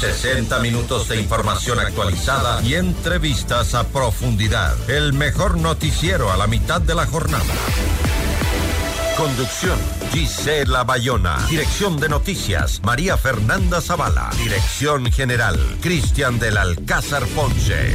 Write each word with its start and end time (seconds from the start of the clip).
60 0.00 0.60
minutos 0.60 1.08
de 1.10 1.20
información 1.20 1.78
actualizada 1.78 2.62
y 2.62 2.72
entrevistas 2.72 3.74
a 3.74 3.86
profundidad. 3.86 4.74
El 4.88 5.12
mejor 5.12 5.58
noticiero 5.58 6.32
a 6.32 6.38
la 6.38 6.46
mitad 6.46 6.80
de 6.80 6.94
la 6.94 7.04
jornada. 7.04 7.44
Conducción, 9.18 9.78
Gisela 10.10 10.84
Bayona. 10.84 11.36
Dirección 11.50 12.00
de 12.00 12.08
noticias, 12.08 12.80
María 12.82 13.18
Fernanda 13.18 13.82
Zavala. 13.82 14.30
Dirección 14.38 15.12
general, 15.12 15.58
Cristian 15.82 16.38
del 16.38 16.56
Alcázar 16.56 17.26
Ponce. 17.26 17.94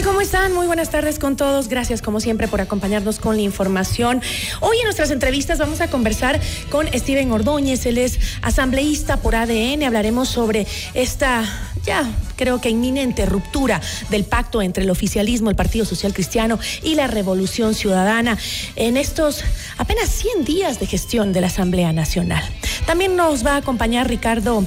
¿Cómo 0.00 0.22
están? 0.22 0.54
Muy 0.54 0.66
buenas 0.66 0.90
tardes 0.90 1.18
con 1.18 1.36
todos. 1.36 1.68
Gracias 1.68 2.00
como 2.00 2.18
siempre 2.18 2.48
por 2.48 2.62
acompañarnos 2.62 3.20
con 3.20 3.36
la 3.36 3.42
información. 3.42 4.22
Hoy 4.60 4.78
en 4.78 4.84
nuestras 4.84 5.10
entrevistas 5.10 5.58
vamos 5.58 5.82
a 5.82 5.90
conversar 5.90 6.40
con 6.70 6.88
Steven 6.88 7.30
Ordóñez. 7.30 7.84
Él 7.84 7.98
es 7.98 8.18
asambleísta 8.40 9.18
por 9.18 9.36
ADN. 9.36 9.84
Hablaremos 9.84 10.28
sobre 10.28 10.66
esta 10.94 11.44
ya 11.84 12.10
creo 12.36 12.60
que 12.60 12.70
inminente 12.70 13.26
ruptura 13.26 13.80
del 14.08 14.24
pacto 14.24 14.62
entre 14.62 14.82
el 14.84 14.90
oficialismo, 14.90 15.50
el 15.50 15.56
Partido 15.56 15.84
Social 15.84 16.14
Cristiano 16.14 16.58
y 16.82 16.94
la 16.94 17.06
Revolución 17.06 17.74
Ciudadana 17.74 18.38
en 18.76 18.96
estos 18.96 19.44
apenas 19.76 20.08
100 20.08 20.44
días 20.44 20.80
de 20.80 20.86
gestión 20.86 21.32
de 21.32 21.42
la 21.42 21.48
Asamblea 21.48 21.92
Nacional. 21.92 22.42
También 22.86 23.14
nos 23.14 23.44
va 23.46 23.52
a 23.52 23.56
acompañar 23.58 24.08
Ricardo 24.08 24.64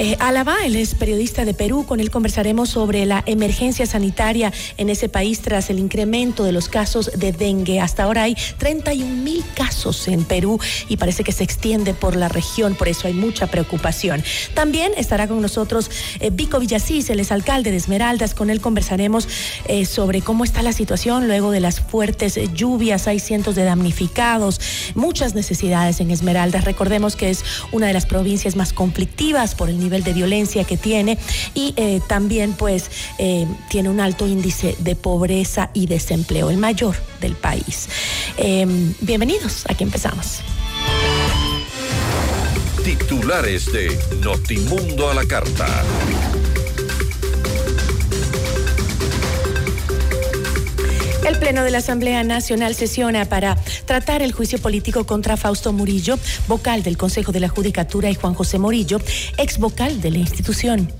eh, 0.00 0.16
Álava, 0.20 0.58
él 0.64 0.76
es 0.76 0.94
periodista 0.94 1.44
de 1.44 1.54
Perú, 1.54 1.84
con 1.84 1.98
él 1.98 2.12
conversaremos 2.12 2.68
sobre 2.68 3.04
la 3.04 3.24
emergencia 3.26 3.84
sanitaria 3.84 4.52
en 4.76 4.90
ese 4.90 5.08
país 5.08 5.40
tras 5.40 5.70
el 5.70 5.80
incremento 5.80 6.44
de 6.44 6.52
los 6.52 6.68
casos 6.68 7.10
de 7.16 7.32
dengue. 7.32 7.80
Hasta 7.80 8.04
ahora 8.04 8.22
hay 8.22 8.36
31 8.58 9.24
mil 9.24 9.44
casos 9.56 10.06
en 10.06 10.22
Perú 10.22 10.60
y 10.88 10.98
parece 10.98 11.24
que 11.24 11.32
se 11.32 11.42
extiende 11.42 11.94
por 11.94 12.14
la 12.14 12.28
región, 12.28 12.76
por 12.76 12.86
eso 12.86 13.08
hay 13.08 13.12
mucha 13.12 13.48
preocupación. 13.48 14.22
También 14.54 14.92
estará 14.96 15.26
con 15.26 15.42
nosotros 15.42 15.90
eh, 16.20 16.30
Vico 16.30 16.60
Villasís, 16.60 17.10
es 17.10 17.32
alcalde 17.32 17.72
de 17.72 17.78
Esmeraldas, 17.78 18.34
con 18.34 18.50
él 18.50 18.60
conversaremos 18.60 19.26
eh, 19.66 19.84
sobre 19.84 20.22
cómo 20.22 20.44
está 20.44 20.62
la 20.62 20.72
situación 20.72 21.26
luego 21.26 21.50
de 21.50 21.58
las 21.58 21.80
fuertes 21.80 22.38
lluvias, 22.54 23.08
hay 23.08 23.18
cientos 23.18 23.56
de 23.56 23.64
damnificados, 23.64 24.60
muchas 24.94 25.34
necesidades 25.34 25.98
en 25.98 26.12
Esmeraldas. 26.12 26.64
Recordemos 26.64 27.16
que 27.16 27.30
es 27.30 27.44
una 27.72 27.88
de 27.88 27.94
las 27.94 28.06
provincias 28.06 28.54
más 28.54 28.72
conflictivas 28.72 29.56
por 29.56 29.68
el 29.68 29.80
nivel 29.80 29.87
nivel 29.88 30.04
de 30.04 30.12
violencia 30.12 30.64
que 30.64 30.76
tiene 30.76 31.18
y 31.54 31.72
eh, 31.76 32.00
también 32.06 32.52
pues 32.52 32.90
eh, 33.18 33.46
tiene 33.70 33.88
un 33.88 34.00
alto 34.00 34.26
índice 34.26 34.76
de 34.80 34.94
pobreza 34.94 35.70
y 35.72 35.86
desempleo, 35.86 36.50
el 36.50 36.58
mayor 36.58 36.94
del 37.20 37.34
país. 37.34 37.88
Em, 38.36 38.92
bienvenidos, 39.00 39.64
aquí 39.66 39.84
empezamos. 39.84 40.42
Titulares 42.84 43.72
de 43.72 43.98
Notimundo 44.22 45.10
a 45.10 45.14
la 45.14 45.24
Carta. 45.24 45.66
El 51.28 51.38
Pleno 51.38 51.62
de 51.62 51.70
la 51.70 51.78
Asamblea 51.78 52.24
Nacional 52.24 52.74
sesiona 52.74 53.26
para 53.26 53.54
tratar 53.84 54.22
el 54.22 54.32
juicio 54.32 54.58
político 54.58 55.04
contra 55.04 55.36
Fausto 55.36 55.74
Murillo, 55.74 56.18
vocal 56.46 56.82
del 56.82 56.96
Consejo 56.96 57.32
de 57.32 57.40
la 57.40 57.50
Judicatura, 57.50 58.08
y 58.08 58.14
Juan 58.14 58.32
José 58.32 58.58
Morillo, 58.58 58.98
ex 59.36 59.58
vocal 59.58 60.00
de 60.00 60.10
la 60.10 60.18
institución. 60.18 60.90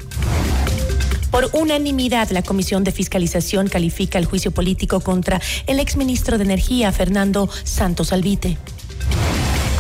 Por 1.30 1.48
unanimidad, 1.54 2.28
la 2.28 2.42
Comisión 2.42 2.84
de 2.84 2.92
Fiscalización 2.92 3.68
califica 3.68 4.18
el 4.18 4.26
juicio 4.26 4.50
político 4.50 5.00
contra 5.00 5.40
el 5.66 5.80
exministro 5.80 6.36
de 6.36 6.44
Energía, 6.44 6.92
Fernando 6.92 7.48
Santos 7.64 8.12
Albite. 8.12 8.58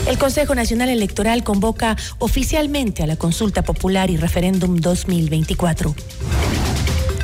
El 0.06 0.16
Consejo 0.16 0.54
Nacional 0.54 0.88
Electoral 0.88 1.44
convoca 1.44 1.94
oficialmente 2.20 3.02
a 3.02 3.06
la 3.06 3.16
consulta 3.16 3.60
popular 3.60 4.08
y 4.08 4.16
referéndum 4.16 4.78
2024. 4.78 5.94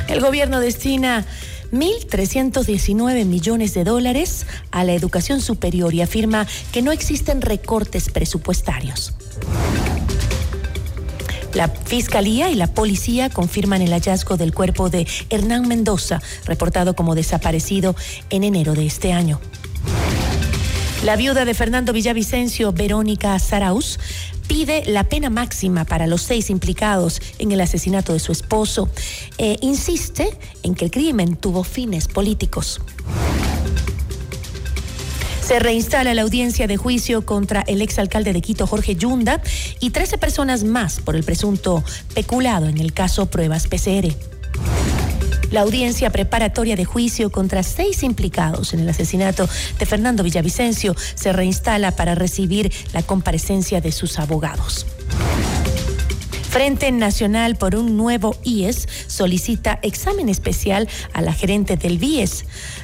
El 0.07 0.21
gobierno 0.21 0.59
destina 0.59 1.25
1.319 1.71 3.25
millones 3.25 3.73
de 3.73 3.83
dólares 3.83 4.45
a 4.71 4.83
la 4.83 4.93
educación 4.93 5.41
superior 5.41 5.93
y 5.93 6.01
afirma 6.01 6.47
que 6.71 6.81
no 6.81 6.91
existen 6.91 7.41
recortes 7.41 8.09
presupuestarios. 8.09 9.13
La 11.53 11.69
Fiscalía 11.69 12.49
y 12.49 12.55
la 12.55 12.67
Policía 12.67 13.29
confirman 13.29 13.81
el 13.81 13.91
hallazgo 13.91 14.35
del 14.35 14.53
cuerpo 14.53 14.89
de 14.89 15.07
Hernán 15.29 15.69
Mendoza, 15.69 16.21
reportado 16.45 16.95
como 16.95 17.15
desaparecido 17.15 17.95
en 18.29 18.43
enero 18.43 18.73
de 18.73 18.85
este 18.85 19.13
año. 19.13 19.39
La 21.05 21.15
viuda 21.15 21.45
de 21.45 21.53
Fernando 21.53 21.93
Villavicencio, 21.93 22.73
Verónica 22.73 23.37
Saraus, 23.39 23.99
pide 24.47 24.83
la 24.85 25.03
pena 25.03 25.29
máxima 25.29 25.85
para 25.85 26.07
los 26.07 26.21
seis 26.21 26.49
implicados 26.49 27.21
en 27.39 27.51
el 27.51 27.61
asesinato 27.61 28.13
de 28.13 28.19
su 28.19 28.31
esposo. 28.31 28.89
e 29.37 29.57
insiste 29.61 30.37
en 30.63 30.75
que 30.75 30.85
el 30.85 30.91
crimen 30.91 31.35
tuvo 31.35 31.63
fines 31.63 32.07
políticos. 32.07 32.81
Se 35.45 35.59
reinstala 35.59 36.15
la 36.15 36.23
audiencia 36.23 36.65
de 36.65 36.75
juicio 36.75 37.23
contra 37.23 37.61
el 37.61 37.83
exalcalde 37.83 38.33
de 38.33 38.41
Quito, 38.41 38.65
Jorge 38.65 38.95
Yunda, 38.95 39.41
y 39.79 39.91
13 39.91 40.17
personas 40.17 40.63
más 40.63 40.99
por 41.01 41.15
el 41.15 41.23
presunto 41.23 41.83
peculado 42.15 42.67
en 42.67 42.79
el 42.79 42.93
caso 42.93 43.27
Pruebas 43.27 43.67
PCR. 43.67 44.34
La 45.55 45.61
audiencia 45.61 46.09
preparatoria 46.09 46.75
de 46.75 46.83
juicio 46.83 47.31
contra 47.31 47.63
seis 47.63 48.03
implicados 48.03 48.73
en 48.73 48.81
el 48.81 48.89
asesinato 48.89 49.47
de 49.79 49.85
Fernando 49.85 50.21
Villavicencio 50.21 50.93
se 51.15 51.31
reinstala 51.31 51.91
para 51.91 52.13
recibir 52.13 52.73
la 52.91 53.03
comparecencia 53.03 53.79
de 53.79 53.93
sus 53.93 54.19
abogados. 54.19 54.85
Frente 56.49 56.91
Nacional 56.91 57.55
por 57.55 57.77
un 57.77 57.95
nuevo 57.95 58.35
IES 58.43 58.85
solicita 59.07 59.79
examen 59.81 60.27
especial 60.27 60.89
a 61.13 61.21
la 61.21 61.31
gerente 61.31 61.77
del 61.77 61.99
BIES, 61.99 62.43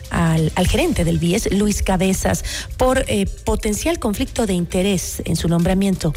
al, 0.09 0.49
gerente 0.65 1.03
del 1.03 1.19
BIES, 1.19 1.51
Luis 1.51 1.83
Cabezas, 1.83 2.45
por 2.77 3.03
eh, 3.09 3.25
potencial 3.43 3.99
conflicto 3.99 4.45
de 4.45 4.53
interés 4.53 5.21
en 5.25 5.35
su 5.35 5.49
nombramiento. 5.49 6.13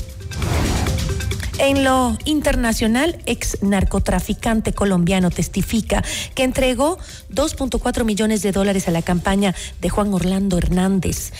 En 1.59 1.85
lo 1.85 2.19
internacional, 2.25 3.19
ex 3.27 3.63
narcotraficante 3.63 4.73
colombiano 4.73 5.31
testifica 5.31 6.03
que 6.35 6.43
entregó 6.43 6.99
2.4 7.31 8.05
millones 8.05 8.43
de 8.43 8.51
dólares 8.51 8.89
a 8.89 8.91
la 8.91 9.03
campaña 9.03 9.55
de 9.81 9.89
Juan 9.89 10.13
Orlando 10.13 10.59
Hernández, 10.59 11.33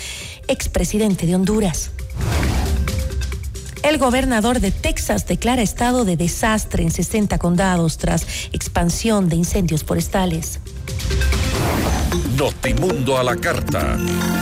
expresidente 0.47 1.27
de 1.27 1.35
Honduras. 1.35 1.91
El 3.83 3.99
gobernador 3.99 4.61
de 4.61 4.71
Texas 4.71 5.27
declara 5.27 5.63
estado 5.63 6.05
de 6.05 6.17
desastre 6.17 6.83
en 6.85 6.91
60 6.91 7.37
condados 7.39 7.99
tras 7.99 8.27
expansión 8.53 9.29
de 9.29 9.37
incendios 9.37 9.85
forestales. 9.85 10.61
Notimundo 12.37 13.19
a 13.19 13.25
la 13.25 13.37
carta. 13.37 13.99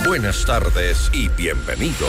Buenas 0.06 0.44
tardes 0.46 1.10
y 1.12 1.28
bienvenidos. 1.28 2.08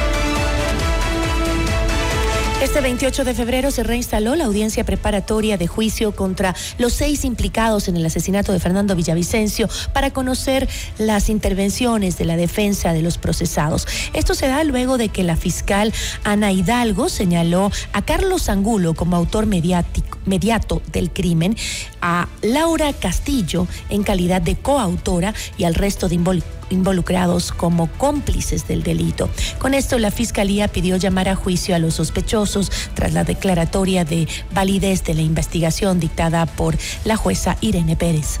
Este 2.61 2.81
Este 2.81 2.83
28 2.83 3.25
de 3.25 3.33
febrero 3.35 3.69
se 3.69 3.83
reinstaló 3.83 4.35
la 4.35 4.45
audiencia 4.45 4.83
preparatoria 4.83 5.55
de 5.55 5.67
juicio 5.67 6.15
contra 6.15 6.55
los 6.79 6.93
seis 6.93 7.25
implicados 7.25 7.87
en 7.87 7.95
el 7.95 8.03
asesinato 8.03 8.53
de 8.53 8.59
Fernando 8.59 8.95
Villavicencio 8.95 9.69
para 9.93 10.11
conocer 10.11 10.67
las 10.97 11.29
intervenciones 11.29 12.17
de 12.17 12.25
la 12.25 12.37
defensa 12.37 12.91
de 12.91 13.03
los 13.03 13.19
procesados. 13.19 13.87
Esto 14.13 14.33
se 14.33 14.47
da 14.47 14.63
luego 14.63 14.97
de 14.97 15.09
que 15.09 15.23
la 15.23 15.35
fiscal 15.35 15.93
Ana 16.23 16.51
Hidalgo 16.51 17.07
señaló 17.09 17.71
a 17.93 18.01
Carlos 18.01 18.49
Angulo 18.49 18.95
como 18.95 19.15
autor 19.15 19.45
mediático, 19.45 20.17
mediato 20.25 20.81
del 20.91 21.11
crimen, 21.11 21.55
a 22.01 22.29
Laura 22.41 22.93
Castillo 22.93 23.67
en 23.89 24.01
calidad 24.01 24.41
de 24.41 24.55
coautora 24.55 25.35
y 25.57 25.65
al 25.65 25.75
resto 25.75 26.09
de 26.09 26.15
involucrados 26.15 26.60
involucrados 26.71 27.51
como 27.51 27.87
cómplices 27.93 28.67
del 28.67 28.83
delito. 28.83 29.29
Con 29.59 29.73
esto, 29.73 29.99
la 29.99 30.11
Fiscalía 30.11 30.67
pidió 30.67 30.97
llamar 30.97 31.29
a 31.29 31.35
juicio 31.35 31.75
a 31.75 31.79
los 31.79 31.95
sospechosos 31.95 32.71
tras 32.93 33.13
la 33.13 33.23
declaratoria 33.23 34.05
de 34.05 34.27
validez 34.53 35.03
de 35.03 35.13
la 35.13 35.21
investigación 35.21 35.99
dictada 35.99 36.45
por 36.45 36.77
la 37.05 37.15
jueza 37.15 37.57
Irene 37.61 37.95
Pérez. 37.95 38.39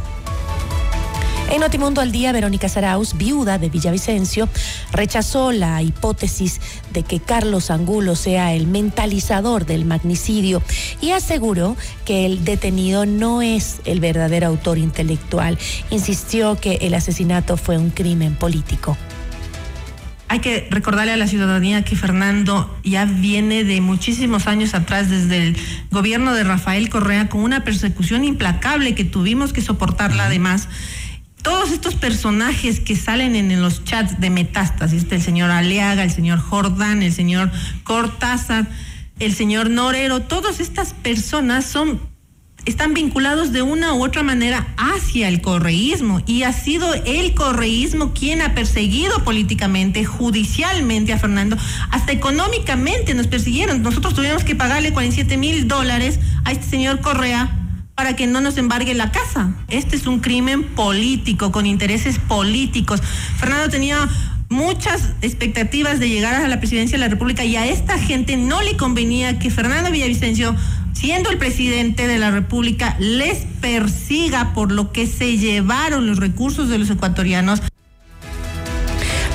En 1.51 1.59
Notimundo 1.59 1.99
al 1.99 2.13
Día, 2.13 2.31
Verónica 2.31 2.69
Saraus, 2.69 3.17
viuda 3.17 3.57
de 3.57 3.69
Villavicencio, 3.69 4.47
rechazó 4.93 5.51
la 5.51 5.81
hipótesis 5.81 6.61
de 6.93 7.03
que 7.03 7.19
Carlos 7.19 7.71
Angulo 7.71 8.15
sea 8.15 8.53
el 8.53 8.67
mentalizador 8.67 9.65
del 9.65 9.83
magnicidio 9.83 10.63
y 11.01 11.11
aseguró 11.11 11.75
que 12.05 12.25
el 12.25 12.45
detenido 12.45 13.05
no 13.05 13.41
es 13.41 13.81
el 13.83 13.99
verdadero 13.99 14.47
autor 14.47 14.77
intelectual. 14.77 15.59
Insistió 15.89 16.55
que 16.55 16.75
el 16.83 16.93
asesinato 16.93 17.57
fue 17.57 17.77
un 17.77 17.89
crimen 17.89 18.35
político. 18.35 18.95
Hay 20.29 20.39
que 20.39 20.69
recordarle 20.71 21.11
a 21.11 21.17
la 21.17 21.27
ciudadanía 21.27 21.83
que 21.83 21.97
Fernando 21.97 22.73
ya 22.85 23.03
viene 23.03 23.65
de 23.65 23.81
muchísimos 23.81 24.47
años 24.47 24.73
atrás, 24.73 25.09
desde 25.09 25.49
el 25.49 25.57
gobierno 25.91 26.33
de 26.33 26.45
Rafael 26.45 26.87
Correa, 26.87 27.27
con 27.27 27.41
una 27.41 27.65
persecución 27.65 28.23
implacable 28.23 28.95
que 28.95 29.03
tuvimos 29.03 29.51
que 29.51 29.61
soportarla 29.61 30.27
además 30.27 30.69
todos 31.41 31.71
estos 31.71 31.95
personajes 31.95 32.79
que 32.79 32.95
salen 32.95 33.35
en, 33.35 33.61
los 33.61 33.83
chats 33.83 34.19
de 34.19 34.29
Metástasis, 34.29 35.05
el 35.09 35.21
señor 35.21 35.51
Aleaga, 35.51 36.03
el 36.03 36.11
señor 36.11 36.39
Jordán, 36.39 37.03
el 37.03 37.13
señor 37.13 37.51
Cortázar, 37.83 38.67
el 39.19 39.33
señor 39.33 39.69
Norero, 39.69 40.21
todas 40.21 40.59
estas 40.59 40.93
personas 40.93 41.65
son 41.65 42.11
están 42.65 42.93
vinculados 42.93 43.51
de 43.51 43.63
una 43.63 43.95
u 43.95 44.03
otra 44.03 44.21
manera 44.21 44.67
hacia 44.77 45.27
el 45.27 45.41
correísmo 45.41 46.21
y 46.27 46.43
ha 46.43 46.53
sido 46.53 46.93
el 46.93 47.33
correísmo 47.33 48.13
quien 48.13 48.41
ha 48.43 48.53
perseguido 48.53 49.23
políticamente, 49.23 50.05
judicialmente 50.05 51.11
a 51.11 51.17
Fernando, 51.17 51.57
hasta 51.89 52.11
económicamente 52.11 53.15
nos 53.15 53.25
persiguieron. 53.25 53.81
Nosotros 53.81 54.13
tuvimos 54.13 54.43
que 54.43 54.55
pagarle 54.55 54.93
47 54.93 55.37
mil 55.37 55.67
dólares 55.67 56.19
a 56.45 56.51
este 56.51 56.67
señor 56.67 57.01
Correa 57.01 57.60
para 58.01 58.15
que 58.15 58.25
no 58.25 58.41
nos 58.41 58.57
embargue 58.57 58.95
la 58.95 59.11
casa. 59.11 59.53
Este 59.67 59.95
es 59.95 60.07
un 60.07 60.21
crimen 60.21 60.63
político, 60.63 61.51
con 61.51 61.67
intereses 61.67 62.17
políticos. 62.17 62.99
Fernando 63.37 63.69
tenía 63.69 64.09
muchas 64.49 65.09
expectativas 65.21 65.99
de 65.99 66.09
llegar 66.09 66.33
a 66.33 66.47
la 66.47 66.57
presidencia 66.57 66.97
de 66.97 67.03
la 67.03 67.09
República 67.09 67.45
y 67.45 67.57
a 67.57 67.67
esta 67.67 67.99
gente 67.99 68.37
no 68.37 68.63
le 68.63 68.75
convenía 68.75 69.37
que 69.37 69.51
Fernando 69.51 69.91
Villavicencio, 69.91 70.55
siendo 70.93 71.29
el 71.29 71.37
presidente 71.37 72.07
de 72.07 72.17
la 72.17 72.31
República, 72.31 72.95
les 72.97 73.45
persiga 73.61 74.55
por 74.55 74.71
lo 74.71 74.91
que 74.91 75.05
se 75.05 75.37
llevaron 75.37 76.07
los 76.07 76.17
recursos 76.17 76.69
de 76.69 76.79
los 76.79 76.89
ecuatorianos. 76.89 77.61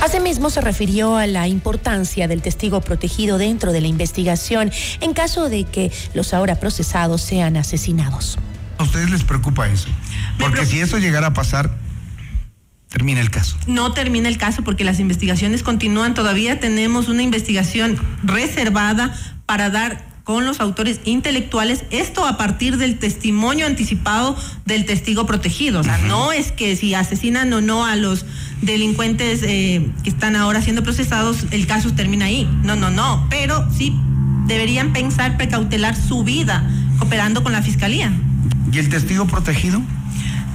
Asimismo, 0.01 0.49
se 0.49 0.59
refirió 0.59 1.15
a 1.15 1.25
la 1.25 1.47
importancia 1.47 2.27
del 2.27 2.41
testigo 2.41 2.81
protegido 2.81 3.37
dentro 3.37 3.71
de 3.71 3.79
la 3.79 3.87
investigación 3.87 4.73
en 4.99 5.13
caso 5.13 5.47
de 5.47 5.63
que 5.63 5.89
los 6.13 6.33
ahora 6.33 6.55
procesados 6.55 7.21
sean 7.21 7.55
asesinados. 7.55 8.37
¿A 8.77 8.83
ustedes 8.83 9.09
les 9.09 9.23
preocupa 9.23 9.67
eso? 9.67 9.89
Porque 10.37 10.65
si 10.65 10.79
eso 10.79 10.97
llegara 10.97 11.27
a 11.27 11.33
pasar, 11.33 11.71
termina 12.89 13.21
el 13.21 13.29
caso. 13.29 13.57
No 13.67 13.91
termina 13.93 14.29
el 14.29 14.37
caso 14.37 14.63
porque 14.63 14.83
las 14.83 14.99
investigaciones 14.99 15.63
continúan. 15.63 16.13
Todavía 16.13 16.59
tenemos 16.59 17.07
una 17.09 17.23
investigación 17.23 17.97
reservada 18.23 19.15
para 19.45 19.69
dar 19.69 20.05
con 20.27 20.43
los 20.43 20.59
autores 20.59 20.99
intelectuales, 21.05 21.85
esto 21.89 22.27
a 22.27 22.35
partir 22.35 22.75
del 22.75 22.99
testimonio 22.99 23.65
anticipado 23.65 24.35
del 24.65 24.85
testigo 24.85 25.25
protegido. 25.25 25.79
O 25.79 25.83
sea, 25.85 25.99
no 25.99 26.33
es 26.33 26.51
que 26.51 26.75
si 26.75 26.93
asesinan 26.95 27.53
o 27.53 27.61
no 27.61 27.85
a 27.85 27.95
los 27.95 28.25
delincuentes 28.61 29.39
eh, 29.43 29.89
que 30.03 30.09
están 30.09 30.35
ahora 30.35 30.61
siendo 30.61 30.83
procesados, 30.83 31.45
el 31.51 31.65
caso 31.65 31.93
termina 31.93 32.25
ahí. 32.25 32.45
No, 32.61 32.75
no, 32.75 32.89
no. 32.89 33.25
Pero 33.29 33.65
sí 33.71 33.95
deberían 34.47 34.91
pensar 34.91 35.37
precautelar 35.37 35.95
su 35.95 36.25
vida 36.25 36.69
cooperando 36.99 37.41
con 37.41 37.53
la 37.53 37.61
fiscalía. 37.61 38.11
¿Y 38.71 38.79
el 38.79 38.89
testigo 38.89 39.27
protegido? 39.27 39.81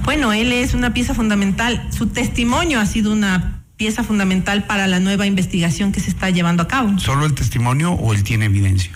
Bueno, 0.03 0.33
él 0.33 0.51
es 0.51 0.73
una 0.73 0.93
pieza 0.93 1.13
fundamental. 1.13 1.87
Su 1.91 2.07
testimonio 2.07 2.79
ha 2.79 2.85
sido 2.85 3.11
una 3.11 3.63
pieza 3.77 4.03
fundamental 4.03 4.65
para 4.65 4.87
la 4.87 4.99
nueva 4.99 5.25
investigación 5.25 5.91
que 5.91 5.99
se 5.99 6.09
está 6.09 6.29
llevando 6.29 6.63
a 6.63 6.67
cabo. 6.67 6.99
¿Solo 6.99 7.25
el 7.25 7.33
testimonio 7.33 7.93
o 7.93 8.13
él 8.13 8.23
tiene 8.23 8.45
evidencia? 8.45 8.91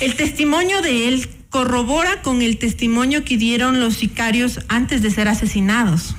El 0.00 0.14
testimonio 0.14 0.82
de 0.82 1.08
él 1.08 1.28
corrobora 1.50 2.22
con 2.22 2.42
el 2.42 2.58
testimonio 2.58 3.24
que 3.24 3.36
dieron 3.36 3.80
los 3.80 3.94
sicarios 3.94 4.60
antes 4.68 5.02
de 5.02 5.10
ser 5.10 5.28
asesinados. 5.28 6.16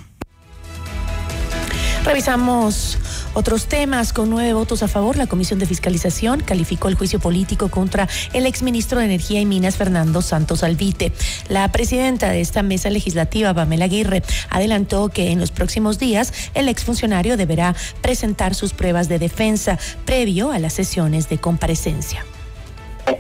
Revisamos 2.03 2.97
otros 3.37 3.67
temas. 3.67 4.13
Con 4.13 4.31
nueve 4.31 4.53
votos 4.53 4.81
a 4.81 4.87
favor, 4.87 5.15
la 5.15 5.27
Comisión 5.27 5.59
de 5.59 5.67
Fiscalización 5.67 6.41
calificó 6.41 6.87
el 6.87 6.95
juicio 6.95 7.19
político 7.19 7.69
contra 7.69 8.09
el 8.33 8.47
exministro 8.47 8.97
de 8.97 9.05
Energía 9.05 9.39
y 9.39 9.45
Minas, 9.45 9.75
Fernando 9.75 10.23
Santos 10.23 10.63
Alvite. 10.63 11.11
La 11.47 11.71
presidenta 11.71 12.31
de 12.31 12.41
esta 12.41 12.63
mesa 12.63 12.89
legislativa, 12.89 13.53
Pamela 13.53 13.85
Aguirre, 13.85 14.23
adelantó 14.49 15.09
que 15.09 15.29
en 15.29 15.39
los 15.39 15.51
próximos 15.51 15.99
días 15.99 16.33
el 16.55 16.67
exfuncionario 16.67 17.37
deberá 17.37 17.75
presentar 18.01 18.55
sus 18.55 18.73
pruebas 18.73 19.07
de 19.07 19.19
defensa 19.19 19.77
previo 20.05 20.51
a 20.51 20.57
las 20.57 20.73
sesiones 20.73 21.29
de 21.29 21.37
comparecencia. 21.37 22.25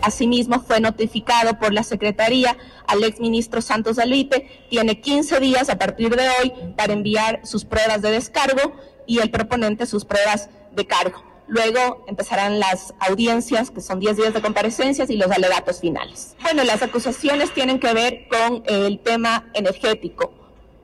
Asimismo, 0.01 0.61
fue 0.61 0.79
notificado 0.79 1.59
por 1.59 1.73
la 1.73 1.83
Secretaría 1.83 2.57
al 2.87 3.03
exministro 3.03 3.61
Santos 3.61 3.99
Alvite. 3.99 4.65
Tiene 4.69 4.99
15 4.99 5.39
días 5.39 5.69
a 5.69 5.77
partir 5.77 6.15
de 6.15 6.27
hoy 6.27 6.53
para 6.75 6.93
enviar 6.93 7.41
sus 7.43 7.65
pruebas 7.65 8.01
de 8.01 8.11
descargo 8.11 8.73
y 9.07 9.19
el 9.19 9.31
proponente 9.31 9.85
sus 9.85 10.05
pruebas 10.05 10.49
de 10.73 10.85
cargo. 10.85 11.23
Luego 11.47 12.03
empezarán 12.07 12.59
las 12.59 12.93
audiencias, 12.99 13.71
que 13.71 13.79
son 13.79 13.99
10 13.99 14.17
días 14.17 14.33
de 14.33 14.41
comparecencias, 14.41 15.09
y 15.09 15.15
los 15.15 15.31
alegatos 15.31 15.79
finales. 15.79 16.35
Bueno, 16.43 16.63
las 16.65 16.83
acusaciones 16.83 17.53
tienen 17.53 17.79
que 17.79 17.93
ver 17.93 18.27
con 18.27 18.63
el 18.67 18.99
tema 18.99 19.49
energético 19.53 20.33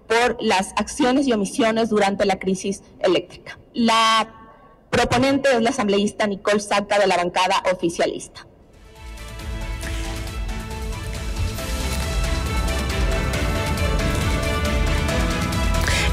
por 0.07 0.37
las 0.41 0.71
acciones 0.77 1.27
y 1.27 1.33
omisiones 1.33 1.89
durante 1.89 2.25
la 2.25 2.39
crisis 2.39 2.81
eléctrica. 2.99 3.59
La 3.73 4.55
proponente 4.89 5.49
es 5.51 5.61
la 5.61 5.71
asambleísta 5.71 6.27
Nicole 6.27 6.59
Saca 6.59 6.99
de 6.99 7.07
la 7.07 7.17
bancada 7.17 7.61
oficialista. 7.73 8.47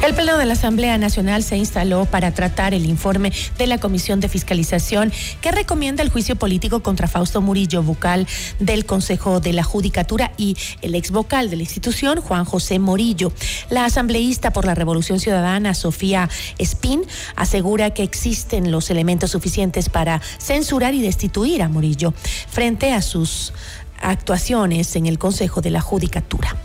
El 0.03 0.15
Pleno 0.15 0.39
de 0.39 0.47
la 0.47 0.55
Asamblea 0.55 0.97
Nacional 0.97 1.43
se 1.43 1.59
instaló 1.59 2.07
para 2.07 2.33
tratar 2.33 2.73
el 2.73 2.87
informe 2.87 3.33
de 3.59 3.67
la 3.67 3.77
Comisión 3.77 4.19
de 4.19 4.31
Fiscalización 4.31 5.13
que 5.43 5.53
recomienda 5.53 6.03
el 6.03 6.09
juicio 6.09 6.37
político 6.37 6.83
contra 6.83 7.07
Fausto 7.07 7.43
Murillo, 7.43 7.83
vocal 7.83 8.27
del 8.59 8.87
Consejo 8.87 9.41
de 9.41 9.53
la 9.53 9.63
Judicatura 9.63 10.33
y 10.39 10.57
el 10.81 10.95
ex 10.95 11.11
vocal 11.11 11.51
de 11.51 11.57
la 11.57 11.65
institución, 11.65 12.23
Juan 12.23 12.47
José 12.47 12.79
Morillo. 12.79 13.31
La 13.69 13.85
asambleísta 13.85 14.55
por 14.55 14.65
la 14.65 14.75
Revolución 14.75 15.21
Ciudadana, 15.21 15.75
Sofía 15.75 16.31
Espín, 16.57 17.03
asegura 17.37 17.91
que 17.91 18.03
existen 18.03 18.73
los 18.73 18.89
elementos 18.89 19.33
suficientes 19.33 19.91
para 19.91 20.23
censurar 20.39 20.95
y 20.95 21.03
destituir 21.03 21.63
a 21.63 21.69
Murillo 21.69 22.15
frente 22.49 22.95
a 22.95 23.03
sus 23.03 23.53
actuaciones 24.01 24.97
en 24.97 25.05
el 25.05 25.19
Consejo 25.19 25.61
de 25.61 25.71
la 25.71 25.83
Judicatura. 25.83 26.57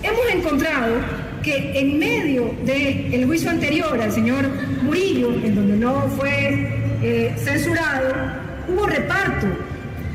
Hemos 0.00 0.30
encontrado 0.32 0.94
que 1.42 1.80
en 1.80 1.98
medio 1.98 2.54
del 2.64 3.26
juicio 3.26 3.50
anterior 3.50 4.00
al 4.00 4.12
señor 4.12 4.48
Murillo, 4.82 5.32
en 5.42 5.56
donde 5.56 5.76
no 5.76 6.02
fue 6.16 6.68
eh, 7.02 7.34
censurado, 7.36 8.14
hubo 8.68 8.86
reparto, 8.86 9.48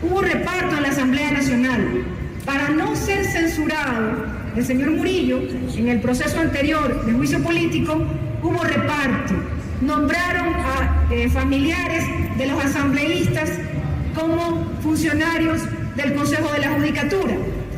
hubo 0.01 0.21
reparto 0.21 0.77
en 0.77 0.83
la 0.83 0.89
Asamblea 0.89 1.31
Nacional. 1.31 2.05
Para 2.45 2.69
no 2.69 2.95
ser 2.95 3.25
censurado 3.25 4.25
el 4.55 4.65
señor 4.65 4.91
Murillo, 4.91 5.41
en 5.75 5.89
el 5.89 5.99
proceso 5.99 6.39
anterior 6.39 7.05
de 7.05 7.11
juicio 7.11 7.43
político, 7.43 8.01
hubo 8.41 8.63
reparto. 8.63 9.33
Nombraron 9.81 10.53
a 10.53 11.07
eh, 11.11 11.29
familiares 11.29 12.05
de 12.37 12.45
los 12.45 12.63
asambleístas 12.63 13.49
como 14.15 14.65
funcionarios 14.81 15.61
del 15.97 16.13
Consejo 16.13 16.53
de 16.53 16.59
la 16.59 16.71
Judicatura. 16.71 17.33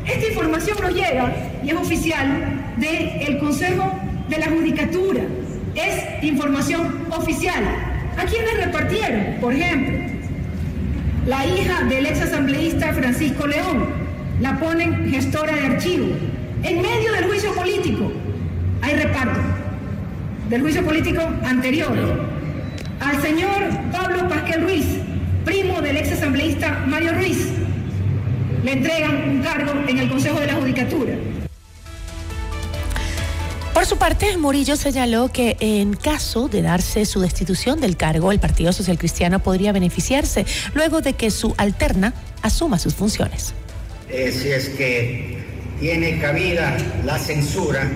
Esta 0.06 0.28
información 0.28 0.78
nos 0.80 0.94
llega 0.94 1.32
y 1.64 1.70
es 1.70 1.74
oficial 1.74 2.74
del 2.76 3.38
Consejo 3.38 3.92
de 4.28 4.38
la 4.38 4.46
Judicatura. 4.46 5.22
Es 5.74 6.24
información 6.24 7.06
oficial. 7.10 7.64
¿A 8.16 8.24
quiénes 8.24 8.64
repartieron? 8.64 9.40
Por 9.40 9.52
ejemplo, 9.52 10.16
la 11.26 11.44
hija 11.44 11.82
del 11.84 12.06
ex 12.06 12.22
asambleísta 12.22 12.92
Francisco 12.92 13.46
León. 13.46 14.06
La 14.40 14.58
ponen 14.58 15.10
gestora 15.10 15.54
de 15.54 15.66
archivo. 15.66 16.06
En 16.62 16.82
medio 16.82 17.12
del 17.12 17.24
juicio 17.24 17.52
político 17.54 18.12
hay 18.82 18.94
reparto. 18.94 19.40
Del 20.48 20.62
juicio 20.62 20.84
político 20.84 21.22
anterior. 21.44 21.92
Al 23.00 23.20
señor 23.20 23.50
Pablo 23.90 24.28
Pasquel 24.28 24.62
Ruiz, 24.62 24.86
primo 25.44 25.80
del 25.80 25.96
ex 25.96 26.12
asambleísta 26.12 26.84
Mario 26.86 27.12
Ruiz, 27.14 27.48
le 28.66 28.72
entregan 28.72 29.28
un 29.28 29.42
cargo 29.42 29.72
en 29.86 29.96
el 29.96 30.08
Consejo 30.08 30.40
de 30.40 30.48
la 30.48 30.54
Judicatura. 30.54 31.14
Por 33.72 33.86
su 33.86 33.96
parte, 33.96 34.36
Murillo 34.36 34.74
señaló 34.74 35.28
que 35.28 35.56
en 35.60 35.94
caso 35.94 36.48
de 36.48 36.62
darse 36.62 37.06
su 37.06 37.20
destitución 37.20 37.80
del 37.80 37.96
cargo, 37.96 38.32
el 38.32 38.40
Partido 38.40 38.72
Social 38.72 38.98
Cristiano 38.98 39.38
podría 39.38 39.70
beneficiarse 39.70 40.46
luego 40.74 41.00
de 41.00 41.12
que 41.12 41.30
su 41.30 41.54
alterna 41.58 42.12
asuma 42.42 42.80
sus 42.80 42.94
funciones. 42.94 43.54
Eh, 44.10 44.32
si 44.32 44.48
es 44.48 44.70
que 44.70 45.38
tiene 45.78 46.18
cabida 46.18 46.76
la 47.04 47.20
censura, 47.20 47.88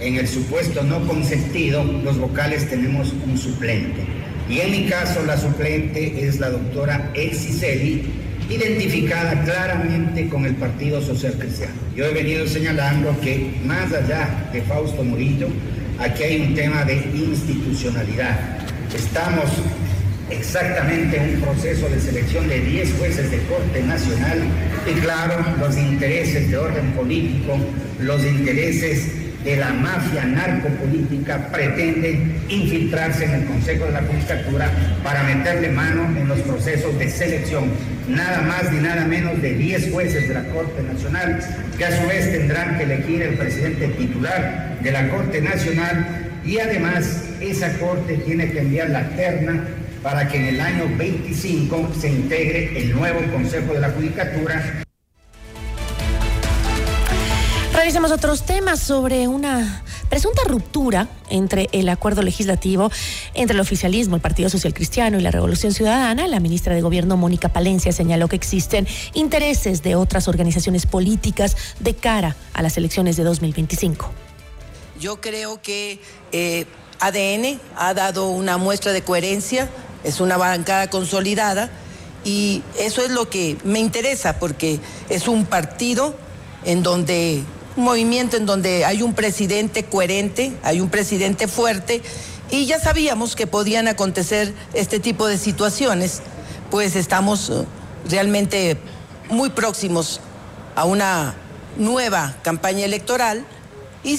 en 0.00 0.16
el 0.16 0.28
supuesto 0.28 0.82
no 0.82 1.06
consentido, 1.06 1.82
los 1.82 2.18
vocales 2.18 2.68
tenemos 2.68 3.14
un 3.26 3.38
suplente. 3.38 4.04
Y 4.50 4.60
en 4.60 4.70
mi 4.70 4.84
caso, 4.84 5.24
la 5.24 5.38
suplente 5.38 6.28
es 6.28 6.40
la 6.40 6.50
doctora 6.50 7.10
Elsie 7.14 7.54
Celi, 7.54 8.23
identificada 8.50 9.42
claramente 9.44 10.28
con 10.28 10.44
el 10.44 10.54
Partido 10.54 11.00
Social 11.00 11.34
Cristiano. 11.38 11.74
Yo 11.96 12.04
he 12.04 12.12
venido 12.12 12.46
señalando 12.46 13.18
que 13.20 13.54
más 13.64 13.92
allá 13.92 14.48
de 14.52 14.62
Fausto 14.62 15.02
Murillo, 15.02 15.48
aquí 15.98 16.22
hay 16.22 16.40
un 16.42 16.54
tema 16.54 16.84
de 16.84 16.96
institucionalidad. 17.14 18.38
Estamos 18.94 19.50
exactamente 20.30 21.16
en 21.16 21.36
un 21.36 21.40
proceso 21.40 21.88
de 21.88 22.00
selección 22.00 22.48
de 22.48 22.60
10 22.60 22.94
jueces 22.98 23.30
de 23.30 23.38
Corte 23.44 23.82
Nacional 23.82 24.42
y 24.86 25.00
claro, 25.00 25.44
los 25.58 25.76
intereses 25.76 26.50
de 26.50 26.56
orden 26.56 26.92
político, 26.92 27.56
los 28.00 28.24
intereses 28.24 29.23
de 29.44 29.56
la 29.56 29.72
mafia 29.74 30.24
narcopolítica 30.24 31.48
pretende 31.48 32.18
infiltrarse 32.48 33.24
en 33.26 33.30
el 33.32 33.44
Consejo 33.44 33.84
de 33.84 33.92
la 33.92 34.02
Judicatura 34.02 34.70
para 35.02 35.22
meterle 35.22 35.68
mano 35.68 36.04
en 36.16 36.28
los 36.28 36.40
procesos 36.40 36.98
de 36.98 37.10
selección, 37.10 37.70
nada 38.08 38.40
más 38.40 38.72
ni 38.72 38.80
nada 38.80 39.04
menos 39.04 39.40
de 39.42 39.54
10 39.54 39.92
jueces 39.92 40.28
de 40.28 40.34
la 40.34 40.44
Corte 40.44 40.82
Nacional, 40.82 41.40
que 41.76 41.84
a 41.84 42.00
su 42.00 42.08
vez 42.08 42.32
tendrán 42.32 42.78
que 42.78 42.84
elegir 42.84 43.22
el 43.22 43.34
presidente 43.34 43.88
titular 43.88 44.78
de 44.82 44.90
la 44.90 45.08
Corte 45.10 45.40
Nacional. 45.42 46.06
Y 46.44 46.58
además 46.58 47.24
esa 47.40 47.70
Corte 47.78 48.16
tiene 48.18 48.50
que 48.50 48.60
enviar 48.60 48.90
la 48.90 49.08
terna 49.10 49.64
para 50.02 50.26
que 50.28 50.38
en 50.38 50.54
el 50.54 50.60
año 50.60 50.84
25 50.96 51.92
se 51.98 52.08
integre 52.10 52.78
el 52.78 52.94
nuevo 52.94 53.20
Consejo 53.32 53.74
de 53.74 53.80
la 53.80 53.90
Judicatura 53.90 54.83
Revisemos 57.84 58.12
otros 58.12 58.46
temas 58.46 58.80
sobre 58.80 59.28
una 59.28 59.84
presunta 60.08 60.40
ruptura 60.46 61.06
entre 61.28 61.68
el 61.72 61.90
acuerdo 61.90 62.22
legislativo 62.22 62.90
entre 63.34 63.52
el 63.52 63.60
oficialismo, 63.60 64.16
el 64.16 64.22
Partido 64.22 64.48
Social 64.48 64.72
Cristiano 64.72 65.18
y 65.18 65.20
la 65.20 65.30
Revolución 65.30 65.70
Ciudadana. 65.74 66.26
La 66.26 66.40
ministra 66.40 66.74
de 66.74 66.80
Gobierno, 66.80 67.18
Mónica 67.18 67.50
Palencia, 67.50 67.92
señaló 67.92 68.26
que 68.26 68.36
existen 68.36 68.88
intereses 69.12 69.82
de 69.82 69.96
otras 69.96 70.28
organizaciones 70.28 70.86
políticas 70.86 71.58
de 71.78 71.94
cara 71.94 72.36
a 72.54 72.62
las 72.62 72.78
elecciones 72.78 73.18
de 73.18 73.24
2025. 73.24 74.10
Yo 74.98 75.20
creo 75.20 75.60
que 75.60 76.00
eh, 76.32 76.64
ADN 77.00 77.60
ha 77.76 77.92
dado 77.92 78.30
una 78.30 78.56
muestra 78.56 78.92
de 78.94 79.02
coherencia, 79.02 79.68
es 80.04 80.20
una 80.20 80.38
bancada 80.38 80.88
consolidada 80.88 81.70
y 82.24 82.62
eso 82.78 83.02
es 83.02 83.10
lo 83.10 83.28
que 83.28 83.58
me 83.62 83.78
interesa 83.78 84.38
porque 84.38 84.80
es 85.10 85.28
un 85.28 85.44
partido 85.44 86.16
en 86.64 86.82
donde 86.82 87.44
un 87.76 87.84
movimiento 87.84 88.36
en 88.36 88.46
donde 88.46 88.84
hay 88.84 89.02
un 89.02 89.14
presidente 89.14 89.84
coherente, 89.84 90.52
hay 90.62 90.80
un 90.80 90.88
presidente 90.88 91.48
fuerte 91.48 92.02
y 92.50 92.66
ya 92.66 92.78
sabíamos 92.78 93.34
que 93.34 93.46
podían 93.46 93.88
acontecer 93.88 94.52
este 94.74 95.00
tipo 95.00 95.26
de 95.26 95.38
situaciones, 95.38 96.20
pues 96.70 96.94
estamos 96.94 97.50
eh, 97.50 97.64
realmente 98.08 98.76
muy 99.28 99.50
próximos 99.50 100.20
a 100.76 100.84
una 100.84 101.34
nueva 101.76 102.36
campaña 102.42 102.84
electoral 102.84 103.44
y 104.04 104.18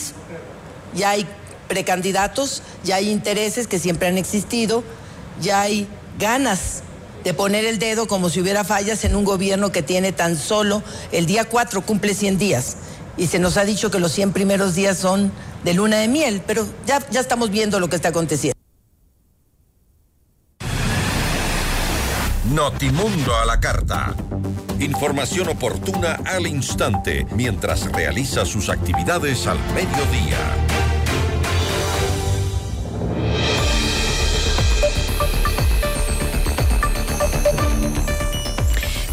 ya 0.93 1.11
hay 1.11 1.25
precandidatos, 1.67 2.61
ya 2.83 2.95
hay 2.95 3.09
intereses 3.09 3.67
que 3.67 3.79
siempre 3.79 4.07
han 4.07 4.17
existido, 4.17 4.83
ya 5.41 5.61
hay 5.61 5.87
ganas 6.19 6.81
de 7.23 7.33
poner 7.33 7.65
el 7.65 7.79
dedo 7.79 8.07
como 8.07 8.29
si 8.29 8.39
hubiera 8.41 8.63
fallas 8.63 9.03
en 9.03 9.15
un 9.15 9.23
gobierno 9.23 9.71
que 9.71 9.81
tiene 9.81 10.11
tan 10.11 10.37
solo 10.37 10.83
el 11.11 11.25
día 11.25 11.45
4 11.45 11.81
cumple 11.81 12.13
100 12.13 12.37
días 12.37 12.77
y 13.17 13.27
se 13.27 13.39
nos 13.39 13.57
ha 13.57 13.65
dicho 13.65 13.91
que 13.91 13.99
los 13.99 14.11
100 14.11 14.33
primeros 14.33 14.75
días 14.75 14.97
son 14.97 15.31
de 15.63 15.73
luna 15.73 15.97
de 15.97 16.07
miel, 16.07 16.41
pero 16.45 16.67
ya, 16.85 16.99
ya 17.09 17.19
estamos 17.19 17.49
viendo 17.49 17.79
lo 17.79 17.89
que 17.89 17.95
está 17.95 18.09
aconteciendo. 18.09 18.55
Notimundo 22.53 23.35
a 23.35 23.45
la 23.45 23.59
carta. 23.59 24.15
Información 24.79 25.49
oportuna 25.49 26.19
al 26.25 26.45
instante 26.45 27.25
mientras 27.35 27.91
realiza 27.91 28.45
sus 28.45 28.69
actividades 28.69 29.47
al 29.47 29.57
mediodía. 29.73 30.94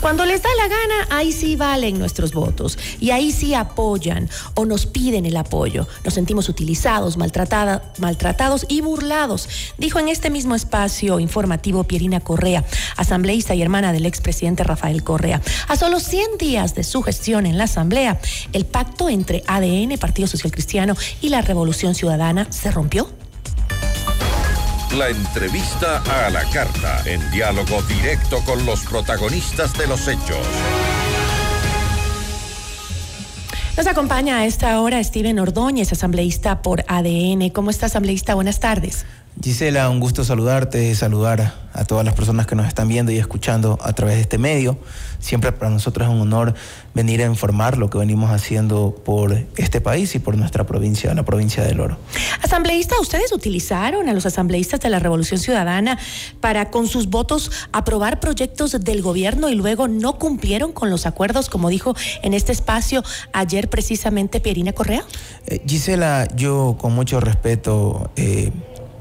Cuando 0.02 0.26
les 0.26 0.42
da 0.42 0.48
la 0.56 0.66
gana, 0.66 1.06
ahí 1.10 1.30
sí 1.30 1.54
valen 1.54 1.96
nuestros 1.96 2.32
votos 2.32 2.76
y 2.98 3.10
ahí 3.10 3.30
sí 3.30 3.54
apoyan 3.54 4.28
o 4.54 4.64
nos 4.64 4.84
piden 4.84 5.26
el 5.26 5.36
apoyo. 5.36 5.86
Nos 6.04 6.14
sentimos 6.14 6.48
utilizados, 6.48 7.16
maltratados 7.16 8.66
y 8.68 8.80
burlados, 8.80 9.48
dijo 9.78 10.00
en 10.00 10.08
este 10.08 10.28
mismo 10.28 10.56
espacio 10.56 11.20
informativo 11.20 11.84
Pierina 11.84 12.18
Correa, 12.18 12.64
asambleísta 12.96 13.54
y 13.54 13.62
hermana 13.62 13.92
del 13.92 14.06
expresidente 14.06 14.64
Rafael 14.64 15.04
Correa. 15.04 15.40
A 15.68 15.76
solo 15.76 16.00
100 16.00 16.36
días 16.36 16.74
de 16.74 16.82
su 16.82 17.02
gestión 17.02 17.46
en 17.46 17.56
la 17.56 17.64
asamblea, 17.64 18.20
el 18.52 18.66
pacto 18.66 19.08
entre 19.08 19.44
ADN, 19.46 19.96
Partido 19.98 20.26
Social 20.26 20.50
Cristiano 20.50 20.96
y 21.20 21.28
la 21.28 21.42
Revolución 21.42 21.94
Ciudadana 21.94 22.48
se 22.50 22.72
rompió. 22.72 23.21
La 24.96 25.08
entrevista 25.08 26.02
a 26.26 26.28
la 26.28 26.44
carta, 26.50 27.02
en 27.06 27.30
diálogo 27.30 27.80
directo 27.84 28.44
con 28.44 28.66
los 28.66 28.84
protagonistas 28.84 29.72
de 29.78 29.86
los 29.86 30.06
hechos. 30.06 30.46
Nos 33.74 33.86
acompaña 33.86 34.36
a 34.36 34.44
esta 34.44 34.78
hora 34.82 35.02
Steven 35.02 35.38
Ordóñez, 35.38 35.92
asambleísta 35.92 36.60
por 36.60 36.84
ADN. 36.88 37.48
¿Cómo 37.48 37.70
está, 37.70 37.86
asambleísta? 37.86 38.34
Buenas 38.34 38.60
tardes. 38.60 39.06
Gisela, 39.40 39.88
un 39.88 39.98
gusto 39.98 40.24
saludarte, 40.24 40.94
saludar 40.94 41.62
a 41.72 41.84
todas 41.84 42.04
las 42.04 42.14
personas 42.14 42.46
que 42.46 42.54
nos 42.54 42.66
están 42.68 42.86
viendo 42.86 43.12
y 43.12 43.18
escuchando 43.18 43.78
a 43.82 43.92
través 43.94 44.16
de 44.16 44.20
este 44.20 44.36
medio. 44.38 44.78
Siempre 45.18 45.52
para 45.52 45.70
nosotros 45.70 46.06
es 46.06 46.14
un 46.14 46.20
honor 46.20 46.54
venir 46.94 47.22
a 47.22 47.26
informar 47.26 47.78
lo 47.78 47.88
que 47.88 47.96
venimos 47.96 48.30
haciendo 48.30 48.94
por 49.04 49.32
este 49.56 49.80
país 49.80 50.14
y 50.14 50.18
por 50.18 50.36
nuestra 50.36 50.64
provincia, 50.64 51.14
la 51.14 51.24
provincia 51.24 51.64
del 51.64 51.80
Oro. 51.80 51.96
Asambleísta, 52.42 52.96
ustedes 53.00 53.32
utilizaron 53.32 54.08
a 54.08 54.12
los 54.12 54.26
asambleístas 54.26 54.80
de 54.80 54.90
la 54.90 54.98
Revolución 54.98 55.40
Ciudadana 55.40 55.98
para 56.40 56.70
con 56.70 56.86
sus 56.86 57.08
votos 57.08 57.50
aprobar 57.72 58.20
proyectos 58.20 58.72
del 58.84 59.00
gobierno 59.00 59.48
y 59.48 59.54
luego 59.54 59.88
no 59.88 60.18
cumplieron 60.18 60.72
con 60.72 60.90
los 60.90 61.06
acuerdos, 61.06 61.48
como 61.48 61.70
dijo 61.70 61.96
en 62.22 62.34
este 62.34 62.52
espacio 62.52 63.02
ayer 63.32 63.70
precisamente 63.70 64.40
Pierina 64.40 64.72
Correa. 64.72 65.04
Eh, 65.46 65.62
Gisela, 65.66 66.28
yo 66.36 66.76
con 66.78 66.94
mucho 66.94 67.18
respeto... 67.18 68.10
Eh, 68.16 68.52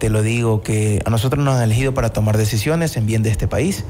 te 0.02 0.10
lo 0.10 0.24
digo, 0.24 0.64
que 0.64 1.00
a 1.06 1.12
nosotros 1.12 1.46
nos 1.46 1.58
han 1.58 1.62
elegido 1.62 1.94
para 1.94 2.10
tomar 2.10 2.36
decisiones 2.36 2.98
en 2.98 3.06
bien 3.06 3.22
de 3.22 3.30
este 3.30 3.48
país. 3.48 3.86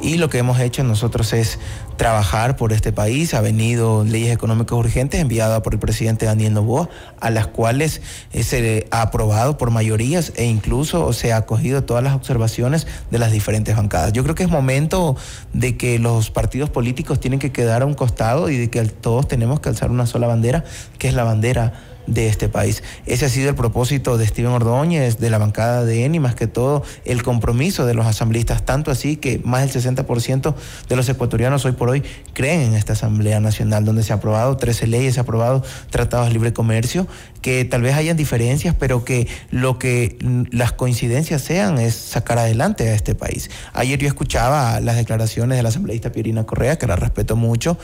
Y 0.00 0.18
lo 0.18 0.28
que 0.28 0.38
hemos 0.38 0.60
hecho 0.60 0.84
nosotros 0.84 1.32
es 1.32 1.58
trabajar 1.96 2.54
por 2.54 2.72
este 2.72 2.92
país. 2.92 3.34
Ha 3.34 3.40
venido 3.40 4.04
leyes 4.04 4.32
económicas 4.32 4.78
urgentes 4.78 5.20
enviadas 5.20 5.60
por 5.62 5.74
el 5.74 5.80
presidente 5.80 6.26
Daniel 6.26 6.54
Novoa, 6.54 6.88
a 7.18 7.30
las 7.30 7.48
cuales 7.48 8.02
eh, 8.32 8.44
se 8.44 8.86
ha 8.92 9.02
aprobado 9.02 9.58
por 9.58 9.72
mayorías 9.72 10.32
e 10.36 10.44
incluso 10.44 11.12
se 11.12 11.32
ha 11.32 11.38
acogido 11.38 11.82
todas 11.82 12.04
las 12.04 12.14
observaciones 12.14 12.86
de 13.10 13.18
las 13.18 13.32
diferentes 13.32 13.74
bancadas. 13.74 14.12
Yo 14.12 14.22
creo 14.22 14.36
que 14.36 14.44
es 14.44 14.48
momento 14.48 15.16
de 15.54 15.76
que 15.76 15.98
los 15.98 16.30
partidos 16.30 16.70
políticos 16.70 17.18
tienen 17.18 17.40
que 17.40 17.50
quedar 17.50 17.82
a 17.82 17.86
un 17.86 17.94
costado 17.94 18.48
y 18.48 18.56
de 18.58 18.70
que 18.70 18.80
todos 18.84 19.26
tenemos 19.26 19.58
que 19.58 19.70
alzar 19.70 19.90
una 19.90 20.06
sola 20.06 20.28
bandera, 20.28 20.62
que 21.00 21.08
es 21.08 21.14
la 21.14 21.24
bandera 21.24 21.97
de 22.08 22.26
este 22.26 22.48
país. 22.48 22.82
Ese 23.06 23.26
ha 23.26 23.28
sido 23.28 23.50
el 23.50 23.54
propósito 23.54 24.18
de 24.18 24.26
Steven 24.26 24.52
Ordóñez, 24.52 25.18
de 25.18 25.30
la 25.30 25.38
bancada 25.38 25.84
de 25.84 26.04
ENI, 26.04 26.18
más 26.18 26.34
que 26.34 26.46
todo 26.46 26.82
el 27.04 27.22
compromiso 27.22 27.86
de 27.86 27.94
los 27.94 28.06
asambleístas, 28.06 28.64
tanto 28.64 28.90
así 28.90 29.16
que 29.16 29.40
más 29.44 29.72
del 29.72 29.82
60% 29.82 30.54
de 30.88 30.96
los 30.96 31.08
ecuatorianos 31.08 31.64
hoy 31.64 31.72
por 31.72 31.90
hoy 31.90 32.02
creen 32.32 32.62
en 32.62 32.74
esta 32.74 32.94
Asamblea 32.94 33.40
Nacional, 33.40 33.84
donde 33.84 34.02
se 34.02 34.12
ha 34.12 34.16
aprobado 34.16 34.56
13 34.56 34.86
leyes, 34.86 35.14
se 35.14 35.20
ha 35.20 35.22
aprobado 35.22 35.62
tratados 35.90 36.28
de 36.28 36.32
libre 36.32 36.52
comercio, 36.52 37.06
que 37.40 37.64
tal 37.64 37.82
vez 37.82 37.94
hayan 37.94 38.16
diferencias, 38.16 38.74
pero 38.78 39.04
que 39.04 39.28
lo 39.50 39.78
que 39.78 40.18
las 40.50 40.72
coincidencias 40.72 41.42
sean 41.42 41.78
es 41.78 41.94
sacar 41.94 42.38
adelante 42.38 42.88
a 42.88 42.94
este 42.94 43.14
país. 43.14 43.50
Ayer 43.72 43.98
yo 43.98 44.08
escuchaba 44.08 44.80
las 44.80 44.96
declaraciones 44.96 45.56
de 45.56 45.62
la 45.62 45.68
asambleísta 45.68 46.12
Pierina 46.12 46.44
Correa, 46.44 46.76
que 46.76 46.86
la 46.86 46.96
respeto 46.96 47.36
mucho, 47.36 47.78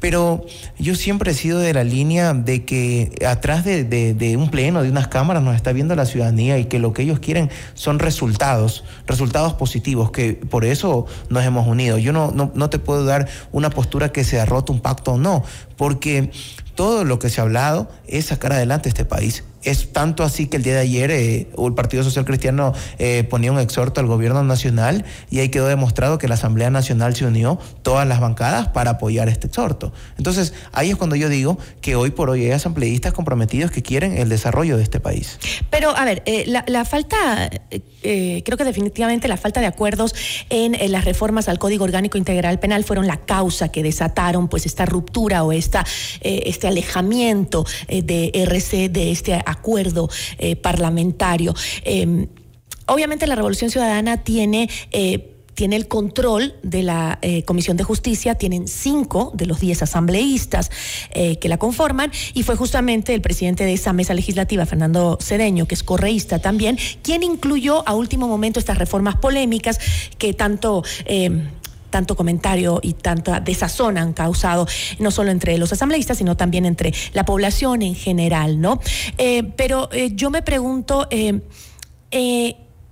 pero 0.00 0.44
yo 0.78 0.94
siempre 0.94 1.32
he 1.32 1.34
sido 1.34 1.58
de 1.58 1.74
la 1.74 1.84
línea 1.84 2.34
de 2.34 2.64
que 2.64 3.12
atrás 3.26 3.64
de, 3.64 4.36
un 4.38 4.50
pleno, 4.50 4.82
de 4.82 4.90
unas 4.90 5.08
cámaras, 5.08 5.42
nos 5.42 5.54
está 5.56 5.72
viendo 5.72 5.94
la 5.94 6.06
ciudadanía 6.06 6.58
y 6.58 6.66
que 6.66 6.78
lo 6.78 6.92
que 6.92 7.02
ellos 7.02 7.20
quieren 7.20 7.50
son 7.74 7.98
resultados, 7.98 8.84
resultados 9.06 9.54
positivos, 9.54 10.10
que 10.10 10.34
por 10.34 10.64
eso 10.64 11.06
nos 11.28 11.44
hemos 11.44 11.66
unido. 11.66 11.98
Yo 11.98 12.12
no, 12.12 12.30
no, 12.32 12.52
no 12.54 12.70
te 12.70 12.78
puedo 12.78 13.04
dar 13.04 13.28
una 13.52 13.70
postura 13.70 14.10
que 14.12 14.24
se 14.24 14.40
ha 14.40 14.46
roto 14.46 14.72
un 14.72 14.80
pacto 14.80 15.12
o 15.12 15.18
no, 15.18 15.44
porque 15.76 16.30
todo 16.74 17.04
lo 17.04 17.18
que 17.18 17.30
se 17.30 17.40
ha 17.40 17.44
hablado 17.44 17.90
es 18.06 18.26
sacar 18.26 18.52
adelante 18.52 18.88
este 18.88 19.04
país. 19.04 19.44
Es 19.62 19.92
tanto 19.92 20.22
así 20.22 20.46
que 20.46 20.56
el 20.56 20.62
día 20.62 20.74
de 20.74 20.80
ayer 20.80 21.10
eh, 21.10 21.48
el 21.58 21.74
Partido 21.74 22.02
Social 22.02 22.24
Cristiano 22.24 22.72
eh, 22.98 23.24
ponía 23.24 23.52
un 23.52 23.58
exhorto 23.58 24.00
al 24.00 24.06
gobierno 24.06 24.42
nacional 24.42 25.04
y 25.30 25.40
ahí 25.40 25.50
quedó 25.50 25.66
demostrado 25.66 26.16
que 26.18 26.28
la 26.28 26.34
Asamblea 26.34 26.70
Nacional 26.70 27.14
se 27.14 27.26
unió, 27.26 27.58
todas 27.82 28.08
las 28.08 28.20
bancadas, 28.20 28.68
para 28.68 28.92
apoyar 28.92 29.28
este 29.28 29.48
exhorto. 29.48 29.92
Entonces, 30.16 30.54
ahí 30.72 30.90
es 30.90 30.96
cuando 30.96 31.16
yo 31.16 31.28
digo 31.28 31.58
que 31.82 31.94
hoy 31.94 32.10
por 32.10 32.30
hoy 32.30 32.46
hay 32.46 32.52
asambleístas 32.52 33.12
comprometidos 33.12 33.70
que 33.70 33.82
quieren 33.82 34.16
el 34.16 34.28
desarrollo 34.28 34.76
de 34.78 34.82
este 34.82 34.98
país. 34.98 35.38
Pero, 35.68 35.94
a 35.94 36.04
ver, 36.04 36.22
eh, 36.24 36.44
la, 36.46 36.84
falta, 36.84 37.50
creo 38.00 38.56
que 38.56 38.64
definitivamente 38.64 39.28
la 39.28 39.36
falta 39.36 39.60
de 39.60 39.66
acuerdos 39.66 40.14
en, 40.48 40.76
las 40.90 41.04
reformas 41.04 41.48
al 41.48 41.58
Código 41.58 41.84
Orgánico 41.84 42.16
Integral 42.16 42.58
Penal 42.58 42.84
fueron 42.84 43.06
la 43.06 43.18
causa 43.18 43.70
que 43.70 43.82
desataron 43.82 44.48
pues 44.48 44.64
esta 44.64 44.86
ruptura 44.86 45.44
o 45.44 45.52
esta, 45.52 45.84
este 46.20 46.66
alejamiento 46.66 47.66
de 47.88 48.30
RC 48.34 48.88
de 48.88 49.10
este 49.10 49.34
acuerdo 49.50 50.08
eh, 50.38 50.56
parlamentario. 50.56 51.54
Em, 51.84 52.26
obviamente 52.86 53.26
la 53.26 53.34
Revolución 53.34 53.70
Ciudadana 53.70 54.18
tiene... 54.18 54.68
Eh, 54.92 55.26
tiene 55.52 55.76
el 55.76 55.88
control 55.88 56.54
de 56.62 56.82
la 56.82 57.18
eh, 57.20 57.42
Comisión 57.42 57.76
de 57.76 57.84
Justicia, 57.84 58.34
tienen 58.34 58.66
cinco 58.66 59.30
de 59.34 59.44
los 59.44 59.60
diez 59.60 59.82
asambleístas 59.82 60.70
que 61.12 61.48
la 61.50 61.58
conforman, 61.58 62.10
y 62.32 62.44
fue 62.44 62.56
justamente 62.56 63.12
el 63.12 63.20
presidente 63.20 63.64
de 63.64 63.74
esa 63.74 63.92
mesa 63.92 64.14
legislativa, 64.14 64.64
Fernando 64.64 65.18
Cedeño, 65.20 65.66
que 65.66 65.74
es 65.74 65.82
correísta 65.82 66.38
también, 66.38 66.78
quien 67.02 67.22
incluyó 67.22 67.86
a 67.86 67.94
último 67.94 68.26
momento 68.26 68.58
estas 68.58 68.78
reformas 68.78 69.16
polémicas 69.16 69.78
que 70.16 70.32
tanto 70.32 70.82
em, 71.04 71.48
tanto 71.90 72.16
comentario 72.16 72.80
y 72.82 72.94
tanta 72.94 73.40
desazón 73.40 73.98
han 73.98 74.12
causado, 74.12 74.66
no 74.98 75.10
solo 75.10 75.30
entre 75.30 75.58
los 75.58 75.72
asambleístas, 75.72 76.18
sino 76.18 76.36
también 76.36 76.66
entre 76.66 76.92
la 77.12 77.24
población 77.24 77.82
en 77.82 77.94
general, 77.94 78.60
¿no? 78.60 78.80
Eh, 79.18 79.42
pero 79.56 79.88
eh, 79.92 80.12
yo 80.14 80.30
me 80.30 80.42
pregunto 80.42 81.06
eh, 81.10 81.40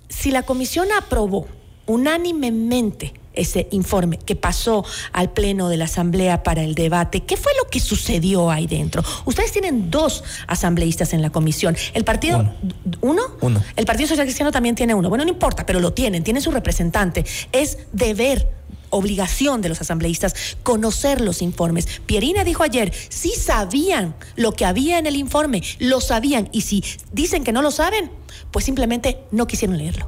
si 0.09 0.31
la 0.31 0.43
comisión 0.43 0.87
aprobó 0.97 1.47
unánimemente 1.85 3.13
ese 3.33 3.67
informe 3.71 4.17
que 4.17 4.35
pasó 4.35 4.85
al 5.11 5.31
Pleno 5.31 5.69
de 5.69 5.77
la 5.77 5.85
Asamblea 5.85 6.43
para 6.43 6.63
el 6.63 6.75
debate. 6.75 7.21
¿Qué 7.21 7.37
fue 7.37 7.51
lo 7.61 7.69
que 7.69 7.79
sucedió 7.79 8.51
ahí 8.51 8.67
dentro? 8.67 9.03
Ustedes 9.25 9.51
tienen 9.51 9.89
dos 9.89 10.23
asambleístas 10.47 11.13
en 11.13 11.21
la 11.21 11.29
comisión. 11.29 11.75
¿El 11.93 12.03
partido 12.03 12.53
uno? 13.01 13.23
Uno. 13.41 13.63
El 13.75 13.85
Partido 13.85 14.09
Social 14.09 14.25
Cristiano 14.25 14.51
también 14.51 14.75
tiene 14.75 14.93
uno. 14.93 15.09
Bueno, 15.09 15.23
no 15.23 15.31
importa, 15.31 15.65
pero 15.65 15.79
lo 15.79 15.93
tienen, 15.93 16.23
tienen 16.23 16.41
su 16.41 16.51
representante. 16.51 17.25
Es 17.51 17.77
deber 17.93 18.51
obligación 18.89 19.61
de 19.61 19.69
los 19.69 19.81
asambleístas 19.81 20.33
conocer 20.63 21.21
los 21.21 21.41
informes. 21.41 21.87
Pierina 22.05 22.43
dijo 22.43 22.63
ayer, 22.63 22.91
sí 23.09 23.33
sabían 23.37 24.15
lo 24.35 24.51
que 24.53 24.65
había 24.65 24.99
en 24.99 25.05
el 25.05 25.15
informe, 25.15 25.63
lo 25.79 26.01
sabían, 26.01 26.49
y 26.51 26.61
si 26.61 26.83
dicen 27.11 27.43
que 27.43 27.51
no 27.51 27.61
lo 27.61 27.71
saben, 27.71 28.11
pues 28.51 28.65
simplemente 28.65 29.19
no 29.31 29.47
quisieron 29.47 29.77
leerlo. 29.77 30.07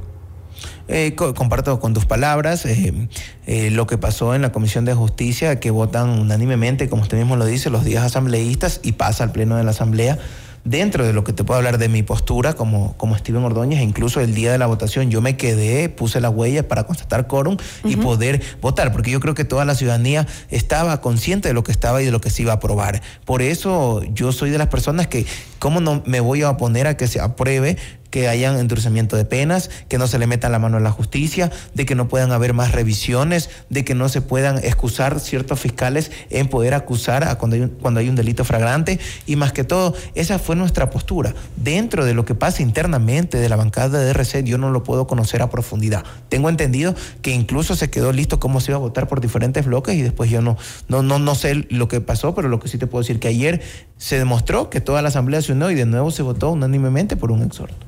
Eh, 0.88 1.14
comparto 1.14 1.78
con 1.80 1.94
tus 1.94 2.06
palabras 2.06 2.66
eh, 2.66 3.08
eh, 3.46 3.70
lo 3.70 3.86
que 3.86 3.98
pasó 3.98 4.34
en 4.34 4.42
la 4.42 4.52
Comisión 4.52 4.84
de 4.84 4.94
Justicia, 4.94 5.60
que 5.60 5.70
votan 5.70 6.10
unánimemente, 6.10 6.88
como 6.88 7.02
usted 7.02 7.18
mismo 7.18 7.36
lo 7.36 7.46
dice, 7.46 7.70
los 7.70 7.84
días 7.84 8.04
asambleístas 8.04 8.80
y 8.82 8.92
pasa 8.92 9.24
al 9.24 9.32
Pleno 9.32 9.56
de 9.56 9.64
la 9.64 9.70
Asamblea 9.70 10.18
dentro 10.64 11.06
de 11.06 11.12
lo 11.12 11.24
que 11.24 11.32
te 11.32 11.44
puedo 11.44 11.58
hablar 11.58 11.78
de 11.78 11.88
mi 11.88 12.02
postura 12.02 12.54
como, 12.54 12.96
como 12.96 13.16
Steven 13.16 13.42
Ordóñez, 13.44 13.80
e 13.80 13.82
incluso 13.82 14.20
el 14.20 14.34
día 14.34 14.52
de 14.52 14.58
la 14.58 14.66
votación 14.66 15.10
yo 15.10 15.20
me 15.20 15.36
quedé, 15.36 15.88
puse 15.88 16.20
la 16.20 16.30
huella 16.30 16.68
para 16.68 16.84
constatar 16.84 17.26
quórum 17.26 17.56
y 17.84 17.96
poder 17.96 18.42
votar, 18.60 18.92
porque 18.92 19.10
yo 19.10 19.20
creo 19.20 19.34
que 19.34 19.44
toda 19.44 19.64
la 19.64 19.74
ciudadanía 19.74 20.26
estaba 20.50 21.00
consciente 21.00 21.48
de 21.48 21.54
lo 21.54 21.64
que 21.64 21.72
estaba 21.72 22.02
y 22.02 22.04
de 22.04 22.10
lo 22.10 22.20
que 22.20 22.30
se 22.30 22.42
iba 22.42 22.52
a 22.52 22.56
aprobar. 22.56 23.02
Por 23.24 23.42
eso 23.42 24.02
yo 24.12 24.32
soy 24.32 24.50
de 24.50 24.58
las 24.58 24.68
personas 24.68 25.06
que, 25.06 25.26
¿cómo 25.58 25.80
no 25.80 26.02
me 26.06 26.20
voy 26.20 26.42
a 26.42 26.50
oponer 26.50 26.86
a 26.86 26.96
que 26.96 27.06
se 27.06 27.20
apruebe 27.20 27.76
que 28.12 28.28
hayan 28.28 28.58
endurecimiento 28.58 29.16
de 29.16 29.24
penas, 29.24 29.70
que 29.88 29.96
no 29.96 30.06
se 30.06 30.18
le 30.18 30.26
meta 30.26 30.50
la 30.50 30.58
mano 30.58 30.76
a 30.76 30.80
la 30.80 30.90
justicia, 30.90 31.50
de 31.72 31.86
que 31.86 31.94
no 31.94 32.08
puedan 32.08 32.30
haber 32.30 32.52
más 32.52 32.72
revisiones, 32.72 33.48
de 33.70 33.86
que 33.86 33.94
no 33.94 34.10
se 34.10 34.20
puedan 34.20 34.58
excusar 34.58 35.18
ciertos 35.18 35.58
fiscales 35.58 36.12
en 36.28 36.48
poder 36.48 36.74
acusar 36.74 37.26
a 37.26 37.38
cuando, 37.38 37.56
hay 37.56 37.62
un, 37.62 37.68
cuando 37.70 38.00
hay 38.00 38.10
un 38.10 38.14
delito 38.14 38.44
fragrante. 38.44 39.00
Y 39.26 39.36
más 39.36 39.52
que 39.52 39.64
todo, 39.64 39.94
esa 40.14 40.38
fue 40.38 40.56
nuestra 40.56 40.90
postura. 40.90 41.34
Dentro 41.56 42.04
de 42.04 42.12
lo 42.12 42.26
que 42.26 42.34
pasa 42.34 42.62
internamente 42.62 43.38
de 43.38 43.48
la 43.48 43.56
bancada 43.56 43.98
de 43.98 44.10
RC, 44.10 44.44
yo 44.44 44.58
no 44.58 44.70
lo 44.70 44.82
puedo 44.84 45.06
conocer 45.06 45.40
a 45.40 45.48
profundidad. 45.48 46.04
Tengo 46.28 46.50
entendido 46.50 46.94
que 47.22 47.30
incluso 47.30 47.74
se 47.76 47.88
quedó 47.88 48.12
listo 48.12 48.38
cómo 48.38 48.60
se 48.60 48.72
iba 48.72 48.76
a 48.76 48.80
votar 48.80 49.08
por 49.08 49.22
diferentes 49.22 49.64
bloques 49.64 49.94
y 49.94 50.02
después 50.02 50.28
yo 50.28 50.42
no, 50.42 50.58
no, 50.88 51.02
no, 51.02 51.18
no 51.18 51.34
sé 51.34 51.66
lo 51.70 51.88
que 51.88 52.02
pasó, 52.02 52.34
pero 52.34 52.48
lo 52.48 52.60
que 52.60 52.68
sí 52.68 52.76
te 52.76 52.86
puedo 52.86 53.02
decir 53.02 53.20
que 53.20 53.28
ayer 53.28 53.62
se 53.96 54.18
demostró 54.18 54.68
que 54.68 54.82
toda 54.82 55.00
la 55.00 55.08
Asamblea 55.08 55.40
se 55.40 55.52
unió 55.52 55.70
y 55.70 55.76
de 55.76 55.86
nuevo 55.86 56.10
se 56.10 56.22
votó 56.22 56.50
unánimemente 56.50 57.16
por 57.16 57.32
un 57.32 57.42
exhorto. 57.42 57.86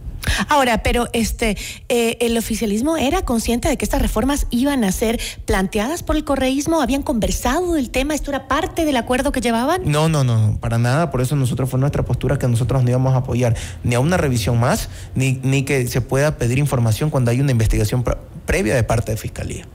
Ahora, 0.49 0.83
pero 0.83 1.09
este, 1.13 1.57
eh, 1.89 2.17
el 2.21 2.37
oficialismo 2.37 2.97
era 2.97 3.23
consciente 3.23 3.69
de 3.69 3.77
que 3.77 3.85
estas 3.85 4.03
reformas 4.03 4.47
iban 4.51 4.85
a 4.85 4.93
ser 4.93 5.21
planteadas 5.45 6.03
por 6.03 6.17
el 6.17 6.25
correísmo, 6.25 6.81
habían 6.81 7.03
conversado 7.03 7.75
del 7.75 7.91
tema, 7.91 8.15
esto 8.15 8.31
era 8.31 8.49
parte 8.49 8.85
del 8.85 8.97
acuerdo 8.97 9.33
que 9.33 9.41
llevaban. 9.41 9.83
No, 9.85 10.09
no, 10.09 10.25
no, 10.25 10.59
para 10.61 10.79
nada. 10.79 11.11
Por 11.11 11.21
eso 11.21 11.37
nosotros 11.37 11.71
fue 11.71 11.79
nuestra 11.79 12.05
postura 12.05 12.39
que 12.39 12.49
nosotros 12.49 12.83
no 12.83 12.91
íbamos 12.91 13.15
a 13.15 13.19
apoyar 13.19 13.57
ni 13.83 13.95
a 13.95 14.01
una 14.01 14.17
revisión 14.17 14.59
más, 14.59 14.89
ni, 15.15 15.41
ni 15.43 15.65
que 15.65 15.87
se 15.87 16.01
pueda 16.01 16.37
pedir 16.37 16.59
información 16.59 17.11
cuando 17.11 17.31
hay 17.31 17.41
una 17.41 17.53
investigación 17.53 18.05
previa 18.47 18.75
de 18.75 18.83
parte 18.83 19.13
de 19.13 19.19
fiscalía. 19.19 19.67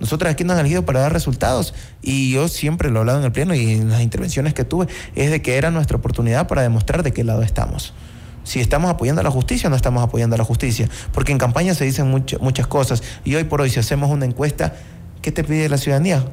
Nosotros 0.00 0.32
aquí 0.32 0.42
nos 0.42 0.54
han 0.54 0.60
elegido 0.60 0.84
para 0.84 1.00
dar 1.00 1.12
resultados 1.12 1.74
y 2.02 2.32
yo 2.32 2.48
siempre 2.48 2.90
lo 2.90 2.96
he 2.96 3.00
hablado 3.00 3.20
en 3.20 3.24
el 3.24 3.30
pleno 3.30 3.54
y 3.54 3.74
en 3.74 3.88
las 3.88 4.02
intervenciones 4.02 4.52
que 4.52 4.64
tuve, 4.64 4.88
es 5.14 5.30
de 5.30 5.40
que 5.42 5.56
era 5.56 5.70
nuestra 5.70 5.96
oportunidad 5.96 6.48
para 6.48 6.62
demostrar 6.62 7.04
de 7.04 7.12
qué 7.12 7.22
lado 7.22 7.42
estamos 7.42 7.94
si 8.44 8.60
estamos 8.60 8.90
apoyando 8.90 9.20
a 9.20 9.24
la 9.24 9.30
justicia 9.30 9.68
o 9.68 9.70
no 9.70 9.76
estamos 9.76 10.02
apoyando 10.02 10.34
a 10.34 10.38
la 10.38 10.44
justicia. 10.44 10.88
Porque 11.12 11.32
en 11.32 11.38
campaña 11.38 11.74
se 11.74 11.84
dicen 11.84 12.10
muchas 12.10 12.66
cosas 12.66 13.02
y 13.24 13.34
hoy 13.34 13.44
por 13.44 13.60
hoy 13.60 13.70
si 13.70 13.80
hacemos 13.80 14.10
una 14.10 14.24
encuesta, 14.24 14.74
¿qué 15.20 15.32
te 15.32 15.44
pide 15.44 15.68
la 15.68 15.78
ciudadanía? 15.78 16.24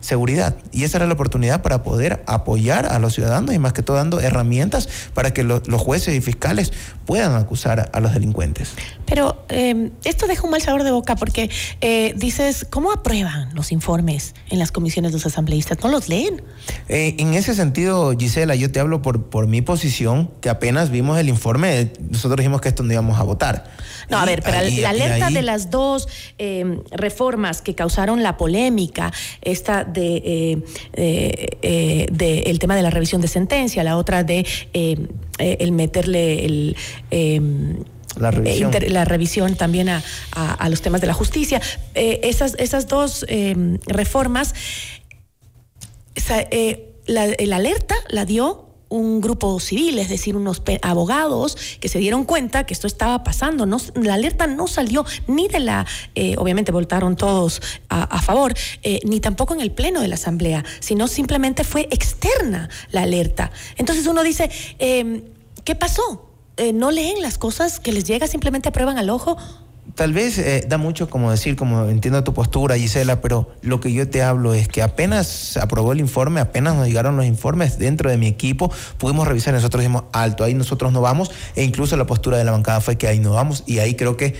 Seguridad. 0.00 0.56
Y 0.72 0.84
esa 0.84 0.98
era 0.98 1.06
la 1.06 1.14
oportunidad 1.14 1.62
para 1.62 1.82
poder 1.82 2.22
apoyar 2.26 2.86
a 2.86 2.98
los 2.98 3.14
ciudadanos 3.14 3.54
y 3.54 3.58
más 3.58 3.72
que 3.72 3.82
todo 3.82 3.96
dando 3.96 4.20
herramientas 4.20 4.88
para 5.14 5.32
que 5.32 5.42
los 5.42 5.62
jueces 5.80 6.14
y 6.14 6.20
fiscales 6.20 6.72
puedan 7.06 7.34
acusar 7.34 7.90
a 7.92 8.00
los 8.00 8.14
delincuentes. 8.14 8.74
Pero 9.04 9.44
em, 9.48 9.90
esto 10.04 10.26
deja 10.26 10.44
un 10.44 10.50
mal 10.50 10.62
sabor 10.62 10.84
de 10.84 10.92
boca 10.92 11.16
porque 11.16 11.50
eh, 11.80 12.14
dices, 12.16 12.66
¿cómo 12.70 12.92
aprueban 12.92 13.54
los 13.54 13.72
informes 13.72 14.34
en 14.48 14.58
las 14.58 14.70
comisiones 14.70 15.12
de 15.12 15.18
los 15.18 15.26
asambleístas? 15.26 15.78
¿No 15.82 15.88
los 15.88 16.08
leen? 16.08 16.42
Eh, 16.88 17.16
en 17.18 17.34
ese 17.34 17.54
sentido, 17.54 18.16
Gisela, 18.16 18.54
yo 18.54 18.70
te 18.70 18.80
hablo 18.80 19.02
por, 19.02 19.24
por 19.24 19.46
mi 19.46 19.62
posición, 19.62 20.30
que 20.40 20.48
apenas 20.48 20.90
vimos 20.90 21.18
el 21.18 21.28
informe, 21.28 21.92
nosotros 22.10 22.38
dijimos 22.38 22.60
que 22.60 22.68
esto 22.68 22.82
no 22.82 22.92
íbamos 22.92 23.18
a 23.18 23.24
votar. 23.24 23.70
No, 24.08 24.18
a 24.18 24.24
ver, 24.24 24.42
pero 24.42 24.58
la 24.80 24.90
alerta 24.90 25.30
de 25.30 25.42
las 25.42 25.70
dos 25.70 26.08
em, 26.38 26.80
reformas 26.90 27.62
que 27.62 27.74
causaron 27.74 28.22
la 28.22 28.36
polémica, 28.36 29.12
esta 29.40 29.84
de, 29.90 30.16
eh, 30.16 30.62
eh, 30.94 31.58
eh, 31.62 32.06
de, 32.10 32.40
el 32.42 32.58
tema 32.58 32.76
de 32.76 32.82
la 32.82 32.90
revisión 32.90 33.20
de 33.20 33.28
sentencia, 33.28 33.84
la 33.84 33.96
otra 33.96 34.24
de 34.24 34.46
el 35.38 35.72
meterle 35.72 36.44
el 36.44 36.76
em, 37.10 37.84
la 38.16 38.30
revisión. 38.30 38.72
la 38.88 39.04
revisión 39.04 39.54
también 39.54 39.88
a, 39.88 40.02
a, 40.32 40.68
los 40.68 40.82
temas 40.82 41.00
de 41.00 41.06
la 41.06 41.14
justicia. 41.14 41.60
esas, 41.94 42.54
esas 42.58 42.88
dos 42.88 43.24
em, 43.28 43.78
reformas, 43.86 44.54
la, 47.06 47.26
la 47.38 47.56
alerta 47.56 47.94
la 48.08 48.24
dio 48.24 48.69
un 48.90 49.20
grupo 49.20 49.58
civil, 49.60 49.98
es 49.98 50.08
decir, 50.08 50.36
unos 50.36 50.62
abogados 50.82 51.56
que 51.80 51.88
se 51.88 51.98
dieron 51.98 52.24
cuenta 52.24 52.66
que 52.66 52.74
esto 52.74 52.86
estaba 52.86 53.24
pasando. 53.24 53.64
No, 53.64 53.78
la 53.94 54.14
alerta 54.14 54.46
no 54.46 54.66
salió 54.66 55.06
ni 55.26 55.48
de 55.48 55.60
la, 55.60 55.86
eh, 56.14 56.34
obviamente 56.36 56.72
votaron 56.72 57.16
todos 57.16 57.62
a, 57.88 58.20
favor, 58.20 58.52
eh, 58.82 59.00
ni 59.04 59.20
tampoco 59.20 59.54
en 59.54 59.60
el 59.60 59.70
pleno 59.70 60.02
de 60.02 60.08
la 60.08 60.16
asamblea, 60.16 60.64
sino 60.80 61.08
simplemente 61.08 61.64
fue 61.64 61.88
externa 61.90 62.68
la 62.90 63.02
alerta. 63.02 63.50
Entonces 63.76 64.06
uno 64.06 64.22
dice, 64.22 64.50
em, 64.78 65.22
¿qué 65.64 65.74
pasó? 65.74 66.28
Eh, 66.56 66.72
¿No 66.72 66.90
leen 66.90 67.22
las 67.22 67.38
cosas 67.38 67.80
que 67.80 67.92
les 67.92 68.04
llega, 68.04 68.26
simplemente 68.26 68.68
aprueban 68.68 68.98
al 68.98 69.08
ojo? 69.08 69.36
Tal 69.94 70.12
vez 70.12 70.38
eh, 70.38 70.64
da 70.68 70.78
mucho 70.78 71.08
como 71.08 71.30
decir, 71.30 71.56
como 71.56 71.88
entiendo 71.88 72.22
tu 72.24 72.34
postura, 72.34 72.76
Gisela, 72.76 73.20
pero 73.20 73.50
lo 73.62 73.80
que 73.80 73.92
yo 73.92 74.08
te 74.08 74.22
hablo 74.22 74.54
es 74.54 74.68
que 74.68 74.82
apenas 74.82 75.26
se 75.26 75.60
aprobó 75.60 75.92
el 75.92 76.00
informe, 76.00 76.40
apenas 76.40 76.74
nos 76.74 76.86
llegaron 76.86 77.16
los 77.16 77.26
informes 77.26 77.78
dentro 77.78 78.10
de 78.10 78.16
mi 78.16 78.26
equipo, 78.26 78.72
pudimos 78.98 79.26
revisar, 79.26 79.54
nosotros 79.54 79.82
dijimos, 79.82 80.04
alto, 80.12 80.44
ahí 80.44 80.54
nosotros 80.54 80.92
no 80.92 81.00
vamos, 81.00 81.30
e 81.56 81.64
incluso 81.64 81.96
la 81.96 82.06
postura 82.06 82.38
de 82.38 82.44
la 82.44 82.52
bancada 82.52 82.80
fue 82.80 82.96
que 82.96 83.08
ahí 83.08 83.18
no 83.18 83.32
vamos, 83.32 83.64
y 83.66 83.78
ahí 83.78 83.94
creo 83.94 84.16
que 84.16 84.34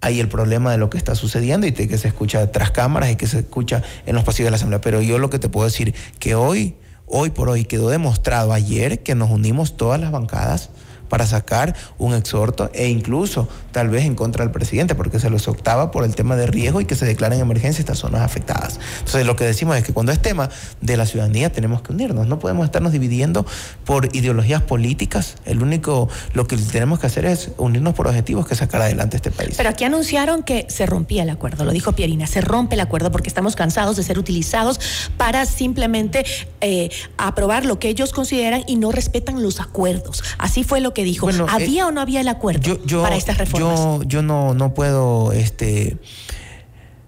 hay 0.00 0.20
el 0.20 0.28
problema 0.28 0.70
de 0.70 0.78
lo 0.78 0.90
que 0.90 0.98
está 0.98 1.14
sucediendo 1.14 1.66
y 1.66 1.72
que 1.72 1.98
se 1.98 2.08
escucha 2.08 2.52
tras 2.52 2.70
cámaras 2.70 3.10
y 3.10 3.16
que 3.16 3.26
se 3.26 3.40
escucha 3.40 3.82
en 4.06 4.14
los 4.14 4.24
pasillos 4.24 4.46
de 4.46 4.50
la 4.52 4.56
Asamblea. 4.56 4.80
Pero 4.80 5.02
yo 5.02 5.18
lo 5.18 5.28
que 5.28 5.40
te 5.40 5.48
puedo 5.48 5.66
decir, 5.66 5.92
que 6.20 6.36
hoy, 6.36 6.76
hoy 7.06 7.30
por 7.30 7.48
hoy 7.48 7.64
quedó 7.64 7.88
demostrado 7.88 8.52
ayer 8.52 9.02
que 9.02 9.16
nos 9.16 9.28
unimos 9.28 9.76
todas 9.76 10.00
las 10.00 10.12
bancadas 10.12 10.70
para 11.08 11.26
sacar 11.26 11.74
un 11.98 12.14
exhorto 12.14 12.70
e 12.72 12.88
incluso 12.88 13.48
tal 13.72 13.88
vez 13.88 14.04
en 14.04 14.14
contra 14.14 14.44
del 14.44 14.52
presidente, 14.52 14.94
porque 14.94 15.20
se 15.20 15.30
los 15.30 15.46
optaba 15.48 15.90
por 15.90 16.04
el 16.04 16.14
tema 16.14 16.36
de 16.36 16.46
riesgo 16.46 16.80
y 16.80 16.84
que 16.84 16.94
se 16.94 17.06
declaren 17.06 17.40
emergencia 17.40 17.80
estas 17.80 17.98
zonas 17.98 18.22
afectadas. 18.22 18.80
Entonces 18.98 19.26
lo 19.26 19.36
que 19.36 19.44
decimos 19.44 19.76
es 19.76 19.84
que 19.84 19.92
cuando 19.92 20.12
es 20.12 20.20
tema 20.20 20.50
de 20.80 20.96
la 20.96 21.06
ciudadanía 21.06 21.50
tenemos 21.52 21.82
que 21.82 21.92
unirnos, 21.92 22.26
no 22.26 22.38
podemos 22.38 22.64
estarnos 22.64 22.92
dividiendo 22.92 23.46
por 23.84 24.14
ideologías 24.16 24.62
políticas, 24.62 25.36
el 25.44 25.62
único, 25.62 26.08
lo 26.32 26.46
que 26.46 26.56
tenemos 26.56 26.98
que 26.98 27.06
hacer 27.06 27.24
es 27.24 27.50
unirnos 27.56 27.94
por 27.94 28.08
objetivos 28.08 28.46
que 28.46 28.54
sacar 28.54 28.82
adelante 28.82 29.16
este 29.16 29.30
país. 29.30 29.54
Pero 29.56 29.68
aquí 29.68 29.84
anunciaron 29.84 30.42
que 30.42 30.66
se 30.68 30.86
rompía 30.86 31.22
el 31.22 31.30
acuerdo, 31.30 31.64
lo 31.64 31.72
dijo 31.72 31.92
Pierina, 31.92 32.26
se 32.26 32.40
rompe 32.40 32.74
el 32.74 32.80
acuerdo 32.80 33.10
porque 33.10 33.28
estamos 33.28 33.56
cansados 33.56 33.96
de 33.96 34.02
ser 34.02 34.18
utilizados 34.18 34.80
para 35.16 35.46
simplemente 35.46 36.24
eh, 36.60 36.90
aprobar 37.16 37.64
lo 37.64 37.78
que 37.78 37.88
ellos 37.88 38.12
consideran 38.12 38.62
y 38.66 38.76
no 38.76 38.92
respetan 38.92 39.42
los 39.42 39.60
acuerdos. 39.60 40.22
Así 40.38 40.64
fue 40.64 40.80
lo 40.80 40.94
que 40.94 40.97
dijo. 41.04 41.26
Bueno, 41.26 41.46
¿Había 41.48 41.82
eh, 41.82 41.84
o 41.84 41.90
no 41.90 42.00
había 42.00 42.20
el 42.20 42.28
acuerdo 42.28 42.78
para 43.02 43.16
estas 43.16 43.38
reformas? 43.38 43.78
Yo, 43.78 44.02
yo 44.04 44.22
no, 44.22 44.54
no 44.54 44.74
puedo 44.74 45.32
este, 45.32 45.98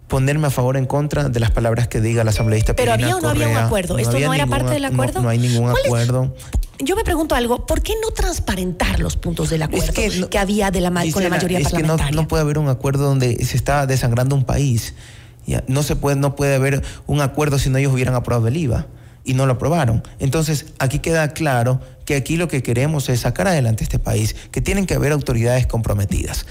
ponerme 0.09 0.49
a 0.49 0.51
favor 0.51 0.77
o 0.77 0.79
en 0.79 0.87
contra 0.87 1.29
de 1.29 1.41
las 1.41 1.51
palabras 1.53 1.89
que 1.89 2.01
diga 2.01 2.25
la 2.25 2.31
asambleísta. 2.31 2.75
Pero 2.75 2.93
Pirina 2.93 3.07
había 3.09 3.17
o 3.17 3.21
no 3.21 3.29
había 3.29 3.49
un 3.49 3.57
acuerdo. 3.57 3.99
¿Esto 3.99 4.13
no 4.19 4.35
era 4.35 4.45
ningún 4.45 4.51
parte 4.51 4.73
del 4.75 4.85
ac- 4.85 4.93
acuerdo? 4.93 5.19
No, 5.21 5.23
no 5.25 5.29
hay 5.29 5.39
ningún 5.39 5.71
¿Cuál 5.71 5.77
es? 5.83 5.87
acuerdo. 5.87 6.35
Yo 6.83 6.97
me 6.97 7.05
pregunto 7.05 7.35
algo, 7.35 7.67
¿por 7.67 7.83
qué 7.83 7.93
no 8.03 8.11
transparentar 8.11 9.01
los 9.01 9.17
puntos 9.17 9.51
del 9.51 9.63
acuerdo 9.63 9.93
que, 9.93 10.09
no- 10.19 10.29
había 10.41 10.71
de 10.71 10.81
la, 10.81 10.91
con 11.13 11.23
la 11.23 11.29
mayoría 11.29 11.59
es 11.59 11.69
que 11.69 11.75
no, 11.75 11.89
parlamentaria? 11.97 12.17
no 12.23 12.27
puede 12.27 12.43
haber 12.43 12.59
un 12.59 12.69
acuerdo 12.69 13.05
donde 13.05 13.45
se 13.45 13.57
está 13.57 13.87
desangrando 13.87 14.35
un 14.35 14.45
país. 14.45 14.95
Ya, 15.47 15.63
No 15.69 15.83
se 15.83 15.95
puede, 15.97 16.17
no 16.17 16.37
puede 16.37 16.55
haber 16.55 16.83
un 17.07 17.21
acuerdo 17.21 17.59
si 17.59 17.71
no 17.71 17.79
ellos 17.79 17.93
hubieran 17.93 18.15
aprobado 18.15 18.49
el 18.49 18.57
IVA 18.57 18.87
y 19.25 19.35
no 19.35 19.47
lo 19.47 19.55
aprobaron. 19.55 20.03
Entonces, 20.19 20.67
aquí 20.79 20.99
queda 20.99 21.29
claro 21.29 21.81
que 22.05 22.17
aquí 22.17 22.37
lo 22.37 22.49
que 22.49 22.63
queremos 22.63 23.09
es 23.09 23.21
sacar 23.21 23.49
adelante 23.49 23.85
este 23.85 23.99
país, 23.99 24.35
que 24.51 24.61
tienen 24.61 24.87
que 24.87 24.95
haber 24.95 25.13
autoridades 25.13 25.67
comprometidas. 25.67 26.47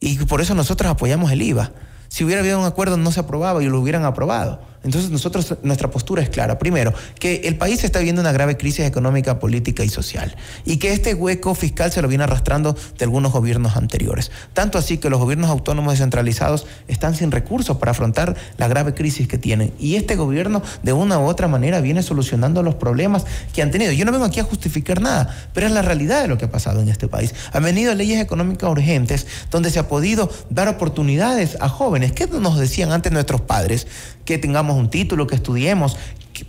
Y 0.00 0.18
por 0.24 0.40
eso 0.40 0.54
nosotros 0.54 0.90
apoyamos 0.90 1.30
el 1.32 1.42
IVA. 1.42 1.72
Si 2.08 2.24
hubiera 2.24 2.40
habido 2.40 2.58
un 2.58 2.66
acuerdo 2.66 2.96
no 2.96 3.12
se 3.12 3.20
aprobaba 3.20 3.62
y 3.62 3.66
lo 3.66 3.80
hubieran 3.80 4.04
aprobado. 4.04 4.60
Entonces 4.86 5.10
nosotros, 5.10 5.56
nuestra 5.62 5.90
postura 5.90 6.22
es 6.22 6.30
clara. 6.30 6.60
Primero, 6.60 6.94
que 7.18 7.42
el 7.44 7.56
país 7.56 7.82
está 7.82 7.98
viviendo 7.98 8.20
una 8.20 8.30
grave 8.30 8.56
crisis 8.56 8.86
económica, 8.86 9.40
política 9.40 9.82
y 9.82 9.88
social. 9.88 10.36
Y 10.64 10.76
que 10.76 10.92
este 10.92 11.12
hueco 11.12 11.56
fiscal 11.56 11.90
se 11.90 12.00
lo 12.00 12.08
viene 12.08 12.22
arrastrando 12.22 12.76
de 12.96 13.04
algunos 13.04 13.32
gobiernos 13.32 13.76
anteriores. 13.76 14.30
Tanto 14.54 14.78
así 14.78 14.98
que 14.98 15.10
los 15.10 15.18
gobiernos 15.18 15.50
autónomos 15.50 15.94
descentralizados 15.94 16.66
están 16.86 17.16
sin 17.16 17.32
recursos 17.32 17.78
para 17.78 17.90
afrontar 17.90 18.36
la 18.58 18.68
grave 18.68 18.94
crisis 18.94 19.26
que 19.26 19.38
tienen. 19.38 19.72
Y 19.80 19.96
este 19.96 20.14
gobierno, 20.14 20.62
de 20.84 20.92
una 20.92 21.18
u 21.18 21.24
otra 21.24 21.48
manera, 21.48 21.80
viene 21.80 22.04
solucionando 22.04 22.62
los 22.62 22.76
problemas 22.76 23.24
que 23.52 23.62
han 23.62 23.72
tenido. 23.72 23.90
Yo 23.90 24.04
no 24.04 24.12
vengo 24.12 24.24
aquí 24.24 24.38
a 24.38 24.44
justificar 24.44 25.00
nada, 25.00 25.36
pero 25.52 25.66
es 25.66 25.72
la 25.72 25.82
realidad 25.82 26.22
de 26.22 26.28
lo 26.28 26.38
que 26.38 26.44
ha 26.44 26.50
pasado 26.50 26.80
en 26.80 26.88
este 26.88 27.08
país. 27.08 27.34
Han 27.52 27.64
venido 27.64 27.92
leyes 27.92 28.22
económicas 28.22 28.70
urgentes 28.70 29.26
donde 29.50 29.72
se 29.72 29.80
ha 29.80 29.88
podido 29.88 30.30
dar 30.48 30.68
oportunidades 30.68 31.56
a 31.60 31.68
jóvenes. 31.68 31.95
¿Qué 32.12 32.26
nos 32.26 32.58
decían 32.58 32.92
antes 32.92 33.12
nuestros 33.12 33.40
padres? 33.40 33.86
Que 34.24 34.38
tengamos 34.38 34.76
un 34.76 34.90
título, 34.90 35.26
que 35.26 35.34
estudiemos, 35.34 35.96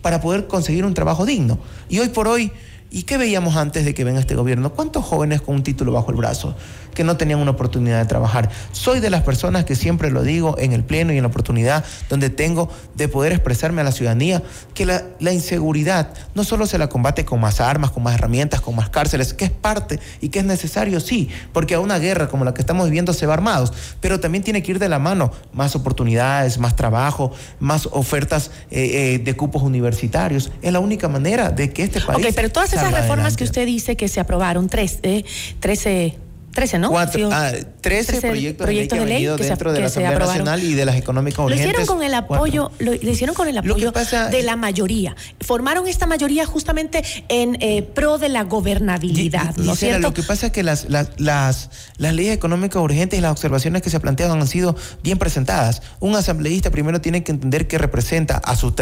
para 0.01 0.21
poder 0.21 0.47
conseguir 0.47 0.85
un 0.85 0.93
trabajo 0.93 1.25
digno. 1.25 1.59
Y 1.89 1.99
hoy 1.99 2.09
por 2.09 2.27
hoy, 2.27 2.51
¿y 2.91 3.03
qué 3.03 3.17
veíamos 3.17 3.55
antes 3.55 3.85
de 3.85 3.93
que 3.93 4.03
venga 4.03 4.19
este 4.19 4.35
gobierno? 4.35 4.73
¿Cuántos 4.73 5.05
jóvenes 5.05 5.41
con 5.41 5.55
un 5.55 5.63
título 5.63 5.91
bajo 5.91 6.11
el 6.11 6.17
brazo 6.17 6.55
que 6.93 7.03
no 7.03 7.15
tenían 7.17 7.39
una 7.39 7.51
oportunidad 7.51 7.99
de 7.99 8.05
trabajar? 8.05 8.49
Soy 8.71 8.99
de 8.99 9.09
las 9.09 9.23
personas 9.23 9.65
que 9.65 9.75
siempre 9.75 10.11
lo 10.11 10.23
digo 10.23 10.55
en 10.57 10.73
el 10.73 10.83
pleno 10.83 11.13
y 11.13 11.17
en 11.17 11.23
la 11.23 11.29
oportunidad 11.29 11.83
donde 12.09 12.29
tengo 12.29 12.69
de 12.95 13.07
poder 13.07 13.33
expresarme 13.33 13.81
a 13.81 13.83
la 13.83 13.91
ciudadanía 13.91 14.41
que 14.73 14.85
la, 14.85 15.03
la 15.19 15.33
inseguridad 15.33 16.13
no 16.35 16.43
solo 16.43 16.65
se 16.65 16.77
la 16.77 16.89
combate 16.89 17.25
con 17.25 17.39
más 17.39 17.61
armas, 17.61 17.91
con 17.91 18.03
más 18.03 18.15
herramientas, 18.15 18.61
con 18.61 18.75
más 18.75 18.89
cárceles, 18.89 19.33
que 19.33 19.45
es 19.45 19.51
parte 19.51 19.99
y 20.21 20.29
que 20.29 20.39
es 20.39 20.45
necesario, 20.45 20.99
sí, 20.99 21.29
porque 21.53 21.75
a 21.75 21.79
una 21.79 21.99
guerra 21.99 22.27
como 22.27 22.45
la 22.45 22.53
que 22.53 22.61
estamos 22.61 22.85
viviendo 22.85 23.13
se 23.13 23.25
va 23.25 23.33
armados, 23.33 23.73
pero 23.99 24.19
también 24.19 24.43
tiene 24.43 24.63
que 24.63 24.71
ir 24.71 24.79
de 24.79 24.89
la 24.89 24.99
mano 24.99 25.31
más 25.53 25.75
oportunidades, 25.75 26.57
más 26.57 26.75
trabajo, 26.75 27.31
más 27.59 27.87
ofertas 27.91 28.51
eh, 28.71 29.15
eh, 29.15 29.19
de 29.19 29.35
cupos 29.35 29.61
universitarios. 29.61 30.51
Es 30.61 30.71
la 30.71 30.79
única 30.79 31.07
manera 31.07 31.49
de 31.49 31.71
que 31.71 31.83
este 31.83 32.01
país. 32.01 32.25
Ok, 32.25 32.33
pero 32.35 32.49
todas 32.49 32.73
esas 32.77 32.93
reformas 32.93 33.35
que 33.35 33.43
usted 33.43 33.65
dice 33.65 33.95
que 33.95 34.07
se 34.07 34.19
aprobaron, 34.19 34.69
tres, 34.69 34.99
eh, 35.03 35.23
13, 35.59 36.17
13, 36.57 36.79
¿no? 36.79 36.89
Cuatro, 36.89 37.29
ah, 37.31 37.51
13, 37.51 37.73
13 37.81 38.27
proyectos, 38.27 38.65
proyectos 38.65 38.97
de 38.97 39.05
de 39.05 39.09
ley 39.09 39.13
ley 39.17 39.23
que 39.23 39.29
han 39.29 39.33
venido 39.33 39.35
que 39.37 39.43
se- 39.43 39.49
dentro 39.49 39.71
de 39.73 39.77
que 39.77 39.83
la 39.83 39.89
se 39.89 39.99
Asamblea. 40.03 40.27
Nacional 40.27 40.63
y 40.63 40.73
de 40.73 40.85
las 40.85 40.95
económicas 40.95 41.37
Lo 41.37 41.43
urgentes. 41.45 41.65
hicieron 41.67 41.85
con 41.85 42.03
el 42.03 42.13
apoyo, 42.15 42.71
lo, 42.79 42.91
lo 42.93 43.11
hicieron 43.11 43.35
con 43.35 43.47
el 43.47 43.55
Lo 43.55 43.61
apoyo 43.61 43.93
pasa- 43.93 44.29
de 44.29 44.41
la 44.41 44.55
mayoría. 44.55 45.15
Formaron 45.39 45.87
esta 45.87 46.07
mayoría 46.07 46.47
justamente 46.47 47.03
en 47.29 47.57
eh, 47.61 47.83
pro 47.83 48.17
de 48.17 48.29
la 48.29 48.43
gobernabilidad, 48.43 49.53
Gi- 49.55 49.61
¿no 49.63 49.73
es 49.73 49.79
Gisela, 49.79 49.91
cierto? 49.93 49.99
Lo 50.07 50.13
que 50.15 50.23
pasa 50.23 50.47
es 50.47 50.51
que 50.51 50.63
las, 50.63 50.89
las, 50.89 51.09
las, 51.17 51.69
las 51.97 52.13
leyes 52.13 52.33
económicas 52.33 52.81
urgentes 52.81 53.19
y 53.19 53.21
las 53.21 53.31
observaciones 53.31 53.83
que 53.83 53.91
se 53.91 53.99
plantean 53.99 54.31
han 54.31 54.47
sido 54.47 54.75
bien 55.03 55.19
presentadas. 55.19 55.83
Un 55.99 56.15
asambleísta 56.15 56.71
primero 56.71 57.01
tiene 57.01 57.23
que 57.23 57.31
entender 57.31 57.67
que 57.67 57.77
representa 57.77 58.37
a 58.37 58.55
su, 58.55 58.73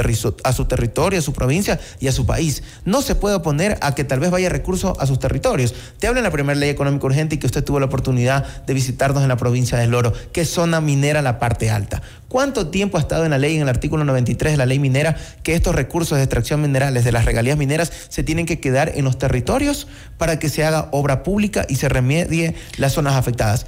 a 0.43 0.53
su 0.53 0.65
territorio, 0.65 1.19
a 1.19 1.21
su 1.21 1.33
provincia 1.33 1.77
y 1.99 2.07
a 2.07 2.13
su 2.13 2.25
país. 2.25 2.63
No 2.85 3.01
se 3.01 3.15
puede 3.15 3.35
oponer 3.35 3.77
a 3.81 3.95
que 3.95 4.05
tal 4.05 4.21
vez 4.21 4.31
vaya 4.31 4.47
recursos 4.47 4.97
a 4.97 5.05
sus 5.05 5.19
territorios. 5.19 5.73
Te 5.99 6.07
hablo 6.07 6.19
en 6.19 6.23
la 6.23 6.31
primera 6.31 6.57
ley 6.57 6.69
económica 6.69 7.05
urgente 7.05 7.35
y 7.35 7.37
que 7.37 7.47
usted 7.47 7.64
tuvo 7.65 7.79
la 7.79 7.87
oportunidad 7.87 8.45
de 8.65 8.73
visitarnos 8.73 9.23
en 9.23 9.29
la 9.29 9.37
provincia 9.37 9.77
del 9.77 9.93
Oro, 9.93 10.13
que 10.31 10.41
es 10.41 10.49
zona 10.49 10.79
minera 10.79 11.21
la 11.21 11.39
parte 11.39 11.69
alta. 11.69 12.01
¿Cuánto 12.29 12.67
tiempo 12.67 12.97
ha 12.97 13.01
estado 13.01 13.25
en 13.25 13.31
la 13.31 13.37
ley, 13.37 13.55
en 13.55 13.63
el 13.63 13.69
artículo 13.69 14.05
93 14.05 14.53
de 14.53 14.57
la 14.57 14.65
ley 14.65 14.79
minera, 14.79 15.17
que 15.43 15.53
estos 15.53 15.75
recursos 15.75 16.17
de 16.17 16.23
extracción 16.23 16.61
minerales, 16.61 17.03
de 17.03 17.11
las 17.11 17.25
regalías 17.25 17.57
mineras, 17.57 17.91
se 18.09 18.23
tienen 18.23 18.45
que 18.45 18.59
quedar 18.59 18.91
en 18.95 19.05
los 19.05 19.17
territorios 19.17 19.87
para 20.17 20.39
que 20.39 20.49
se 20.49 20.63
haga 20.63 20.89
obra 20.91 21.23
pública 21.23 21.65
y 21.67 21.75
se 21.75 21.89
remedie 21.89 22.55
las 22.77 22.93
zonas 22.93 23.15
afectadas? 23.15 23.65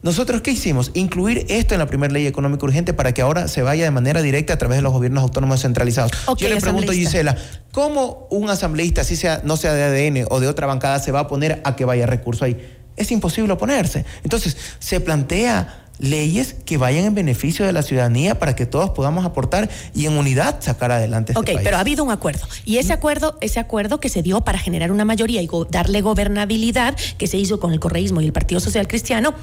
¿Nosotros 0.00 0.42
qué 0.42 0.52
hicimos? 0.52 0.92
Incluir 0.94 1.44
esto 1.48 1.74
en 1.74 1.80
la 1.80 1.86
primera 1.86 2.12
ley 2.12 2.26
económica 2.26 2.64
urgente 2.64 2.94
para 2.94 3.12
que 3.12 3.20
ahora 3.20 3.48
se 3.48 3.62
vaya 3.62 3.84
de 3.84 3.90
manera 3.90 4.22
directa 4.22 4.54
a 4.54 4.56
través 4.56 4.78
de 4.78 4.82
los 4.82 4.92
gobiernos 4.92 5.22
autónomos 5.22 5.62
centralizados. 5.62 6.12
Ok, 6.26 6.38
Yo 6.38 6.48
le 6.48 6.60
pregunto, 6.60 6.92
asambleísta. 6.92 7.10
Gisela, 7.10 7.36
¿cómo 7.72 8.28
un 8.30 8.48
asambleísta, 8.48 9.02
si 9.02 9.16
sea, 9.16 9.40
no 9.42 9.56
sea 9.56 9.74
de 9.74 9.82
ADN 9.82 10.26
o 10.30 10.38
de 10.38 10.46
otra 10.46 10.68
bancada, 10.68 11.00
se 11.00 11.10
va 11.10 11.20
a 11.20 11.22
oponer 11.22 11.60
a 11.64 11.74
que 11.74 11.84
vaya 11.84 12.06
recurso 12.06 12.44
ahí? 12.44 12.56
Es 12.98 13.10
imposible 13.12 13.52
oponerse. 13.52 14.04
Entonces, 14.24 14.56
se 14.78 15.00
plantea 15.00 15.84
leyes 16.00 16.54
que 16.64 16.76
vayan 16.76 17.04
en 17.06 17.14
beneficio 17.14 17.66
de 17.66 17.72
la 17.72 17.82
ciudadanía 17.82 18.38
para 18.38 18.54
que 18.54 18.66
todos 18.66 18.90
podamos 18.90 19.24
aportar 19.26 19.68
y 19.96 20.06
en 20.06 20.16
unidad 20.16 20.60
sacar 20.60 20.92
adelante 20.92 21.32
este 21.32 21.40
Ok, 21.40 21.46
país. 21.46 21.60
pero 21.64 21.76
ha 21.76 21.80
habido 21.80 22.04
un 22.04 22.12
acuerdo. 22.12 22.46
Y 22.64 22.76
ese 22.78 22.92
acuerdo, 22.92 23.36
ese 23.40 23.58
acuerdo 23.58 23.98
que 23.98 24.08
se 24.08 24.22
dio 24.22 24.40
para 24.42 24.58
generar 24.60 24.92
una 24.92 25.04
mayoría 25.04 25.42
y 25.42 25.46
go- 25.48 25.64
darle 25.64 26.00
gobernabilidad, 26.00 26.94
que 27.16 27.26
se 27.26 27.36
hizo 27.36 27.58
con 27.58 27.72
el 27.72 27.80
correísmo 27.80 28.20
y 28.20 28.26
el 28.26 28.32
Partido 28.32 28.60
Social 28.60 28.86
Cristiano, 28.86 29.34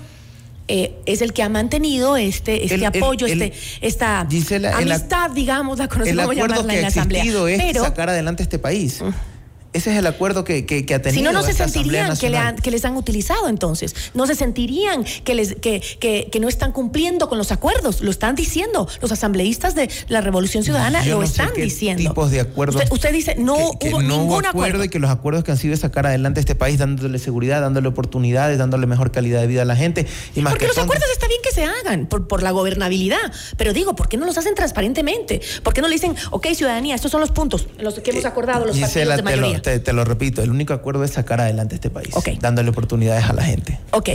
eh, 0.70 0.96
es 1.06 1.22
el 1.22 1.34
que 1.34 1.44
ha 1.44 1.50
mantenido 1.50 2.16
este, 2.18 2.64
este 2.64 2.76
El- 2.76 2.82
el- 2.84 2.88
apoyo, 2.88 3.28
el- 3.28 3.42
este, 3.42 3.54
esta 3.82 4.26
Gisela, 4.30 4.80
el 4.82 4.92
amistad, 4.92 5.32
digamos, 5.32 5.78
la 5.78 5.84
el 5.84 5.90
conocemos 5.90 6.24
cómo 6.26 6.32
acuerdo 6.32 6.56
llamarla 6.56 6.72
que 6.72 6.76
en 6.78 6.82
la 6.82 6.88
ha 6.88 6.90
Asamblea. 6.90 7.24
es 7.50 7.62
Pero 7.74 7.84
sacar 7.84 8.10
adelante 8.10 8.44
este 8.44 8.60
país. 8.60 9.02
Ese 9.76 9.92
es 9.92 9.98
el 9.98 10.08
acuerdo 10.08 10.44
que, 10.44 10.66
que, 10.66 10.86
que 10.86 10.96
ha 10.96 11.02
tenido 11.02 11.20
si 11.20 11.24
no, 11.24 11.32
no 11.34 11.44
se 11.44 11.54
sentirían 11.54 12.18
que, 12.18 12.30
le 12.30 12.38
han- 12.38 12.56
que 12.56 12.72
les 12.72 12.86
han 12.86 12.96
utilizado 12.96 13.50
entonces. 13.50 13.94
No 14.14 14.26
se 14.26 14.36
sentirían 14.36 15.04
que, 15.24 15.36
les, 15.36 15.56
que, 15.56 16.30
no 16.40 16.48
están 16.48 16.72
cumpliendo 16.72 17.28
con 17.30 17.38
los 17.38 17.52
acuerdos. 17.52 18.02
Lo 18.02 18.10
están 18.12 18.36
diciendo. 18.36 18.88
Los 19.02 19.12
asambleístas 19.12 19.76
de 19.76 19.90
la 20.08 20.22
Revolución 20.22 20.64
Ciudadana 20.64 21.04
lo 21.06 21.20
no 21.20 21.28
sé 21.28 21.32
están 21.32 21.52
qué 21.54 21.62
diciendo. 21.64 22.02
tipos 22.04 22.32
de 22.32 22.40
acuerdos 22.42 22.76
Usted, 22.76 22.92
usted 22.92 23.12
dice, 23.14 23.36
no 23.38 23.56
hubo 23.56 24.02
no 24.02 24.18
ningún 24.18 24.20
hubo 24.40 24.48
acuerdo 24.48 24.84
y 24.84 24.90
que 24.90 25.00
los 25.00 25.10
acuerdos 25.12 25.44
que 25.44 25.52
han 25.52 25.58
sido 25.58 25.76
sacar 25.78 26.08
adelante 26.08 26.40
este 26.40 26.56
país 26.56 26.80
dándole 26.80 27.20
seguridad, 27.20 27.62
dándole 27.62 27.88
oportunidades, 27.88 28.58
dándole 28.58 28.88
mejor 28.88 29.12
calidad 29.12 29.42
de 29.42 29.48
vida 29.48 29.64
a 29.64 29.66
la 29.66 29.76
gente 29.76 30.08
y 30.36 30.42
más 30.42 30.54
Porque 30.54 30.66
que 30.66 30.70
los 30.70 30.78
acuerdos 30.78 31.10
está 31.12 31.28
bien 31.28 31.42
que 31.44 31.52
se 31.52 31.64
hagan 31.66 32.06
por, 32.08 32.28
por 32.28 32.44
la 32.44 32.52
gobernabilidad, 32.52 33.18
pero 33.58 33.74
digo, 33.74 33.96
¿por 33.96 34.08
qué 34.08 34.18
no 34.18 34.26
los 34.26 34.38
hacen 34.38 34.56
transparentemente? 34.56 35.42
¿Por 35.64 35.74
qué 35.74 35.82
no 35.82 35.88
le 35.88 35.96
dicen, 35.96 36.16
ok, 36.32 36.48
ciudadanía, 36.56 36.96
estos 36.96 37.12
son 37.12 37.20
los 37.22 37.32
puntos 37.32 37.68
en 37.78 37.84
los 37.84 38.00
que 38.00 38.12
hemos 38.12 38.26
acordado 38.26 38.66
los 38.66 38.76
Eh, 38.78 38.86
Gisela, 38.86 39.16
partidos 39.16 39.18
de 39.18 39.18
te 39.18 39.24
mayoría? 39.24 39.58
lo, 39.58 39.62
te, 39.66 39.80
te 39.80 39.94
lo 39.94 40.06
repito, 40.06 40.44
el 40.44 40.52
único 40.52 40.74
acuerdo 40.74 41.04
es 41.04 41.12
sacar 41.12 41.42
adelante 41.42 41.76
este 41.76 41.90
país, 41.90 42.14
dándole 42.40 42.70
oportunidades 42.70 43.26
a 43.26 43.34
la 43.34 43.44
gente. 43.44 43.80
Ok, 43.92 44.10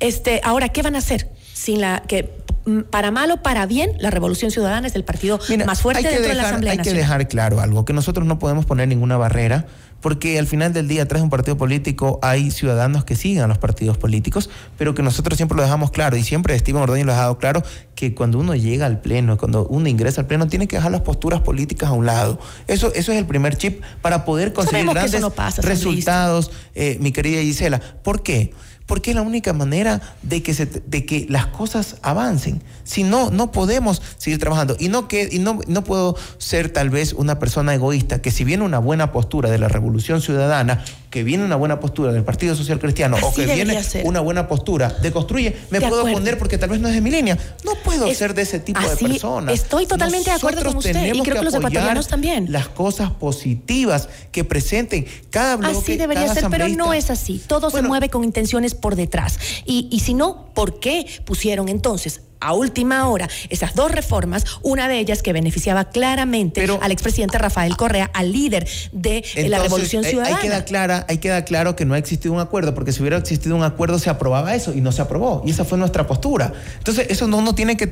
este, 0.00 0.40
ahora, 0.42 0.68
¿qué 0.70 0.82
van 0.82 0.96
a 0.96 0.98
hacer 0.98 1.28
sin 1.52 1.80
la 1.80 2.02
que 2.06 2.36
mm, 2.64 2.80
para 2.90 3.12
mal 3.12 3.30
o 3.30 3.36
para 3.42 3.66
bien, 3.66 3.92
la 4.00 4.10
Revolución 4.10 4.50
Ciudadana 4.50 4.88
es 4.88 4.96
el 4.96 5.04
partido 5.04 5.38
más 5.64 5.80
fuerte 5.80 6.08
dentro 6.08 6.28
de 6.28 6.34
la 6.34 6.42
Asamblea 6.42 6.72
Hay 6.72 6.78
que 6.78 6.92
dejar 6.92 7.28
claro 7.28 7.60
algo, 7.60 7.84
que 7.84 7.92
nosotros 7.92 8.26
no 8.26 8.38
podemos 8.40 8.66
poner 8.66 8.88
ninguna 8.88 9.16
barrera 9.16 9.66
porque 10.06 10.38
al 10.38 10.46
final 10.46 10.72
del 10.72 10.86
día, 10.86 11.02
atrás 11.02 11.20
de 11.20 11.24
un 11.24 11.30
partido 11.30 11.56
político, 11.56 12.20
hay 12.22 12.52
ciudadanos 12.52 13.04
que 13.04 13.16
siguen 13.16 13.42
a 13.42 13.48
los 13.48 13.58
partidos 13.58 13.98
políticos, 13.98 14.50
pero 14.78 14.94
que 14.94 15.02
nosotros 15.02 15.36
siempre 15.36 15.56
lo 15.56 15.64
dejamos 15.64 15.90
claro, 15.90 16.16
y 16.16 16.22
siempre 16.22 16.56
Steven 16.56 16.80
Ordóñez 16.80 17.04
lo 17.04 17.10
ha 17.10 17.16
dejado 17.16 17.38
claro, 17.38 17.64
que 17.96 18.14
cuando 18.14 18.38
uno 18.38 18.54
llega 18.54 18.86
al 18.86 19.00
pleno, 19.00 19.36
cuando 19.36 19.66
uno 19.66 19.88
ingresa 19.88 20.20
al 20.20 20.28
pleno, 20.28 20.46
tiene 20.46 20.68
que 20.68 20.76
dejar 20.76 20.92
las 20.92 21.00
posturas 21.00 21.40
políticas 21.40 21.88
a 21.88 21.92
un 21.92 22.06
lado. 22.06 22.38
Eso, 22.68 22.92
eso 22.94 23.10
es 23.10 23.18
el 23.18 23.26
primer 23.26 23.56
chip 23.56 23.82
para 24.00 24.24
poder 24.24 24.52
conseguir 24.52 24.88
grandes 24.88 25.24
resultados, 25.58 26.52
eh, 26.76 26.98
mi 27.00 27.10
querida 27.10 27.40
Gisela. 27.40 27.80
¿Por 28.04 28.22
qué? 28.22 28.52
Porque 28.86 29.10
es 29.10 29.16
la 29.16 29.22
única 29.22 29.52
manera 29.52 30.00
de 30.22 30.42
que, 30.42 30.54
se, 30.54 30.66
de 30.66 31.04
que 31.04 31.26
las 31.28 31.46
cosas 31.46 31.96
avancen. 32.02 32.62
Si 32.84 33.02
no, 33.02 33.30
no 33.30 33.52
podemos 33.52 34.00
seguir 34.16 34.38
trabajando. 34.38 34.76
Y, 34.78 34.88
no, 34.88 35.08
que, 35.08 35.28
y 35.30 35.38
no, 35.40 35.60
no 35.66 35.84
puedo 35.84 36.16
ser 36.38 36.70
tal 36.70 36.90
vez 36.90 37.12
una 37.12 37.38
persona 37.38 37.74
egoísta, 37.74 38.22
que 38.22 38.30
si 38.30 38.44
viene 38.44 38.64
una 38.64 38.78
buena 38.78 39.12
postura 39.12 39.50
de 39.50 39.58
la 39.58 39.68
revolución 39.68 40.22
ciudadana, 40.22 40.84
que 41.16 41.24
viene 41.24 41.46
una 41.46 41.56
buena 41.56 41.80
postura 41.80 42.12
del 42.12 42.24
Partido 42.24 42.54
Social 42.54 42.78
Cristiano, 42.78 43.16
o 43.22 43.32
que 43.32 43.46
viene 43.46 43.82
una 44.04 44.20
buena 44.20 44.48
postura 44.48 44.90
de 45.00 45.10
construye, 45.12 45.56
me 45.70 45.80
puedo 45.80 46.02
poner 46.02 46.36
porque 46.36 46.58
tal 46.58 46.68
vez 46.68 46.78
no 46.78 46.88
es 46.88 46.94
de 46.94 47.00
mi 47.00 47.08
línea. 47.10 47.38
No 47.64 47.72
puedo 47.76 48.12
ser 48.12 48.34
de 48.34 48.42
ese 48.42 48.60
tipo 48.60 48.82
de 48.82 48.94
personas. 48.94 49.54
Estoy 49.54 49.86
totalmente 49.86 50.28
de 50.28 50.36
acuerdo 50.36 50.62
con 50.62 50.76
usted. 50.76 51.14
Y 51.14 51.22
creo 51.22 51.36
que, 51.36 51.44
los 51.44 51.54
ecuatorianos 51.54 52.08
también. 52.08 52.52
Las 52.52 52.68
cosas 52.68 53.12
positivas 53.12 54.10
que 54.30 54.44
presenten 54.44 55.06
cada 55.30 55.56
bloque. 55.56 55.78
Así 55.78 55.96
debería 55.96 56.34
ser, 56.34 56.48
pero 56.50 56.68
no 56.68 56.92
es 56.92 57.08
así. 57.08 57.42
Todo 57.46 57.70
se 57.70 57.80
mueve 57.80 58.10
con 58.10 58.22
intenciones 58.22 58.74
por 58.74 58.94
detrás. 58.94 59.38
Y, 59.64 59.88
y 59.90 60.00
si 60.00 60.12
no, 60.12 60.50
¿por 60.52 60.80
qué 60.80 61.06
pusieron 61.24 61.70
entonces 61.70 62.25
a 62.40 62.52
última 62.52 63.08
hora 63.08 63.28
esas 63.48 63.74
dos 63.74 63.90
reformas, 63.90 64.44
una 64.62 64.88
de 64.88 64.98
ellas 64.98 65.22
que 65.22 65.32
beneficiaba 65.32 65.86
claramente 65.86 66.66
al 66.80 66.92
expresidente 66.92 67.38
Rafael 67.38 67.76
Correa, 67.76 68.10
al 68.12 68.32
líder 68.32 68.68
de 68.92 69.24
la 69.48 69.58
Revolución 69.58 70.04
Ciudadana. 70.04 70.36
Ahí 70.36 70.42
queda, 70.42 70.64
clara, 70.64 71.06
ahí 71.08 71.18
queda 71.18 71.44
claro 71.44 71.76
que 71.76 71.84
no 71.84 71.94
ha 71.94 71.98
existido 71.98 72.34
un 72.34 72.40
acuerdo, 72.40 72.74
porque 72.74 72.92
si 72.92 73.00
hubiera 73.00 73.16
existido 73.16 73.56
un 73.56 73.62
acuerdo 73.62 73.98
se 73.98 74.10
aprobaba 74.10 74.54
eso 74.54 74.74
y 74.74 74.80
no 74.80 74.92
se 74.92 75.02
aprobó. 75.02 75.42
Y 75.46 75.50
esa 75.50 75.64
fue 75.64 75.78
nuestra 75.78 76.06
postura. 76.06 76.52
Entonces, 76.78 77.06
eso 77.10 77.26
no, 77.26 77.38
uno 77.38 77.54
tiene 77.54 77.76
que 77.76 77.86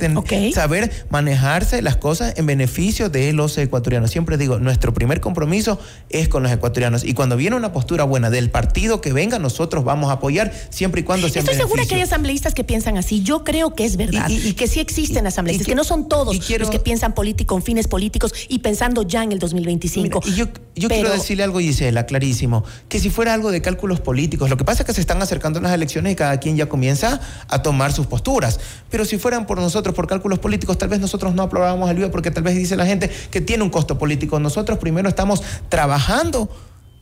saber 0.52 0.90
manejarse 1.10 1.82
las 1.82 1.96
cosas 1.96 2.34
en 2.36 2.46
beneficio 2.46 3.08
de 3.08 3.32
los 3.32 3.56
ecuatorianos. 3.58 4.10
Siempre 4.10 4.36
digo, 4.36 4.58
nuestro 4.58 4.92
primer 4.94 5.20
compromiso 5.20 5.78
es 6.10 6.28
con 6.28 6.42
los 6.42 6.52
ecuatorianos. 6.52 7.04
Y 7.04 7.14
cuando 7.14 7.36
viene 7.36 7.56
una 7.56 7.72
postura 7.72 8.04
buena 8.04 8.30
del 8.30 8.50
partido 8.50 9.00
que 9.00 9.12
venga, 9.12 9.38
nosotros 9.38 9.84
vamos 9.84 10.10
a 10.10 10.14
apoyar 10.14 10.52
siempre 10.70 11.00
y 11.00 11.04
cuando 11.04 11.28
sea 11.28 11.40
Estoy 11.40 11.56
segura 11.56 11.84
que 11.86 11.96
hay 11.96 12.02
asambleístas 12.02 12.54
que 12.54 12.64
piensan 12.64 12.96
así. 12.96 13.22
Yo 13.22 13.44
creo 13.44 13.74
que 13.74 13.84
es 13.84 13.96
verdad 13.96 14.28
y, 14.28 14.33
que 14.54 14.66
sí 14.66 14.80
existen 14.80 15.26
asambleístas, 15.26 15.66
que, 15.66 15.74
no 15.74 15.84
son 15.84 16.08
todos 16.08 16.36
los 16.36 16.70
que 16.70 16.80
piensan 16.80 17.14
político, 17.14 17.54
con 17.54 17.62
fines 17.62 17.88
políticos 17.88 18.32
y 18.48 18.60
pensando 18.60 19.02
ya 19.02 19.22
en 19.22 19.32
el 19.32 19.38
2025. 19.38 20.20
y 20.26 20.34
yo, 20.34 20.46
yo 20.74 20.88
quiero 20.88 21.10
decirle 21.10 21.44
algo, 21.44 21.60
Gisela, 21.60 22.06
clarísimo, 22.06 22.64
que 22.88 22.98
si 22.98 23.10
fuera 23.10 23.34
algo 23.34 23.50
de 23.50 23.62
cálculos 23.62 24.00
políticos, 24.00 24.50
lo 24.50 24.56
que 24.56 24.64
pasa 24.64 24.82
es 24.82 24.86
que 24.86 24.94
se 24.94 25.00
están 25.00 25.20
acercando 25.22 25.60
las 25.60 25.72
elecciones 25.72 26.12
y 26.12 26.16
cada 26.16 26.38
quien 26.38 26.56
ya 26.56 26.68
comienza 26.68 27.20
a 27.48 27.62
tomar 27.62 27.92
sus 27.92 28.06
posturas. 28.06 28.60
Pero 28.90 29.04
si 29.04 29.18
fueran 29.18 29.46
por 29.46 29.58
nosotros, 29.58 29.94
por 29.94 30.06
cálculos 30.06 30.38
políticos, 30.38 30.78
tal 30.78 30.88
vez 30.88 31.00
nosotros 31.00 31.34
no 31.34 31.42
aprobábamos 31.42 31.90
el 31.90 31.96
BIO 31.96 32.10
porque 32.10 32.30
tal 32.30 32.42
vez 32.42 32.54
dice 32.54 32.76
la 32.76 32.86
gente 32.86 33.10
que 33.30 33.40
tiene 33.40 33.62
un 33.62 33.70
costo 33.70 33.98
político. 33.98 34.38
Nosotros 34.40 34.78
primero 34.78 35.08
estamos 35.08 35.42
trabajando 35.68 36.48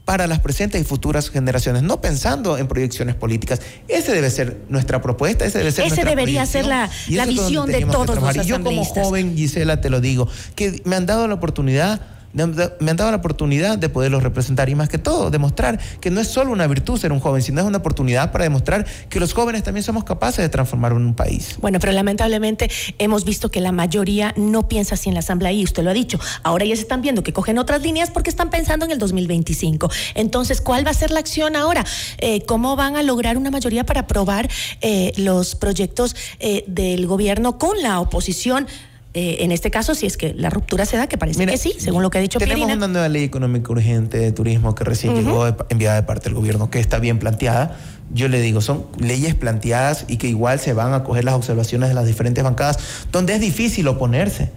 para 0.05 0.27
las 0.27 0.41
presentes 0.41 0.81
y 0.81 0.85
futuras 0.85 1.31
generaciones, 1.31 1.83
no 1.83 2.01
pensando 2.01 2.59
en 2.59 2.67
proyecciones 2.67 3.15
políticas. 3.15 3.61
Ese 3.89 4.13
debe 4.13 4.31
ser 4.31 4.63
nuestra 4.69 5.01
propuesta, 5.01 5.45
ese 5.45 5.59
debe 5.59 5.73
ser 5.73 5.87
Ese 5.87 6.05
debería 6.05 6.45
ser 6.47 6.67
la, 6.67 6.91
la 7.09 7.27
visión 7.27 7.71
de 7.71 7.85
todos 7.85 8.21
los 8.21 8.37
Y 8.37 8.49
yo 8.49 8.63
como 8.63 8.85
joven, 8.85 9.37
Gisela, 9.37 9.81
te 9.81 9.91
lo 9.91 10.01
digo, 10.01 10.29
que 10.55 10.83
me 10.85 10.97
han 10.97 11.07
dado 11.07 11.29
la 11.29 11.35
oportunidad 11.35 12.01
me 12.33 12.43
han 12.91 12.97
dado 12.97 13.11
la 13.11 13.17
oportunidad 13.17 13.79
de 13.79 13.89
poderlos 13.89 14.23
representar 14.23 14.69
y 14.69 14.75
más 14.75 14.89
que 14.89 14.99
todo 14.99 15.31
demostrar 15.31 15.79
que 16.01 16.11
no 16.11 16.21
es 16.21 16.29
solo 16.29 16.53
una 16.53 16.67
virtud 16.67 16.99
ser 16.99 17.13
un 17.13 17.21
joven, 17.21 17.43
sino 17.43 17.61
es 17.61 17.67
una 17.67 17.79
oportunidad 17.79 18.33
para 18.33 18.45
demostrar 18.45 18.87
que 19.09 19.21
los 19.21 19.33
jóvenes 19.33 19.63
también 19.63 19.85
somos 19.85 20.05
capaces 20.05 20.39
de 20.39 20.49
transformar 20.49 20.93
un 20.93 21.15
país. 21.15 21.57
Bueno, 21.61 21.79
pero 21.79 21.93
lamentablemente 21.93 22.71
hemos 22.99 23.25
visto 23.25 23.51
que 23.51 23.61
la 23.61 23.73
mayoría 23.73 24.35
no 24.37 24.69
piensa 24.69 24.95
así 24.95 25.09
en 25.09 25.15
la 25.15 25.21
Asamblea 25.21 25.53
y 25.53 25.65
usted 25.65 25.83
lo 25.83 25.91
ha 25.91 25.95
dicho. 25.95 26.19
Ahora 26.43 26.65
ya 26.65 26.75
se 26.77 26.83
están 26.83 27.03
viendo 27.03 27.23
que 27.23 27.33
cogen 27.33 27.59
otras 27.59 27.83
líneas 27.83 28.11
porque 28.11 28.31
están 28.31 28.51
pensando 28.51 28.85
en 28.85 28.93
el 28.93 28.99
2025. 28.99 29.91
Entonces, 30.15 30.61
¿cuál 30.61 30.87
va 30.87 30.91
a 30.91 30.95
ser 30.95 31.11
la 31.11 31.21
acción 31.21 31.57
ahora? 31.57 31.85
Eh, 32.19 32.43
¿Cómo 32.47 32.77
van 32.77 32.97
a 32.97 33.03
lograr 33.03 33.37
una 33.37 33.51
mayoría 33.51 33.85
para 33.85 34.03
aprobar 34.03 34.49
eh, 34.81 35.13
los 35.17 35.55
proyectos 35.55 36.17
eh, 36.39 36.65
del 36.67 37.07
gobierno 37.07 37.59
con 37.59 37.81
la 37.83 38.01
oposición? 38.01 38.67
Eh, 39.15 39.39
en 39.41 39.53
este 39.53 39.71
caso, 39.71 39.95
si 39.95 40.07
es 40.07 40.17
que 40.17 40.33
la 40.33 40.49
ruptura 40.49 40.87
se 40.87 40.97
da, 40.97 41.07
que 41.07 41.19
parece 41.19 41.45
que 41.45 41.59
sí, 41.59 41.75
según 41.79 42.03
lo 42.03 42.09
que 42.09 42.17
ha 42.17 42.21
dicho 42.23 42.39
Tenemos 42.39 42.73
una 42.73 42.89
nueva 42.89 43.09
ley 43.11 43.25
económica 43.25 43.71
urgente 43.71 44.19
de 44.19 44.33
turismo 44.33 44.75
que 44.75 44.85
recién 44.85 45.15
llegó 45.15 45.47
enviada 45.69 45.97
de 45.97 46.03
parte 46.05 46.25
del 46.25 46.35
gobierno, 46.35 46.71
que 46.71 46.81
está 46.81 46.99
bien 46.99 47.19
planteada. 47.19 47.77
Yo 48.15 48.29
le 48.29 48.41
digo, 48.41 48.63
son 48.63 48.87
leyes 48.99 49.35
planteadas 49.35 50.07
y 50.09 50.17
que 50.17 50.29
igual 50.29 50.61
se 50.61 50.73
van 50.73 50.95
a 50.95 51.05
coger 51.05 51.25
las 51.25 51.35
observaciones 51.35 51.91
de 51.91 51.95
las 51.95 52.07
diferentes 52.07 52.43
bancadas, 52.43 52.79
donde 53.11 53.35
es 53.35 53.41
difícil 53.41 53.87
oponerse 53.89 54.51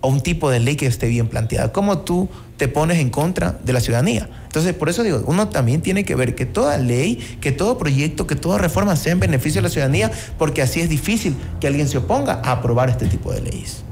a 0.00 0.06
un 0.06 0.20
tipo 0.20 0.48
de 0.48 0.60
ley 0.60 0.76
que 0.76 0.86
esté 0.86 1.08
bien 1.08 1.26
planteada. 1.26 1.72
¿Cómo 1.72 1.98
tú 1.98 2.28
te 2.56 2.68
pones 2.68 2.98
en 2.98 3.10
contra 3.10 3.58
de 3.64 3.72
la 3.72 3.80
ciudadanía? 3.80 4.28
Entonces, 4.44 4.74
por 4.74 4.88
eso 4.88 5.02
digo, 5.02 5.24
uno 5.26 5.48
también 5.48 5.82
tiene 5.82 6.04
que 6.04 6.14
ver 6.14 6.36
que 6.36 6.46
toda 6.46 6.78
ley, 6.78 7.16
que 7.40 7.50
todo 7.50 7.78
proyecto, 7.78 8.28
que 8.28 8.36
toda 8.36 8.58
reforma 8.58 8.94
sea 8.94 9.12
en 9.12 9.18
beneficio 9.18 9.60
de 9.60 9.68
la 9.68 9.72
ciudadanía, 9.72 10.12
porque 10.38 10.62
así 10.62 10.80
es 10.80 10.88
difícil 10.88 11.34
que 11.60 11.66
alguien 11.66 11.88
se 11.88 11.98
oponga 11.98 12.40
a 12.44 12.52
aprobar 12.52 12.90
este 12.90 13.06
tipo 13.06 13.32
de 13.32 13.40
leyes. 13.40 13.87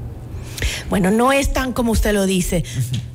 Bueno, 0.89 1.11
no 1.11 1.31
es 1.31 1.53
tan 1.53 1.73
como 1.73 1.91
usted 1.91 2.13
lo 2.13 2.25
dice. 2.25 2.63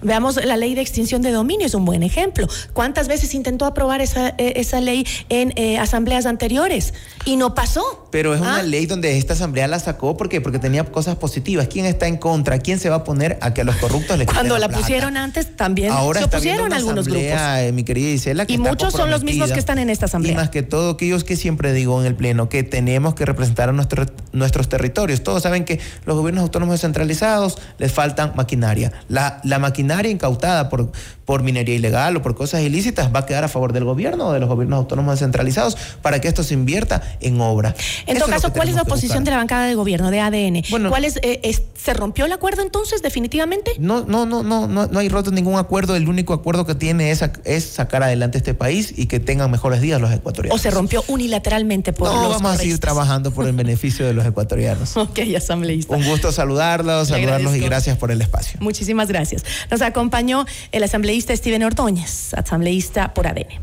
Veamos, 0.03 0.45
la 0.45 0.57
ley 0.57 0.75
de 0.75 0.81
extinción 0.81 1.23
de 1.23 1.31
dominio 1.31 1.67
es 1.67 1.75
un 1.75 1.85
buen 1.85 2.03
ejemplo. 2.03 2.49
¿Cuántas 2.73 3.09
veces 3.09 3.35
intentó 3.35 3.67
aprobar 3.67 4.01
esa, 4.01 4.31
eh, 4.31 4.55
esa 4.57 4.81
ley 4.81 5.07
en 5.29 5.53
eh, 5.57 5.79
asambleas 5.79 6.27
anteriores 6.27 6.95
y 7.25 7.37
no 7.37 7.55
pasó? 7.55 8.09
Pero 8.11 8.35
es 8.35 8.41
una 8.41 8.59
¿Ah? 8.59 8.63
ley 8.63 8.87
donde 8.87 9.17
esta 9.17 9.33
asamblea 9.35 9.69
la 9.69 9.79
sacó 9.79 10.17
porque 10.17 10.41
porque 10.41 10.59
tenía 10.59 10.85
cosas 10.85 11.17
positivas. 11.17 11.69
¿Quién 11.69 11.87
está 11.87 12.09
en 12.09 12.17
contra? 12.17 12.59
¿Quién 12.59 12.79
se 12.79 12.91
va 12.91 12.97
a 12.97 13.05
poner 13.05 13.39
a 13.41 13.55
que 13.55 13.63
a 13.63 13.65
los 13.65 13.77
corruptos 13.77 14.19
les 14.19 14.27
Cuando 14.27 14.59
la, 14.59 14.69
pusieron 14.69 15.17
antes 15.17 15.57
también 15.57 15.93
Ahora 15.93 16.21
se 16.21 16.27
opusieron 16.27 16.73
algunos 16.73 17.07
grupos. 17.07 17.23
Eh, 17.25 17.71
mi 17.73 17.85
querida 17.85 18.11
Isela, 18.11 18.45
y 18.49 18.59
muchos 18.59 18.93
son 18.93 19.11
los 19.11 19.23
mismos 19.23 19.53
que 19.53 19.59
están 19.59 19.79
en 19.79 19.91
esta 19.91 20.07
asamblea. 20.07 20.33
Y 20.33 20.37
más 20.37 20.51
que 20.51 20.63
todo 20.63 20.91
aquellos 20.91 21.25
que 21.25 21.37
siempre 21.37 21.73
digo 21.73 22.01
en 22.01 22.07
el 22.07 22.15
pleno 22.15 22.49
que 22.49 22.63
tenemos 22.63 23.15
que 23.15 23.25
representar 23.25 23.69
a 23.69 23.73
nuestros 23.73 24.69
territorios. 24.69 25.23
Todos 25.23 25.43
saben 25.43 25.65
que 25.65 25.81
los 26.05 26.17
gobiernos 26.17 26.43
autónomos 26.43 26.75
descentralizados 26.75 27.32
les 27.79 27.93
faltan 27.93 28.33
maquinaria. 28.35 28.93
La, 29.09 29.41
la 29.45 29.59
maquinaria 29.59 30.11
incautada 30.11 30.69
por, 30.69 30.91
por 31.25 31.43
minería 31.43 31.75
ilegal 31.75 32.17
o 32.17 32.23
por 32.23 32.35
cosas 32.35 32.63
ilícitas 32.63 33.15
va 33.15 33.21
a 33.21 33.27
quedar 33.27 33.45
a 33.45 33.49
favor 33.49 33.73
del 33.73 33.85
gobierno 33.85 34.29
o 34.29 34.33
de 34.33 34.41
los 34.41 34.49
gobiernos 34.49 34.79
autónomos 34.79 35.15
descentralizados 35.15 35.77
para 36.03 36.21
que 36.21 36.29
esto 36.29 36.43
se 36.43 36.55
invierta 36.55 37.03
en 37.21 37.41
obra. 37.41 37.75
En 38.07 38.19
todo 38.19 38.29
caso, 38.29 38.53
¿cuál 38.53 38.69
es 38.69 38.75
la 38.75 38.85
posición 38.85 39.25
de 39.25 39.31
la 39.31 39.37
bancada 39.37 39.67
de 39.67 39.75
gobierno 39.75 40.11
de 40.11 40.21
ADN? 40.21 40.63
¿Cuál 40.89 41.05
eh, 41.05 41.41
es, 41.43 41.63
¿Se 41.77 41.95
rompió 41.95 42.25
el 42.27 42.33
acuerdo 42.33 42.63
entonces 42.63 43.03
definitivamente? 43.03 43.73
No, 43.79 44.05
no, 44.05 44.27
no, 44.27 44.43
no, 44.43 44.67
no, 44.67 44.87
no 44.87 44.99
hay 44.99 45.09
roto 45.09 45.31
ningún 45.31 45.59
acuerdo. 45.59 45.97
El 45.97 46.09
único 46.09 46.33
acuerdo 46.33 46.67
que 46.67 46.75
tiene 46.75 47.11
es, 47.11 47.25
es 47.45 47.65
sacar 47.65 48.03
adelante 48.03 48.39
este 48.39 48.55
país 48.55 48.93
y 48.97 49.07
que 49.07 49.21
tengan 49.21 49.51
mejores 49.51 49.81
días 49.81 50.01
los 50.01 50.13
ecuatorianos. 50.13 50.59
¿O 50.59 50.63
se 50.63 50.71
rompió 50.71 51.05
unilateralmente 51.09 51.93
por 51.93 52.09
no, 52.09 52.29
vamos 52.29 52.55
a 52.55 52.57
seguir 52.57 52.79
trabajando 52.79 53.31
por 53.31 53.47
el 53.47 53.53
beneficio 53.53 54.07
de 54.07 54.13
los 54.13 54.27
ecuatorianos. 54.27 54.97
ok, 54.97 55.21
asambleísta. 55.37 55.95
Un 55.95 56.05
gusto 56.05 56.33
saludarlos, 56.33 57.09
saludarlos 57.09 57.57
y 57.57 57.61
gracias 57.61 57.97
por 57.97 58.11
el 58.11 58.21
espacio. 58.21 58.59
Muchísimas 58.61 59.09
gracias. 59.09 59.45
Nos 59.71 59.83
acompañó 59.83 60.47
el 60.73 60.83
asambleísta 60.83 61.12
Steven 61.21 61.65
Ordóñez, 61.65 62.33
asambleísta 62.35 63.13
por 63.13 63.27
ADN. 63.27 63.61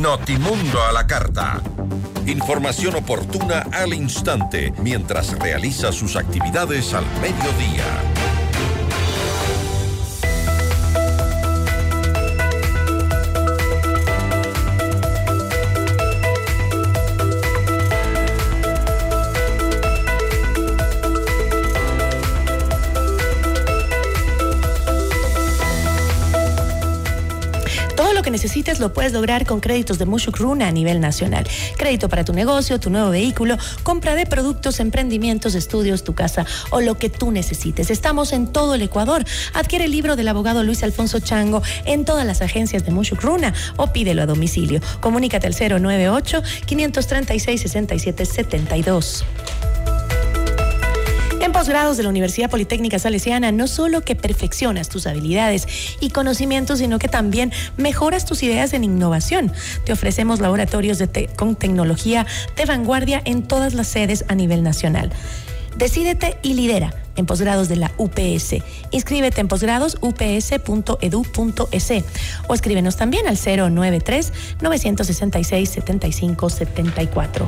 Notimundo 0.00 0.82
a 0.82 0.92
la 0.92 1.06
carta. 1.06 1.62
Información 2.26 2.96
oportuna 2.96 3.66
al 3.72 3.94
instante 3.94 4.74
mientras 4.82 5.38
realiza 5.38 5.90
sus 5.92 6.16
actividades 6.16 6.92
al 6.92 7.04
mediodía. 7.22 8.45
Lo 28.80 28.92
puedes 28.92 29.12
lograr 29.12 29.46
con 29.46 29.60
créditos 29.60 29.98
de 29.98 30.06
Mushukruna 30.06 30.66
a 30.66 30.72
nivel 30.72 31.00
nacional. 31.00 31.46
Crédito 31.76 32.08
para 32.08 32.24
tu 32.24 32.32
negocio, 32.32 32.80
tu 32.80 32.90
nuevo 32.90 33.10
vehículo, 33.10 33.56
compra 33.84 34.16
de 34.16 34.26
productos, 34.26 34.80
emprendimientos, 34.80 35.54
estudios, 35.54 36.02
tu 36.02 36.14
casa 36.14 36.44
o 36.70 36.80
lo 36.80 36.98
que 36.98 37.08
tú 37.08 37.30
necesites. 37.30 37.90
Estamos 37.90 38.32
en 38.32 38.48
todo 38.48 38.74
el 38.74 38.82
Ecuador. 38.82 39.24
Adquiere 39.54 39.84
el 39.84 39.92
libro 39.92 40.16
del 40.16 40.26
abogado 40.26 40.64
Luis 40.64 40.82
Alfonso 40.82 41.20
Chango 41.20 41.62
en 41.84 42.04
todas 42.04 42.26
las 42.26 42.42
agencias 42.42 42.84
de 42.84 42.90
Mushukruna 42.90 43.54
o 43.76 43.92
pídelo 43.92 44.22
a 44.22 44.26
domicilio. 44.26 44.80
Comunícate 45.00 45.46
al 45.46 45.54
098 45.54 46.42
536 46.66 47.60
6772. 47.60 49.24
En 49.24 49.75
posgrados 51.56 51.96
de 51.96 52.02
la 52.02 52.10
Universidad 52.10 52.50
Politécnica 52.50 52.98
Salesiana, 52.98 53.50
no 53.50 53.66
solo 53.66 54.02
que 54.02 54.14
perfeccionas 54.14 54.90
tus 54.90 55.06
habilidades 55.06 55.66
y 56.00 56.10
conocimientos, 56.10 56.80
sino 56.80 56.98
que 56.98 57.08
también 57.08 57.50
mejoras 57.78 58.26
tus 58.26 58.42
ideas 58.42 58.74
en 58.74 58.84
innovación. 58.84 59.50
Te 59.84 59.94
ofrecemos 59.94 60.40
laboratorios 60.40 61.02
con 61.34 61.56
tecnología 61.56 62.26
de 62.56 62.66
vanguardia 62.66 63.22
en 63.24 63.42
todas 63.42 63.72
las 63.72 63.86
sedes 63.88 64.26
a 64.28 64.34
nivel 64.34 64.62
nacional. 64.62 65.10
Decídete 65.78 66.36
y 66.42 66.52
lidera 66.52 66.94
en 67.16 67.24
posgrados 67.24 67.70
de 67.70 67.76
la 67.76 67.90
UPS. 67.96 68.56
Inscríbete 68.90 69.40
en 69.40 69.48
posgrados 69.48 69.96
ups.edu.es 70.02 71.90
o 72.48 72.54
escríbenos 72.54 72.96
también 72.96 73.26
al 73.28 73.38
093 73.38 74.32
966 74.60 75.70
7574. 75.70 77.46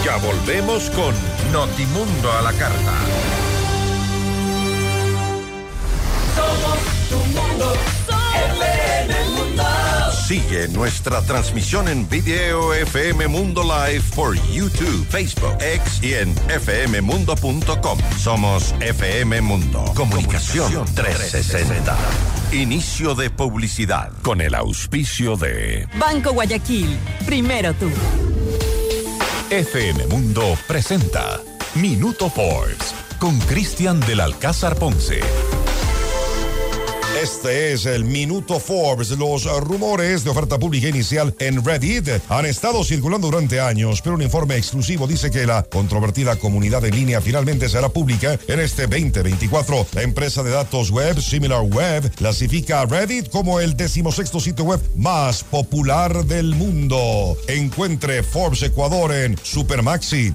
Ya 0.04 0.16
volvemos 0.18 0.90
con 0.90 1.12
Notimundo 1.52 2.30
a 2.30 2.42
la 2.42 2.52
carta. 2.52 2.94
Sigue 10.28 10.68
nuestra 10.68 11.22
transmisión 11.22 11.88
en 11.88 12.06
video 12.06 12.74
FM 12.74 13.28
Mundo 13.28 13.62
Live 13.62 14.04
por 14.14 14.34
YouTube, 14.50 15.06
Facebook, 15.08 15.56
X 15.58 16.00
y 16.02 16.12
en 16.12 16.34
fmmundo.com. 16.34 17.98
Somos 18.18 18.74
FM 18.78 19.40
Mundo. 19.40 19.86
Comunicación 19.94 20.84
360. 20.94 21.96
Inicio 22.52 23.14
de 23.14 23.30
publicidad 23.30 24.12
con 24.20 24.42
el 24.42 24.54
auspicio 24.54 25.36
de 25.36 25.88
Banco 25.98 26.32
Guayaquil. 26.32 26.98
Primero 27.24 27.72
tú. 27.72 27.88
FM 29.48 30.08
Mundo 30.08 30.58
presenta 30.66 31.40
Minuto 31.74 32.28
Forbes 32.28 32.94
con 33.18 33.38
Cristian 33.40 33.98
del 34.00 34.20
Alcázar 34.20 34.76
Ponce. 34.76 35.20
Este 37.22 37.72
es 37.72 37.84
el 37.84 38.04
Minuto 38.04 38.60
Forbes. 38.60 39.10
Los 39.10 39.44
rumores 39.62 40.22
de 40.22 40.30
oferta 40.30 40.56
pública 40.56 40.86
inicial 40.86 41.34
en 41.40 41.64
Reddit 41.64 42.08
han 42.28 42.46
estado 42.46 42.84
circulando 42.84 43.26
durante 43.26 43.60
años, 43.60 44.00
pero 44.02 44.14
un 44.14 44.22
informe 44.22 44.56
exclusivo 44.56 45.08
dice 45.08 45.28
que 45.28 45.44
la 45.44 45.64
controvertida 45.64 46.36
comunidad 46.36 46.84
en 46.84 46.94
línea 46.94 47.20
finalmente 47.20 47.68
será 47.68 47.88
pública 47.88 48.38
en 48.46 48.60
este 48.60 48.82
2024. 48.82 49.88
La 49.94 50.02
empresa 50.02 50.44
de 50.44 50.50
datos 50.50 50.92
web 50.92 51.20
SimilarWeb 51.20 52.08
clasifica 52.14 52.82
a 52.82 52.86
Reddit 52.86 53.30
como 53.30 53.58
el 53.58 53.76
decimosexto 53.76 54.38
sitio 54.38 54.66
web 54.66 54.80
más 54.94 55.42
popular 55.42 56.24
del 56.24 56.54
mundo. 56.54 57.36
Encuentre 57.48 58.22
Forbes 58.22 58.62
Ecuador 58.62 59.12
en 59.12 59.36
Supermaxi. 59.42 60.34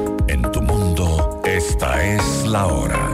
Esta 1.51 2.01
es 2.01 2.47
la 2.47 2.65
hora. 2.67 3.09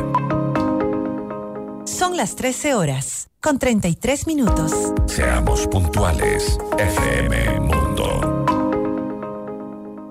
Son 1.85 2.15
las 2.15 2.35
13 2.35 2.75
horas, 2.75 3.29
con 3.41 3.57
33 3.57 4.27
minutos. 4.27 4.71
Seamos 5.07 5.65
puntuales, 5.65 6.59
FM 6.77 7.61
Mundo. 7.61 8.45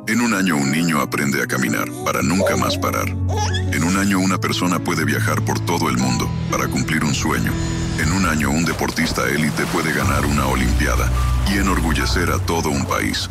En 0.08 0.20
un 0.20 0.34
año 0.34 0.56
un 0.56 0.72
niño 0.72 1.00
aprende 1.00 1.40
a 1.40 1.46
caminar 1.46 1.88
para 2.04 2.20
nunca 2.20 2.56
más 2.56 2.76
parar. 2.76 3.08
En 3.08 3.84
un 3.84 3.96
año 3.96 4.18
una 4.18 4.38
persona 4.38 4.80
puede 4.80 5.04
viajar 5.04 5.44
por 5.44 5.60
todo 5.60 5.88
el 5.88 5.96
mundo 5.96 6.28
para 6.50 6.66
cumplir 6.66 7.04
un 7.04 7.14
sueño. 7.14 7.52
En 8.00 8.10
un 8.10 8.26
año 8.26 8.50
un 8.50 8.64
deportista 8.64 9.28
élite 9.28 9.64
puede 9.66 9.92
ganar 9.92 10.26
una 10.26 10.48
Olimpiada 10.48 11.08
y 11.48 11.58
enorgullecer 11.58 12.32
a 12.32 12.40
todo 12.40 12.70
un 12.70 12.86
país. 12.86 13.30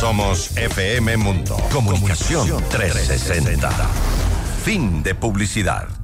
Somos 0.00 0.56
FM 0.56 1.16
Mundo. 1.18 1.56
Comunicación 1.70 2.64
360. 2.70 3.70
Fin 4.64 5.02
de 5.02 5.14
publicidad. 5.14 6.03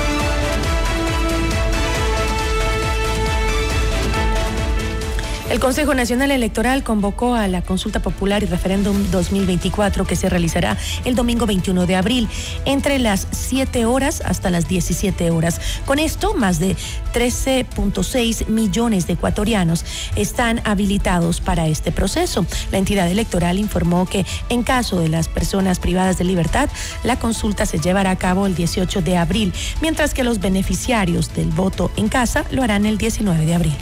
El 5.51 5.59
Consejo 5.59 5.93
Nacional 5.93 6.31
Electoral 6.31 6.81
convocó 6.81 7.35
a 7.35 7.45
la 7.49 7.61
consulta 7.61 7.99
popular 7.99 8.41
y 8.41 8.45
referéndum 8.45 9.11
2024 9.11 10.07
que 10.07 10.15
se 10.15 10.29
realizará 10.29 10.77
el 11.03 11.13
domingo 11.13 11.45
21 11.45 11.87
de 11.87 11.97
abril 11.97 12.29
entre 12.63 12.99
las 12.99 13.27
7 13.31 13.85
horas 13.85 14.23
hasta 14.25 14.49
las 14.49 14.69
17 14.69 15.29
horas. 15.29 15.59
Con 15.85 15.99
esto, 15.99 16.35
más 16.35 16.59
de 16.59 16.77
13.6 17.13 18.47
millones 18.47 19.07
de 19.07 19.13
ecuatorianos 19.13 19.83
están 20.15 20.61
habilitados 20.63 21.41
para 21.41 21.67
este 21.67 21.91
proceso. 21.91 22.45
La 22.71 22.77
entidad 22.77 23.11
electoral 23.11 23.59
informó 23.59 24.05
que 24.05 24.25
en 24.47 24.63
caso 24.63 25.01
de 25.01 25.09
las 25.09 25.27
personas 25.27 25.79
privadas 25.79 26.17
de 26.17 26.23
libertad, 26.23 26.69
la 27.03 27.19
consulta 27.19 27.65
se 27.65 27.77
llevará 27.77 28.11
a 28.11 28.17
cabo 28.17 28.47
el 28.47 28.55
18 28.55 29.01
de 29.01 29.17
abril, 29.17 29.51
mientras 29.81 30.13
que 30.13 30.23
los 30.23 30.39
beneficiarios 30.39 31.33
del 31.33 31.49
voto 31.49 31.91
en 31.97 32.07
casa 32.07 32.45
lo 32.51 32.63
harán 32.63 32.85
el 32.85 32.97
19 32.97 33.45
de 33.45 33.53
abril. 33.53 33.75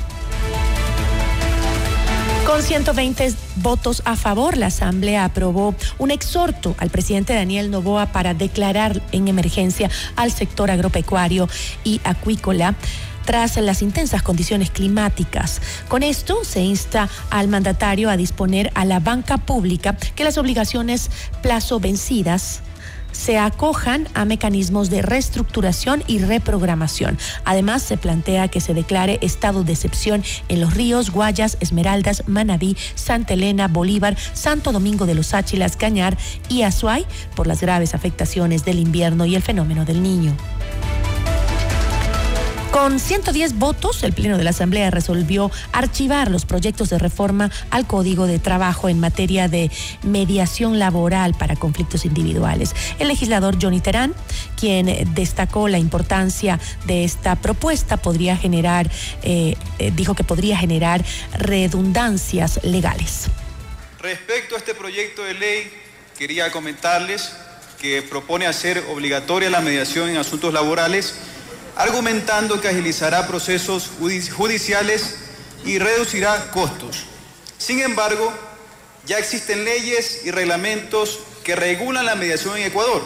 Con 2.49 2.63
120 2.63 3.31
votos 3.57 4.01
a 4.05 4.15
favor, 4.15 4.57
la 4.57 4.65
Asamblea 4.65 5.23
aprobó 5.23 5.75
un 5.99 6.09
exhorto 6.09 6.73
al 6.79 6.89
presidente 6.89 7.35
Daniel 7.35 7.69
Novoa 7.69 8.07
para 8.07 8.33
declarar 8.33 9.03
en 9.11 9.27
emergencia 9.27 9.91
al 10.15 10.31
sector 10.31 10.71
agropecuario 10.71 11.47
y 11.83 12.01
acuícola 12.03 12.73
tras 13.23 13.57
las 13.57 13.83
intensas 13.83 14.23
condiciones 14.23 14.71
climáticas. 14.71 15.61
Con 15.89 16.01
esto 16.01 16.43
se 16.43 16.61
insta 16.61 17.07
al 17.29 17.49
mandatario 17.49 18.09
a 18.09 18.17
disponer 18.17 18.71
a 18.73 18.83
la 18.83 18.99
banca 18.99 19.37
pública 19.37 19.95
que 20.15 20.23
las 20.23 20.39
obligaciones 20.39 21.11
plazo 21.43 21.79
vencidas 21.79 22.63
se 23.11 23.37
acojan 23.37 24.07
a 24.13 24.25
mecanismos 24.25 24.89
de 24.89 25.01
reestructuración 25.01 26.03
y 26.07 26.19
reprogramación. 26.19 27.17
Además, 27.45 27.81
se 27.83 27.97
plantea 27.97 28.47
que 28.47 28.61
se 28.61 28.73
declare 28.73 29.19
estado 29.21 29.63
de 29.63 29.73
excepción 29.73 30.23
en 30.47 30.61
los 30.61 30.73
ríos 30.73 31.11
Guayas, 31.11 31.57
Esmeraldas, 31.59 32.23
Manabí, 32.27 32.77
Santa 32.95 33.33
Elena, 33.33 33.67
Bolívar, 33.67 34.17
Santo 34.33 34.71
Domingo 34.71 35.05
de 35.05 35.15
los 35.15 35.33
Áchilas, 35.33 35.77
Cañar 35.77 36.17
y 36.47 36.63
Azuay 36.63 37.05
por 37.35 37.47
las 37.47 37.61
graves 37.61 37.93
afectaciones 37.93 38.65
del 38.65 38.79
invierno 38.79 39.25
y 39.25 39.35
el 39.35 39.41
fenómeno 39.41 39.85
del 39.85 40.01
niño. 40.01 40.35
Con 42.71 42.99
110 42.99 43.55
votos, 43.55 44.03
el 44.03 44.13
Pleno 44.13 44.37
de 44.37 44.43
la 44.43 44.51
Asamblea 44.51 44.91
resolvió 44.91 45.49
archivar 45.71 46.29
los 46.29 46.45
proyectos 46.45 46.91
de 46.91 46.99
reforma 46.99 47.49
al 47.71 47.87
Código 47.87 48.27
de 48.27 48.37
Trabajo 48.37 48.89
en 48.89 48.99
materia 48.99 49.47
de 49.47 49.71
mediación 50.03 50.77
laboral 50.77 51.33
para 51.33 51.55
conflictos 51.55 52.05
individuales. 52.05 52.75
El 52.99 53.07
legislador 53.07 53.57
Johnny 53.59 53.81
Terán, 53.81 54.13
quien 54.55 55.15
destacó 55.15 55.67
la 55.67 55.79
importancia 55.79 56.59
de 56.85 57.05
esta 57.05 57.35
propuesta, 57.35 57.97
podría 57.97 58.37
generar, 58.37 58.87
eh, 59.23 59.55
eh, 59.79 59.91
dijo 59.95 60.13
que 60.13 60.23
podría 60.23 60.55
generar 60.55 61.03
redundancias 61.39 62.59
legales. 62.63 63.29
Respecto 63.99 64.53
a 64.53 64.59
este 64.59 64.75
proyecto 64.75 65.23
de 65.23 65.33
ley, 65.33 65.71
quería 66.19 66.51
comentarles 66.51 67.33
que 67.81 68.03
propone 68.03 68.45
hacer 68.45 68.83
obligatoria 68.91 69.49
la 69.49 69.61
mediación 69.61 70.09
en 70.09 70.17
asuntos 70.17 70.53
laborales 70.53 71.15
argumentando 71.79 72.59
que 72.59 72.67
agilizará 72.67 73.25
procesos 73.25 73.89
judiciales 74.35 75.15
y 75.63 75.79
reducirá 75.79 76.51
costos. 76.51 77.05
Sin 77.57 77.79
embargo, 77.79 78.33
ya 79.05 79.17
existen 79.17 79.63
leyes 79.63 80.25
y 80.25 80.31
reglamentos 80.31 81.21
que 81.41 81.55
regulan 81.55 82.05
la 82.05 82.15
mediación 82.15 82.57
en 82.57 82.65
Ecuador 82.65 83.01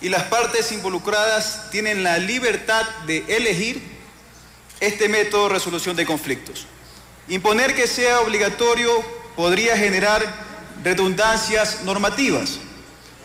y 0.00 0.08
las 0.08 0.22
partes 0.22 0.72
involucradas 0.72 1.70
tienen 1.70 2.02
la 2.02 2.16
libertad 2.16 2.88
de 3.06 3.26
elegir 3.28 3.82
este 4.80 5.10
método 5.10 5.48
de 5.48 5.54
resolución 5.54 5.94
de 5.94 6.06
conflictos. 6.06 6.66
Imponer 7.28 7.74
que 7.74 7.86
sea 7.86 8.22
obligatorio 8.22 8.90
podría 9.36 9.76
generar 9.76 10.24
redundancias 10.82 11.82
normativas, 11.82 12.58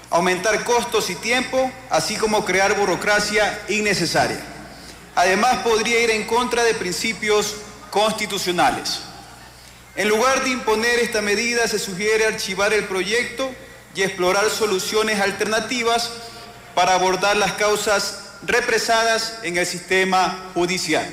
aumentar 0.10 0.66
costos 0.66 1.10
y 1.10 1.16
tiempo, 1.16 1.72
así 1.90 2.18
como 2.18 2.44
crear 2.44 2.78
burocracia 2.78 3.64
innecesaria. 3.70 4.57
Además, 5.18 5.64
podría 5.64 6.00
ir 6.00 6.12
en 6.12 6.26
contra 6.26 6.64
de 6.64 6.76
principios 6.76 7.56
constitucionales. 7.90 9.00
En 9.96 10.10
lugar 10.10 10.44
de 10.44 10.52
imponer 10.52 11.00
esta 11.00 11.24
medida, 11.24 11.68
se 11.68 11.80
sugiere 11.80 12.28
archivar 12.28 12.72
el 12.72 12.84
proyecto 12.84 13.50
y 13.96 14.04
explorar 14.04 14.48
soluciones 14.52 15.20
alternativas 15.20 16.12
para 16.76 16.94
abordar 16.94 17.36
las 17.36 17.54
causas 17.54 18.26
represadas 18.44 19.40
en 19.42 19.58
el 19.58 19.66
sistema 19.66 20.52
judicial. 20.54 21.10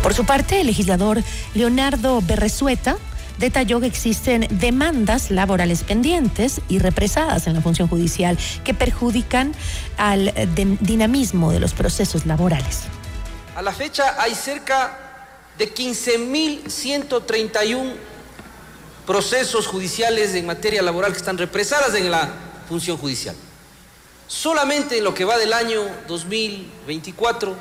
Por 0.00 0.14
su 0.14 0.24
parte, 0.24 0.60
el 0.60 0.68
legislador 0.68 1.24
Leonardo 1.54 2.22
Berresueta 2.22 2.98
detalló 3.38 3.80
que 3.80 3.86
existen 3.86 4.46
demandas 4.50 5.30
laborales 5.30 5.84
pendientes 5.84 6.60
y 6.68 6.78
represadas 6.78 7.46
en 7.46 7.54
la 7.54 7.60
función 7.60 7.88
judicial 7.88 8.38
que 8.64 8.74
perjudican 8.74 9.54
al 9.96 10.28
eh, 10.28 10.48
dinamismo 10.80 11.52
de 11.52 11.60
los 11.60 11.74
procesos 11.74 12.26
laborales. 12.26 12.82
A 13.54 13.62
la 13.62 13.72
fecha 13.72 14.20
hay 14.20 14.34
cerca 14.34 14.98
de 15.58 15.72
15.131 15.74 17.94
procesos 19.06 19.66
judiciales 19.66 20.34
en 20.34 20.46
materia 20.46 20.82
laboral 20.82 21.12
que 21.12 21.18
están 21.18 21.38
represadas 21.38 21.94
en 21.94 22.10
la 22.10 22.28
función 22.68 22.98
judicial. 22.98 23.36
Solamente 24.26 24.98
en 24.98 25.04
lo 25.04 25.14
que 25.14 25.24
va 25.24 25.38
del 25.38 25.52
año 25.52 25.82
2024 26.08 27.54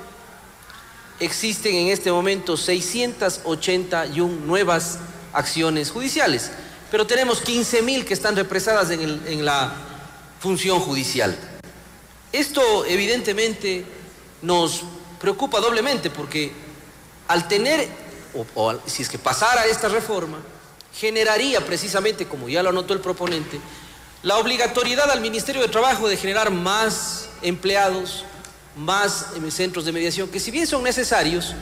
existen 1.19 1.75
en 1.75 1.89
este 1.89 2.11
momento 2.11 2.57
681 2.57 4.45
nuevas 4.45 4.97
acciones 5.35 5.91
judiciales, 5.91 6.49
pero 6.89 7.05
tenemos 7.05 7.41
15 7.41 7.81
mil 7.81 8.05
que 8.05 8.13
están 8.13 8.35
represadas 8.35 8.89
en, 8.89 9.45
la 9.45 9.73
función 10.39 10.79
judicial. 10.79 11.37
Esto 12.31 12.85
evidentemente 12.85 13.85
nos 14.41 14.83
preocupa 15.19 15.59
doblemente 15.59 16.09
porque 16.09 16.51
al 17.27 17.47
tener, 17.47 17.87
o, 18.55 18.75
si 18.85 19.03
es 19.03 19.09
que 19.09 19.19
pasara 19.19 19.65
esta 19.65 19.89
reforma, 19.89 20.37
generaría 20.93 21.65
precisamente, 21.65 22.25
como 22.25 22.47
ya 22.47 22.63
lo 22.63 22.69
anotó 22.69 22.93
el 22.93 23.01
proponente, 23.01 23.59
la 24.23 24.37
obligatoriedad 24.37 25.11
al 25.11 25.21
Ministerio 25.21 25.61
de 25.61 25.67
Trabajo 25.67 26.07
de 26.07 26.17
generar 26.17 26.49
más 26.49 27.29
empleados, 27.41 28.23
más 28.75 29.27
centros 29.49 29.85
de 29.85 29.91
mediación, 29.91 30.29
que 30.29 30.39
si 30.39 30.51
bien 30.51 30.65
son 30.65 30.83
necesarios, 30.83 31.53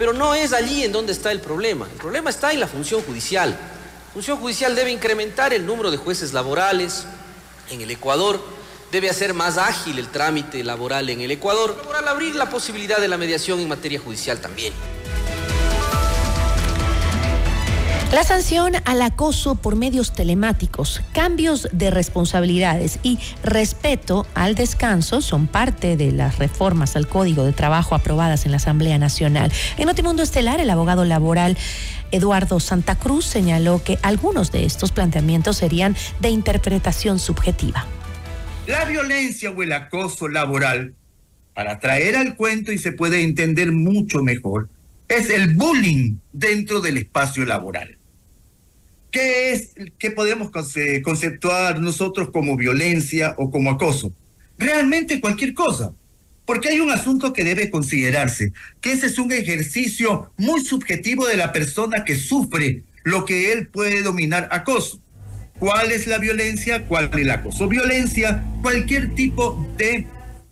pero 0.00 0.14
no 0.14 0.34
es 0.34 0.54
allí 0.54 0.82
en 0.82 0.92
donde 0.92 1.12
está 1.12 1.30
el 1.30 1.40
problema. 1.40 1.84
El 1.84 1.98
problema 1.98 2.30
está 2.30 2.54
en 2.54 2.60
la 2.60 2.66
función 2.66 3.02
judicial. 3.02 3.50
La 3.50 4.12
función 4.14 4.38
judicial 4.38 4.74
debe 4.74 4.90
incrementar 4.90 5.52
el 5.52 5.66
número 5.66 5.90
de 5.90 5.98
jueces 5.98 6.32
laborales, 6.32 7.04
en 7.68 7.82
el 7.82 7.90
Ecuador, 7.90 8.40
debe 8.90 9.10
hacer 9.10 9.34
más 9.34 9.58
ágil 9.58 9.98
el 9.98 10.08
trámite 10.08 10.64
laboral 10.64 11.10
en 11.10 11.20
el 11.20 11.30
Ecuador, 11.30 11.76
al 11.94 12.08
abrir 12.08 12.34
la 12.34 12.48
posibilidad 12.48 12.98
de 12.98 13.08
la 13.08 13.18
mediación 13.18 13.60
en 13.60 13.68
materia 13.68 14.00
judicial 14.00 14.40
también. 14.40 14.72
La 18.12 18.24
sanción 18.24 18.72
al 18.86 19.02
acoso 19.02 19.54
por 19.54 19.76
medios 19.76 20.12
telemáticos, 20.12 21.00
cambios 21.12 21.68
de 21.70 21.92
responsabilidades 21.92 22.98
y 23.04 23.20
respeto 23.44 24.26
al 24.34 24.56
descanso 24.56 25.20
son 25.22 25.46
parte 25.46 25.96
de 25.96 26.10
las 26.10 26.40
reformas 26.40 26.96
al 26.96 27.06
Código 27.06 27.44
de 27.44 27.52
Trabajo 27.52 27.94
aprobadas 27.94 28.46
en 28.46 28.50
la 28.50 28.56
Asamblea 28.56 28.98
Nacional. 28.98 29.52
En 29.76 29.86
Notimundo 29.86 30.24
Estelar, 30.24 30.58
el 30.58 30.70
abogado 30.70 31.04
laboral 31.04 31.56
Eduardo 32.10 32.58
Santa 32.58 32.96
Cruz 32.96 33.26
señaló 33.26 33.80
que 33.84 34.00
algunos 34.02 34.50
de 34.50 34.64
estos 34.64 34.90
planteamientos 34.90 35.58
serían 35.58 35.94
de 36.18 36.30
interpretación 36.30 37.20
subjetiva. 37.20 37.86
La 38.66 38.86
violencia 38.86 39.52
o 39.52 39.62
el 39.62 39.70
acoso 39.70 40.26
laboral, 40.26 40.94
para 41.54 41.78
traer 41.78 42.16
al 42.16 42.34
cuento 42.34 42.72
y 42.72 42.78
se 42.78 42.90
puede 42.90 43.22
entender 43.22 43.70
mucho 43.70 44.24
mejor, 44.24 44.68
es 45.06 45.30
el 45.30 45.54
bullying 45.54 46.16
dentro 46.32 46.80
del 46.80 46.96
espacio 46.96 47.44
laboral. 47.44 47.99
¿Qué 49.10 49.52
es, 49.52 49.74
qué 49.98 50.10
podemos 50.10 50.50
conceptuar 50.50 51.80
nosotros 51.80 52.30
como 52.30 52.56
violencia 52.56 53.34
o 53.38 53.50
como 53.50 53.70
acoso? 53.70 54.12
Realmente 54.58 55.20
cualquier 55.20 55.54
cosa. 55.54 55.92
Porque 56.44 56.68
hay 56.68 56.80
un 56.80 56.90
asunto 56.90 57.32
que 57.32 57.44
debe 57.44 57.70
considerarse, 57.70 58.52
que 58.80 58.92
ese 58.92 59.06
es 59.06 59.18
un 59.18 59.30
ejercicio 59.30 60.32
muy 60.36 60.64
subjetivo 60.64 61.26
de 61.26 61.36
la 61.36 61.52
persona 61.52 62.04
que 62.04 62.16
sufre 62.16 62.82
lo 63.04 63.24
que 63.24 63.52
él 63.52 63.68
puede 63.68 64.02
dominar 64.02 64.48
acoso. 64.50 65.00
¿Cuál 65.58 65.92
es 65.92 66.06
la 66.06 66.18
violencia? 66.18 66.86
¿Cuál 66.86 67.10
es 67.12 67.20
el 67.20 67.30
acoso? 67.30 67.68
Violencia, 67.68 68.42
cualquier 68.62 69.14
tipo 69.14 69.64
de 69.76 70.06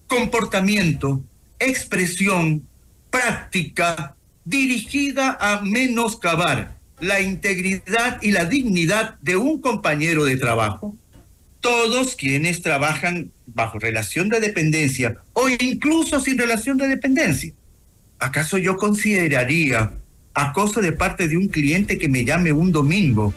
comportamiento, 0.06 1.22
expresión, 1.58 2.66
práctica 3.10 4.14
dirigida 4.44 5.36
a 5.40 5.62
menoscabar 5.62 6.77
la 7.00 7.20
integridad 7.20 8.20
y 8.22 8.32
la 8.32 8.44
dignidad 8.44 9.18
de 9.20 9.36
un 9.36 9.60
compañero 9.60 10.24
de 10.24 10.36
trabajo, 10.36 10.96
todos 11.60 12.16
quienes 12.16 12.62
trabajan 12.62 13.32
bajo 13.46 13.78
relación 13.78 14.28
de 14.28 14.40
dependencia 14.40 15.16
o 15.32 15.48
incluso 15.48 16.20
sin 16.20 16.38
relación 16.38 16.76
de 16.76 16.88
dependencia. 16.88 17.52
¿Acaso 18.18 18.58
yo 18.58 18.76
consideraría 18.76 19.92
acoso 20.34 20.80
de 20.80 20.92
parte 20.92 21.28
de 21.28 21.36
un 21.36 21.48
cliente 21.48 21.98
que 21.98 22.08
me 22.08 22.24
llame 22.24 22.52
un 22.52 22.72
domingo 22.72 23.34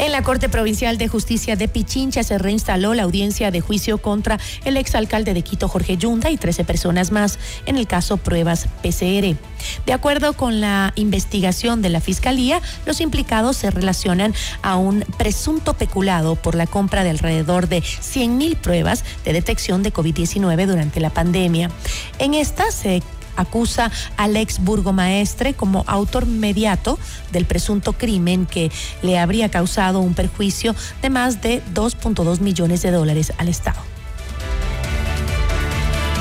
en 0.00 0.12
la 0.12 0.22
Corte 0.22 0.48
Provincial 0.48 0.96
de 0.96 1.08
Justicia 1.08 1.56
de 1.56 1.68
Pichincha 1.68 2.22
se 2.22 2.38
reinstaló 2.38 2.94
la 2.94 3.02
audiencia 3.02 3.50
de 3.50 3.60
juicio 3.60 3.98
contra 3.98 4.38
el 4.64 4.78
exalcalde 4.78 5.34
de 5.34 5.42
Quito, 5.42 5.68
Jorge 5.68 5.98
Yunda, 5.98 6.30
y 6.30 6.38
13 6.38 6.64
personas 6.64 7.10
más 7.10 7.38
en 7.66 7.76
el 7.76 7.86
caso 7.86 8.16
Pruebas 8.16 8.66
PCR. 8.82 9.36
De 9.84 9.92
acuerdo 9.92 10.32
con 10.32 10.62
la 10.62 10.94
investigación 10.96 11.82
de 11.82 11.90
la 11.90 12.00
Fiscalía, 12.00 12.62
los 12.86 13.02
implicados 13.02 13.58
se 13.58 13.70
relacionan 13.70 14.34
a 14.62 14.76
un 14.76 15.04
presunto 15.18 15.74
peculado 15.74 16.34
por 16.34 16.54
la 16.54 16.66
compra 16.66 17.04
de 17.04 17.10
alrededor 17.10 17.68
de 17.68 17.82
100.000 17.82 18.56
pruebas 18.56 19.04
de 19.24 19.34
detección 19.34 19.82
de 19.82 19.92
COVID-19 19.92 20.66
durante 20.66 21.00
la 21.00 21.10
pandemia. 21.10 21.70
En 22.18 22.32
esta 22.32 22.70
se 22.70 23.02
acusa 23.36 23.90
al 24.16 24.36
ex 24.36 24.58
burgomaestre 24.58 25.54
como 25.54 25.84
autor 25.86 26.26
mediato 26.26 26.98
del 27.32 27.46
presunto 27.46 27.92
crimen 27.92 28.46
que 28.46 28.70
le 29.02 29.18
habría 29.18 29.50
causado 29.50 30.00
un 30.00 30.14
perjuicio 30.14 30.74
de 31.02 31.10
más 31.10 31.42
de 31.42 31.62
2.2 31.74 32.40
millones 32.40 32.82
de 32.82 32.90
dólares 32.90 33.32
al 33.38 33.48
Estado. 33.48 33.99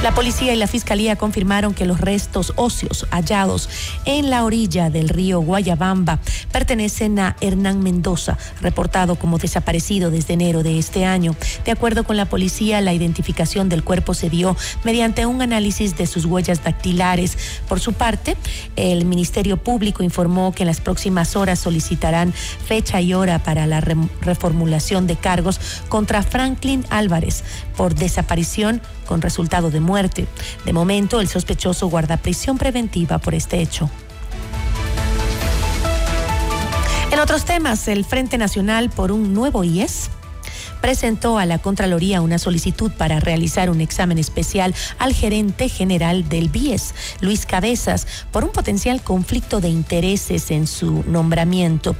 La 0.01 0.13
policía 0.13 0.53
y 0.53 0.55
la 0.55 0.67
fiscalía 0.67 1.17
confirmaron 1.17 1.73
que 1.73 1.83
los 1.83 1.99
restos 1.99 2.53
óseos 2.55 3.05
hallados 3.11 3.67
en 4.05 4.29
la 4.29 4.45
orilla 4.45 4.89
del 4.89 5.09
río 5.09 5.41
Guayabamba 5.41 6.19
pertenecen 6.53 7.19
a 7.19 7.35
Hernán 7.41 7.83
Mendoza, 7.83 8.37
reportado 8.61 9.17
como 9.17 9.39
desaparecido 9.39 10.09
desde 10.09 10.35
enero 10.35 10.63
de 10.63 10.79
este 10.79 11.03
año. 11.03 11.35
De 11.65 11.71
acuerdo 11.71 12.05
con 12.05 12.15
la 12.15 12.29
policía, 12.29 12.79
la 12.79 12.93
identificación 12.93 13.67
del 13.67 13.83
cuerpo 13.83 14.13
se 14.13 14.29
dio 14.29 14.55
mediante 14.85 15.25
un 15.25 15.41
análisis 15.41 15.97
de 15.97 16.07
sus 16.07 16.23
huellas 16.23 16.63
dactilares. 16.63 17.37
Por 17.67 17.81
su 17.81 17.91
parte, 17.91 18.37
el 18.77 19.03
Ministerio 19.03 19.57
Público 19.57 20.01
informó 20.01 20.53
que 20.53 20.63
en 20.63 20.67
las 20.67 20.79
próximas 20.79 21.35
horas 21.35 21.59
solicitarán 21.59 22.31
fecha 22.31 23.01
y 23.01 23.13
hora 23.13 23.39
para 23.39 23.67
la 23.67 23.81
reformulación 23.81 25.07
de 25.07 25.17
cargos 25.17 25.59
contra 25.89 26.23
Franklin 26.23 26.85
Álvarez 26.89 27.43
por 27.75 27.95
desaparición 27.95 28.81
con 29.05 29.21
resultado 29.21 29.71
de 29.71 29.79
muerte. 29.89 30.27
De 30.65 30.71
momento, 30.71 31.19
el 31.19 31.27
sospechoso 31.27 31.89
guarda 31.89 32.17
prisión 32.17 32.59
preventiva 32.59 33.17
por 33.17 33.33
este 33.33 33.59
hecho. 33.59 33.89
En 37.11 37.19
otros 37.19 37.43
temas, 37.43 37.87
el 37.87 38.05
Frente 38.05 38.37
Nacional 38.37 38.91
por 38.91 39.11
un 39.11 39.33
nuevo 39.33 39.63
IES 39.63 40.11
presentó 40.79 41.37
a 41.37 41.45
la 41.45 41.57
Contraloría 41.57 42.21
una 42.21 42.37
solicitud 42.37 42.91
para 42.91 43.19
realizar 43.19 43.69
un 43.69 43.81
examen 43.81 44.17
especial 44.17 44.73
al 44.97 45.13
gerente 45.13 45.69
general 45.69 46.29
del 46.29 46.49
BIES, 46.49 46.93
Luis 47.21 47.45
Cabezas, 47.45 48.07
por 48.31 48.43
un 48.43 48.51
potencial 48.51 49.01
conflicto 49.01 49.59
de 49.59 49.69
intereses 49.69 50.51
en 50.51 50.67
su 50.67 51.03
nombramiento. 51.07 51.95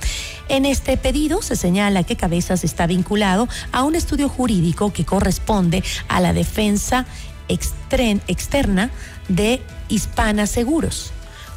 En 0.47 0.65
este 0.65 0.95
pedido 0.97 1.41
se 1.41 1.55
señala 1.55 2.03
que 2.03 2.15
Cabezas 2.15 2.63
está 2.63 2.87
vinculado 2.87 3.47
a 3.71 3.83
un 3.83 3.95
estudio 3.95 4.29
jurídico 4.29 4.93
que 4.93 5.05
corresponde 5.05 5.83
a 6.07 6.21
la 6.21 6.33
defensa 6.33 7.05
externa 7.49 8.91
de 9.27 9.61
Hispana 9.89 10.47
Seguros. 10.47 11.11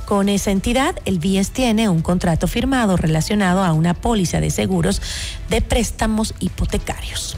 Con 0.06 0.28
esa 0.28 0.50
entidad, 0.50 0.96
el 1.04 1.18
BIES 1.18 1.52
tiene 1.52 1.88
un 1.88 2.02
contrato 2.02 2.48
firmado 2.48 2.96
relacionado 2.96 3.62
a 3.62 3.72
una 3.72 3.94
póliza 3.94 4.40
de 4.40 4.50
seguros 4.50 5.00
de 5.48 5.62
préstamos 5.62 6.34
hipotecarios. 6.40 7.36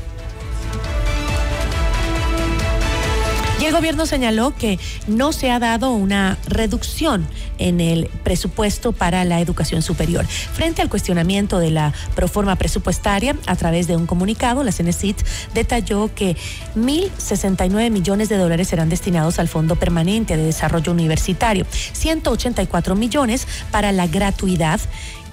Y 3.61 3.67
el 3.67 3.73
gobierno 3.73 4.05
señaló 4.05 4.55
que 4.55 4.79
no 5.07 5.33
se 5.33 5.51
ha 5.51 5.59
dado 5.59 5.93
una 5.93 6.39
reducción 6.47 7.27
en 7.59 7.81
el 7.81 8.09
presupuesto 8.23 8.93
para 8.93 9.25
la 9.25 9.41
educación 9.41 9.81
superior. 9.81 10.27
Frente 10.27 10.83
al 10.83 10.89
cuestionamiento 10.89 11.59
de 11.59 11.71
la 11.71 11.93
proforma 12.15 12.57
presupuestaria, 12.57 13.37
a 13.47 13.57
través 13.57 13.87
de 13.87 13.97
un 13.97 14.07
comunicado, 14.07 14.65
la 14.65 14.73
CENESIT 14.73 15.23
detalló 15.55 16.11
que 16.15 16.37
1.069 16.77 17.91
millones 17.91 18.29
de 18.29 18.37
dólares 18.37 18.69
serán 18.69 18.89
destinados 18.89 19.39
al 19.39 19.49
Fondo 19.49 19.77
Permanente 19.77 20.37
de 20.37 20.45
Desarrollo 20.45 20.93
Universitario, 20.93 21.65
184 21.93 22.97
millones 22.97 23.47
para 23.71 23.93
la 23.93 24.09
gratuidad 24.09 24.81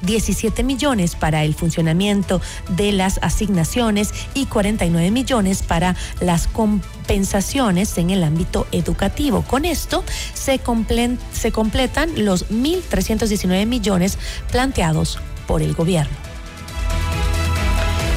17 0.02 0.64
millones 0.64 1.16
para 1.16 1.44
el 1.44 1.54
funcionamiento 1.54 2.42
de 2.70 2.92
las 2.92 3.20
asignaciones 3.22 4.14
y 4.34 4.46
49 4.46 5.12
millones 5.12 5.64
para 5.64 5.96
las 6.20 6.48
compensaciones 6.48 7.98
en 7.98 8.10
el 8.10 8.24
ámbito 8.24 8.68
educativo. 8.72 9.44
Con 9.44 9.66
esto 9.66 10.04
se, 10.34 10.60
se 11.34 11.52
completan 11.52 12.26
los 12.26 12.50
1.319 12.50 13.66
millones 13.66 14.18
planteados 14.52 15.20
por 15.48 15.62
el 15.62 15.74
gobierno. 15.74 16.31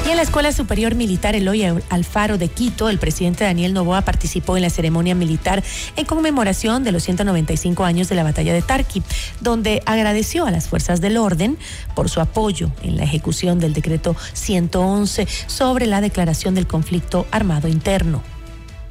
Y 0.05 0.09
en 0.09 0.17
la 0.17 0.21
Escuela 0.21 0.51
Superior 0.51 0.93
Militar 0.93 1.35
Eloy 1.35 1.63
Alfaro 1.89 2.37
de 2.37 2.47
Quito, 2.47 2.89
el 2.89 2.99
presidente 2.99 3.43
Daniel 3.43 3.73
Novoa 3.73 4.03
participó 4.03 4.55
en 4.55 4.61
la 4.61 4.69
ceremonia 4.69 5.15
militar 5.15 5.63
en 5.95 6.05
conmemoración 6.05 6.83
de 6.83 6.91
los 6.91 7.01
195 7.01 7.83
años 7.83 8.07
de 8.07 8.13
la 8.13 8.21
batalla 8.21 8.53
de 8.53 8.61
Tarqui, 8.61 9.01
donde 9.41 9.81
agradeció 9.87 10.45
a 10.45 10.51
las 10.51 10.69
fuerzas 10.69 11.01
del 11.01 11.17
orden 11.17 11.57
por 11.95 12.07
su 12.07 12.21
apoyo 12.21 12.71
en 12.83 12.97
la 12.97 13.03
ejecución 13.03 13.59
del 13.59 13.73
decreto 13.73 14.15
111 14.33 15.27
sobre 15.47 15.87
la 15.87 16.01
declaración 16.01 16.53
del 16.53 16.67
conflicto 16.67 17.25
armado 17.31 17.67
interno. 17.67 18.21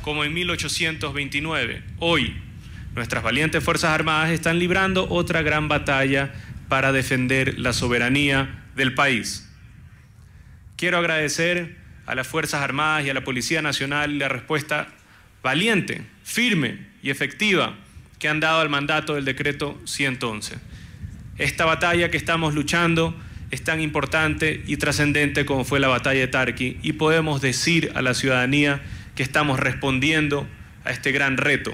Como 0.02 0.24
en 0.24 0.34
1829, 0.34 1.84
hoy 2.00 2.34
nuestras 2.96 3.22
valientes 3.22 3.62
Fuerzas 3.62 3.90
Armadas 3.90 4.30
están 4.30 4.58
librando 4.58 5.08
otra 5.08 5.42
gran 5.42 5.68
batalla 5.68 6.32
para 6.68 6.90
defender 6.90 7.56
la 7.56 7.72
soberanía 7.72 8.64
del 8.74 8.94
país. 8.94 9.48
Quiero 10.76 10.98
agradecer 10.98 11.76
a 12.06 12.14
las 12.14 12.26
Fuerzas 12.26 12.62
Armadas 12.62 13.06
y 13.06 13.10
a 13.10 13.14
la 13.14 13.24
Policía 13.24 13.62
Nacional 13.62 14.18
la 14.18 14.28
respuesta 14.28 14.88
valiente, 15.42 16.02
firme 16.24 16.78
y 17.02 17.10
efectiva 17.10 17.76
que 18.18 18.28
han 18.28 18.40
dado 18.40 18.60
al 18.60 18.68
mandato 18.68 19.14
del 19.14 19.24
decreto 19.24 19.80
111. 19.84 20.56
Esta 21.38 21.64
batalla 21.64 22.10
que 22.10 22.16
estamos 22.16 22.54
luchando 22.54 23.14
es 23.50 23.62
tan 23.62 23.80
importante 23.80 24.62
y 24.66 24.76
trascendente 24.78 25.46
como 25.46 25.64
fue 25.64 25.78
la 25.78 25.88
batalla 25.88 26.20
de 26.20 26.28
Tarqui 26.28 26.78
y 26.82 26.94
podemos 26.94 27.40
decir 27.40 27.92
a 27.94 28.02
la 28.02 28.14
ciudadanía 28.14 28.82
que 29.14 29.22
estamos 29.22 29.60
respondiendo 29.60 30.48
a 30.84 30.90
este 30.90 31.12
gran 31.12 31.36
reto 31.36 31.72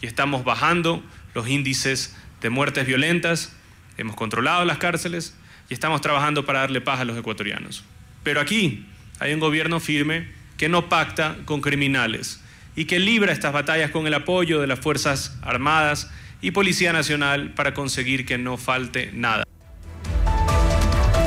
y 0.00 0.06
estamos 0.06 0.44
bajando 0.44 1.04
los 1.34 1.48
índices 1.48 2.16
de 2.40 2.50
muertes 2.50 2.86
violentas, 2.86 3.56
hemos 3.96 4.14
controlado 4.14 4.64
las 4.64 4.78
cárceles 4.78 5.36
y 5.68 5.74
estamos 5.74 6.00
trabajando 6.00 6.46
para 6.46 6.60
darle 6.60 6.80
paz 6.80 7.00
a 7.00 7.04
los 7.04 7.18
ecuatorianos. 7.18 7.84
Pero 8.26 8.40
aquí, 8.40 8.84
hay 9.20 9.32
un 9.34 9.38
gobierno 9.38 9.78
firme 9.78 10.26
que 10.56 10.68
no 10.68 10.88
pacta 10.88 11.36
con 11.44 11.60
criminales 11.60 12.40
y 12.74 12.86
que 12.86 12.98
libra 12.98 13.32
estas 13.32 13.52
batallas 13.52 13.92
con 13.92 14.04
el 14.08 14.14
apoyo 14.14 14.60
de 14.60 14.66
las 14.66 14.80
Fuerzas 14.80 15.36
Armadas 15.42 16.10
y 16.42 16.50
Policía 16.50 16.92
Nacional 16.92 17.54
para 17.54 17.72
conseguir 17.72 18.26
que 18.26 18.36
no 18.36 18.56
falte 18.56 19.12
nada. 19.12 19.44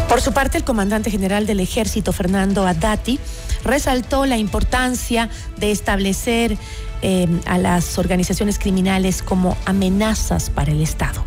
Por 0.09 0.19
su 0.19 0.33
parte, 0.33 0.57
el 0.57 0.65
comandante 0.65 1.09
general 1.09 1.47
del 1.47 1.61
ejército, 1.61 2.11
Fernando 2.11 2.67
Adati, 2.67 3.17
resaltó 3.63 4.25
la 4.25 4.35
importancia 4.35 5.29
de 5.55 5.71
establecer 5.71 6.57
eh, 7.01 7.27
a 7.45 7.57
las 7.57 7.97
organizaciones 7.97 8.59
criminales 8.59 9.23
como 9.23 9.57
amenazas 9.65 10.49
para 10.49 10.73
el 10.73 10.81
Estado. 10.81 11.23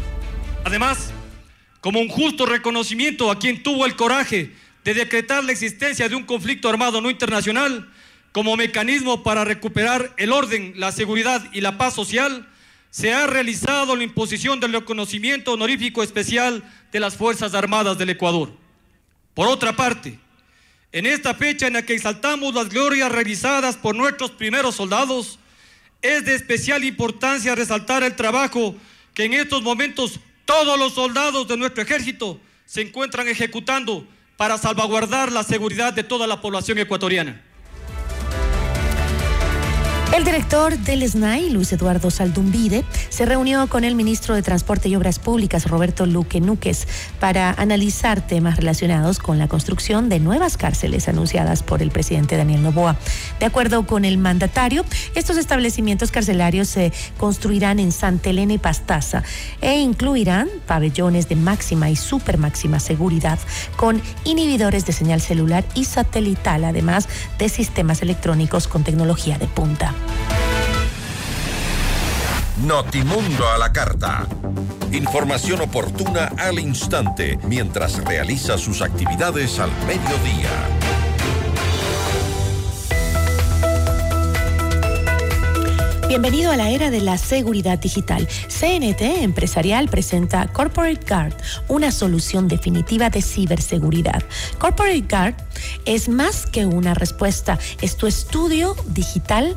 Además, 0.65 1.13
como 1.81 1.99
un 1.99 2.11
justo 2.11 2.45
reconocimiento 2.45 3.31
a 3.31 3.39
quien 3.39 3.63
tuvo 3.63 3.87
el 3.87 3.97
coraje 3.97 4.53
de 4.85 4.95
decretar 4.95 5.45
la 5.45 5.53
existencia 5.53 6.09
de 6.09 6.17
un 6.17 6.25
conflicto 6.25 6.69
armado 6.69 7.01
no 7.01 7.11
internacional 7.11 7.91
como 8.33 8.57
mecanismo 8.57 9.23
para 9.23 9.45
recuperar 9.45 10.13
el 10.17 10.33
orden, 10.33 10.75
la 10.77 10.91
seguridad 10.91 11.45
y 11.53 11.61
la 11.61 11.77
paz 11.79 11.95
social, 11.95 12.49
se 12.91 13.13
ha 13.13 13.27
realizado 13.27 13.95
la 13.97 14.05
imposición 14.05 14.61
del 14.61 14.73
reconocimiento 14.73 15.53
honorífico 15.53 16.03
especial 16.03 16.63
de 16.91 17.01
las 17.01 17.17
Fuerzas 17.17 17.55
Armadas 17.55 17.99
del 17.99 18.11
Ecuador. 18.11 18.53
Por 19.35 19.49
otra 19.49 19.75
parte, 19.75 20.19
en 20.93 21.07
esta 21.07 21.35
fecha 21.35 21.67
en 21.67 21.73
la 21.75 21.87
que 21.87 21.95
exaltamos 21.95 22.55
las 22.55 22.69
glorias 22.69 23.11
realizadas 23.11 23.77
por 23.77 23.95
nuestros 23.95 24.31
primeros 24.33 24.75
soldados, 24.75 25.39
es 26.03 26.25
de 26.25 26.35
especial 26.35 26.85
importancia 26.85 27.55
resaltar 27.55 28.03
el 28.03 28.15
trabajo 28.15 28.75
que 29.15 29.25
en 29.25 29.35
estos 29.35 29.63
momentos 29.63 30.21
todos 30.45 30.79
los 30.79 30.95
soldados 30.95 31.49
de 31.49 31.57
nuestro 31.57 31.83
ejército 31.83 32.41
se 32.67 32.83
encuentran 32.83 33.29
ejecutando 33.29 34.07
para 34.43 34.59
salvaguardar 34.59 35.31
la 35.31 35.45
seguridad 35.45 35.93
de 35.93 36.03
toda 36.03 36.27
la 36.27 36.41
población 36.41 36.77
ecuatoriana. 36.79 37.41
El 40.13 40.25
director 40.25 40.77
del 40.77 41.09
SNAI, 41.09 41.49
Luis 41.49 41.73
Eduardo 41.73 42.11
Saldumbide, 42.11 42.85
se 43.09 43.25
reunió 43.25 43.67
con 43.69 43.83
el 43.83 43.95
ministro 43.95 44.35
de 44.35 44.43
Transporte 44.43 44.91
y 44.91 44.95
Obras 44.95 45.19
Públicas, 45.19 45.67
Roberto 45.67 46.05
Luque 46.05 46.39
Núquez, 46.39 46.87
para 47.19 47.53
analizar 47.53 48.21
temas 48.27 48.59
relacionados 48.59 49.19
con 49.19 49.39
la 49.39 49.49
construcción 49.49 50.11
de 50.11 50.21
nuevas 50.21 50.59
cárceles 50.59 51.09
anunciadas 51.09 51.63
por 51.63 51.81
el 51.81 51.91
presidente 51.91 52.37
Daniel 52.37 52.63
Novoa. 52.63 52.99
De 53.41 53.47
acuerdo 53.47 53.87
con 53.87 54.05
el 54.05 54.19
mandatario, 54.19 54.85
estos 55.15 55.39
establecimientos 55.39 56.11
carcelarios 56.11 56.69
se 56.69 56.93
construirán 57.17 57.79
en 57.79 57.91
Santa 57.91 58.29
Elena 58.29 58.53
y 58.53 58.59
Pastaza 58.59 59.23
e 59.63 59.79
incluirán 59.79 60.51
pabellones 60.67 61.31
de 61.31 61.37
máxima 61.37 61.89
y 61.89 61.97
super 61.97 62.37
máxima 62.37 62.81
seguridad 62.81 63.39
con 63.79 64.03
inhibidores 64.25 64.85
de 64.85 64.93
señal 64.93 65.23
celular 65.23 65.65
y 65.75 65.87
satelital, 65.87 66.65
además 66.65 67.09
de 67.39 67.49
sistemas 67.49 68.03
electrónicos 68.03 68.69
con 68.69 68.85
tecnología 68.85 69.39
de 69.39 69.47
punta. 69.47 69.95
Notimundo 72.65 73.49
a 73.49 73.59
la 73.59 73.73
carta. 73.73 74.27
Información 74.93 75.63
oportuna 75.63 76.33
al 76.39 76.59
instante 76.59 77.39
mientras 77.49 78.05
realiza 78.05 78.57
sus 78.57 78.83
actividades 78.83 79.59
al 79.59 79.71
mediodía. 79.87 80.51
Bienvenido 86.13 86.53
a 86.53 86.57
la 86.57 86.69
era 86.69 86.91
de 86.91 87.01
la 87.01 87.17
seguridad 87.17 87.79
digital. 87.79 88.29
CNT 88.49 89.01
Empresarial 89.23 89.89
presenta 89.89 90.47
Corporate 90.47 91.01
Guard, 91.09 91.35
una 91.69 91.91
solución 91.91 92.49
definitiva 92.49 93.09
de 93.09 93.23
ciberseguridad. 93.23 94.23
Corporate 94.59 95.07
Guard 95.09 95.35
es 95.87 96.11
más 96.11 96.45
que 96.45 96.67
una 96.67 96.93
respuesta, 96.93 97.59
es 97.81 97.97
tu 97.97 98.07
estudio 98.07 98.77
digital 98.89 99.57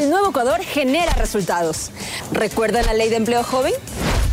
El 0.00 0.08
nuevo 0.08 0.30
Ecuador 0.30 0.62
genera 0.62 1.12
resultados. 1.12 1.90
¿Recuerdan 2.32 2.86
la 2.86 2.94
ley 2.94 3.10
de 3.10 3.16
empleo 3.16 3.44
joven? 3.44 3.74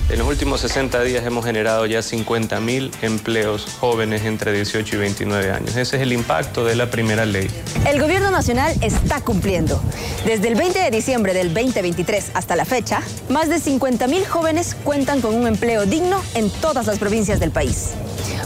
En 0.09 0.17
los 0.17 0.25
últimos 0.25 0.61
60 0.61 1.03
días 1.03 1.25
hemos 1.25 1.43
generado 1.43 1.85
ya 1.85 1.99
50.000 1.99 2.89
empleos 3.01 3.67
jóvenes 3.81 4.23
entre 4.23 4.53
18 4.53 4.95
y 4.95 4.97
29 4.97 5.51
años. 5.51 5.71
Ese 5.71 5.97
es 5.97 6.01
el 6.01 6.13
impacto 6.13 6.63
de 6.63 6.77
la 6.77 6.89
primera 6.89 7.25
ley. 7.25 7.49
El 7.85 7.99
gobierno 7.99 8.31
nacional 8.31 8.73
está 8.79 9.19
cumpliendo. 9.19 9.81
Desde 10.25 10.47
el 10.47 10.55
20 10.55 10.79
de 10.79 10.89
diciembre 10.89 11.33
del 11.33 11.53
2023 11.53 12.31
hasta 12.33 12.55
la 12.55 12.63
fecha, 12.63 13.01
más 13.27 13.49
de 13.49 13.57
50.000 13.57 14.25
jóvenes 14.25 14.73
cuentan 14.85 15.19
con 15.19 15.35
un 15.35 15.47
empleo 15.47 15.85
digno 15.85 16.23
en 16.33 16.49
todas 16.49 16.87
las 16.87 16.97
provincias 16.97 17.41
del 17.41 17.51
país. 17.51 17.89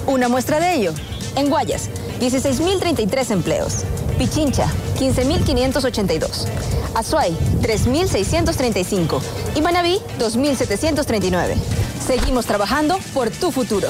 Una 0.08 0.28
muestra 0.28 0.60
de 0.60 0.74
ello, 0.74 0.94
en 1.36 1.52
Guayas, 1.52 1.88
16.033 2.20 3.30
empleos. 3.30 3.86
Pichincha, 4.22 4.68
15.582. 5.00 6.46
Azuay, 6.94 7.36
3.635. 7.64 9.20
Y 9.56 9.62
Manabí, 9.62 9.98
2.739. 10.20 11.56
Seguimos 12.06 12.46
trabajando 12.46 13.00
por 13.16 13.32
tu 13.32 13.52
futuro. 13.52 13.88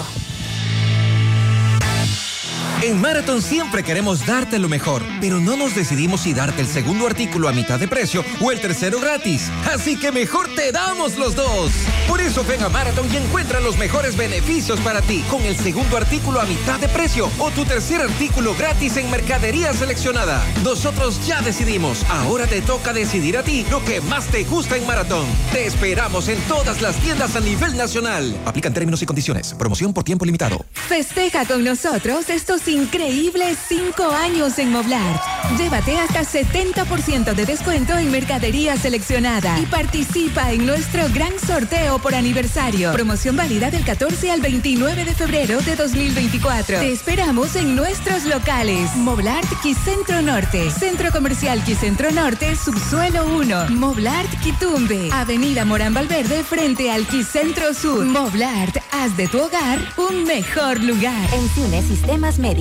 En 2.83 2.99
Marathon 2.99 3.43
siempre 3.43 3.83
queremos 3.83 4.25
darte 4.25 4.57
lo 4.57 4.67
mejor, 4.67 5.03
pero 5.19 5.39
no 5.39 5.55
nos 5.55 5.75
decidimos 5.75 6.21
si 6.21 6.33
darte 6.33 6.61
el 6.61 6.67
segundo 6.67 7.05
artículo 7.05 7.47
a 7.47 7.51
mitad 7.51 7.79
de 7.79 7.87
precio 7.87 8.25
o 8.41 8.51
el 8.51 8.59
tercero 8.59 8.99
gratis. 8.99 9.51
Así 9.71 9.95
que 9.95 10.11
mejor 10.11 10.49
te 10.55 10.71
damos 10.71 11.15
los 11.15 11.35
dos. 11.35 11.71
Por 12.07 12.21
eso 12.21 12.43
ven 12.43 12.63
a 12.63 12.69
Marathon 12.69 13.07
y 13.13 13.17
encuentra 13.17 13.59
los 13.59 13.77
mejores 13.77 14.17
beneficios 14.17 14.79
para 14.79 15.03
ti 15.03 15.23
con 15.29 15.43
el 15.43 15.55
segundo 15.57 15.95
artículo 15.95 16.41
a 16.41 16.45
mitad 16.45 16.79
de 16.79 16.87
precio 16.87 17.29
o 17.37 17.51
tu 17.51 17.65
tercer 17.65 18.01
artículo 18.01 18.55
gratis 18.55 18.97
en 18.97 19.11
mercadería 19.11 19.73
seleccionada. 19.73 20.43
Nosotros 20.63 21.23
ya 21.27 21.39
decidimos. 21.43 22.03
Ahora 22.09 22.47
te 22.47 22.61
toca 22.61 22.93
decidir 22.93 23.37
a 23.37 23.43
ti 23.43 23.63
lo 23.69 23.85
que 23.85 24.01
más 24.01 24.25
te 24.25 24.43
gusta 24.43 24.75
en 24.75 24.87
Marathon. 24.87 25.27
Te 25.53 25.67
esperamos 25.67 26.29
en 26.29 26.39
todas 26.47 26.81
las 26.81 26.95
tiendas 26.95 27.35
a 27.35 27.41
nivel 27.41 27.77
nacional. 27.77 28.35
Aplican 28.45 28.73
términos 28.73 29.03
y 29.03 29.05
condiciones. 29.05 29.53
Promoción 29.53 29.93
por 29.93 30.03
tiempo 30.03 30.25
limitado. 30.25 30.65
Festeja 30.73 31.45
con 31.45 31.63
nosotros 31.63 32.27
estos 32.31 32.70
increíbles 32.71 33.57
cinco 33.67 34.05
años 34.05 34.57
en 34.57 34.71
Moblart. 34.71 35.21
Llévate 35.57 35.97
hasta 35.97 36.21
70% 36.21 37.33
de 37.33 37.45
descuento 37.45 37.97
en 37.97 38.09
mercadería 38.09 38.77
seleccionada 38.77 39.59
y 39.59 39.65
participa 39.65 40.51
en 40.51 40.65
nuestro 40.65 41.09
gran 41.09 41.37
sorteo 41.37 41.99
por 41.99 42.15
aniversario. 42.15 42.93
Promoción 42.93 43.35
válida 43.35 43.69
del 43.69 43.83
14 43.83 44.31
al 44.31 44.41
29 44.41 45.03
de 45.03 45.13
febrero 45.13 45.59
de 45.61 45.75
2024. 45.75 46.79
Te 46.79 46.91
esperamos 46.93 47.55
en 47.55 47.75
nuestros 47.75 48.23
locales. 48.25 48.95
Moblart 48.95 49.47
Quicentro 49.61 50.21
Norte, 50.21 50.71
Centro 50.71 51.11
Comercial 51.11 51.63
Quicentro 51.63 52.11
Norte, 52.11 52.55
Subsuelo 52.55 53.25
1. 53.25 53.69
Moblart 53.71 54.29
Quitumbe, 54.41 55.09
Avenida 55.11 55.65
Morán 55.65 55.93
Valverde 55.93 56.43
frente 56.43 56.89
al 56.89 57.05
Quicentro 57.05 57.73
Sur. 57.73 58.05
Moblart, 58.05 58.77
haz 58.91 59.17
de 59.17 59.27
tu 59.27 59.39
hogar 59.39 59.79
un 59.97 60.23
mejor 60.23 60.81
lugar. 60.81 61.27
En 61.33 61.49
Cine 61.49 61.81
Sistemas 61.81 62.39
Médicos 62.39 62.60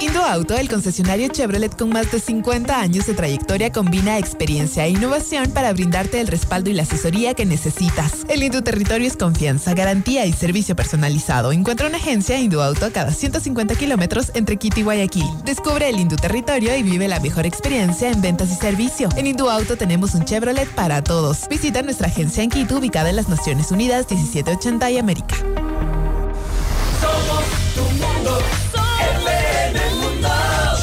Indoauto, 0.00 0.56
el 0.56 0.68
concesionario 0.68 1.28
Chevrolet 1.28 1.76
con 1.76 1.90
más 1.90 2.10
de 2.10 2.20
50 2.20 2.80
años 2.80 3.06
de 3.06 3.14
trayectoria, 3.14 3.72
combina 3.72 4.18
experiencia 4.18 4.84
e 4.86 4.90
innovación 4.90 5.50
para 5.50 5.72
brindarte 5.72 6.20
el 6.20 6.26
respaldo 6.26 6.70
y 6.70 6.74
la 6.74 6.82
asesoría 6.82 7.34
que 7.34 7.46
necesitas. 7.46 8.24
El 8.28 8.42
Indu 8.42 8.62
Territorio 8.62 9.06
es 9.06 9.16
confianza, 9.16 9.74
garantía 9.74 10.26
y 10.26 10.32
servicio 10.32 10.76
personalizado. 10.76 11.52
Encuentra 11.52 11.88
una 11.88 11.98
agencia 11.98 12.38
Indoauto 12.38 12.86
a 12.86 12.90
cada 12.90 13.12
150 13.12 13.74
kilómetros 13.76 14.30
entre 14.34 14.56
Quito 14.56 14.80
y 14.80 14.82
Guayaquil. 14.82 15.26
Descubre 15.44 15.88
el 15.88 15.98
Indu 15.98 16.16
Territorio 16.16 16.76
y 16.76 16.82
vive 16.82 17.08
la 17.08 17.20
mejor 17.20 17.46
experiencia 17.46 18.10
en 18.10 18.20
ventas 18.20 18.50
y 18.50 18.56
servicio. 18.56 19.08
En 19.16 19.26
Indoauto 19.26 19.76
tenemos 19.76 20.14
un 20.14 20.24
Chevrolet 20.24 20.68
para 20.74 21.02
todos. 21.02 21.48
Visita 21.48 21.82
nuestra 21.82 22.08
agencia 22.08 22.42
en 22.42 22.50
Quito, 22.50 22.78
ubicada 22.78 23.10
en 23.10 23.16
las 23.16 23.28
Naciones 23.28 23.70
Unidas 23.70 24.06
1780 24.10 24.90
y 24.90 24.98
América. 24.98 25.36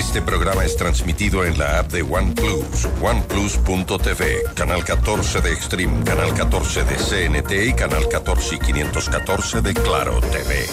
Este 0.00 0.22
programa 0.22 0.64
es 0.64 0.78
transmitido 0.78 1.44
en 1.44 1.58
la 1.58 1.80
app 1.80 1.92
de 1.92 2.00
OnePlus, 2.00 2.88
oneplus.tv, 3.02 4.44
canal 4.54 4.82
14 4.82 5.42
de 5.42 5.52
Extreme, 5.52 6.02
canal 6.04 6.32
14 6.32 6.84
de 6.84 6.96
CNT 6.96 7.68
y 7.68 7.74
canal 7.74 8.08
14 8.08 8.54
y 8.54 8.58
514 8.60 9.60
de 9.60 9.74
Claro 9.74 10.18
TV. 10.22 10.64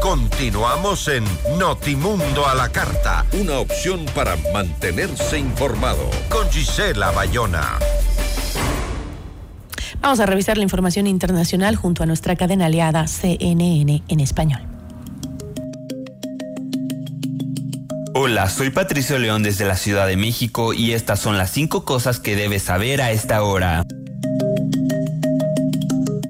Continuamos 0.00 1.08
en 1.08 1.24
Notimundo 1.58 2.46
a 2.46 2.54
la 2.54 2.68
Carta, 2.68 3.26
una 3.32 3.58
opción 3.58 4.06
para 4.14 4.36
mantenerse 4.54 5.40
informado 5.40 6.08
con 6.28 6.48
Gisela 6.48 7.10
Bayona. 7.10 7.80
Vamos 10.00 10.20
a 10.20 10.26
revisar 10.26 10.56
la 10.56 10.62
información 10.62 11.08
internacional 11.08 11.74
junto 11.74 12.04
a 12.04 12.06
nuestra 12.06 12.36
cadena 12.36 12.66
aliada 12.66 13.08
CNN 13.08 14.04
en 14.06 14.20
español. 14.20 14.75
Hola, 18.18 18.48
soy 18.48 18.70
Patricio 18.70 19.18
León 19.18 19.42
desde 19.42 19.66
la 19.66 19.76
Ciudad 19.76 20.06
de 20.06 20.16
México 20.16 20.72
y 20.72 20.94
estas 20.94 21.20
son 21.20 21.36
las 21.36 21.50
cinco 21.50 21.84
cosas 21.84 22.18
que 22.18 22.34
debes 22.34 22.62
saber 22.62 23.02
a 23.02 23.10
esta 23.10 23.42
hora. 23.42 23.84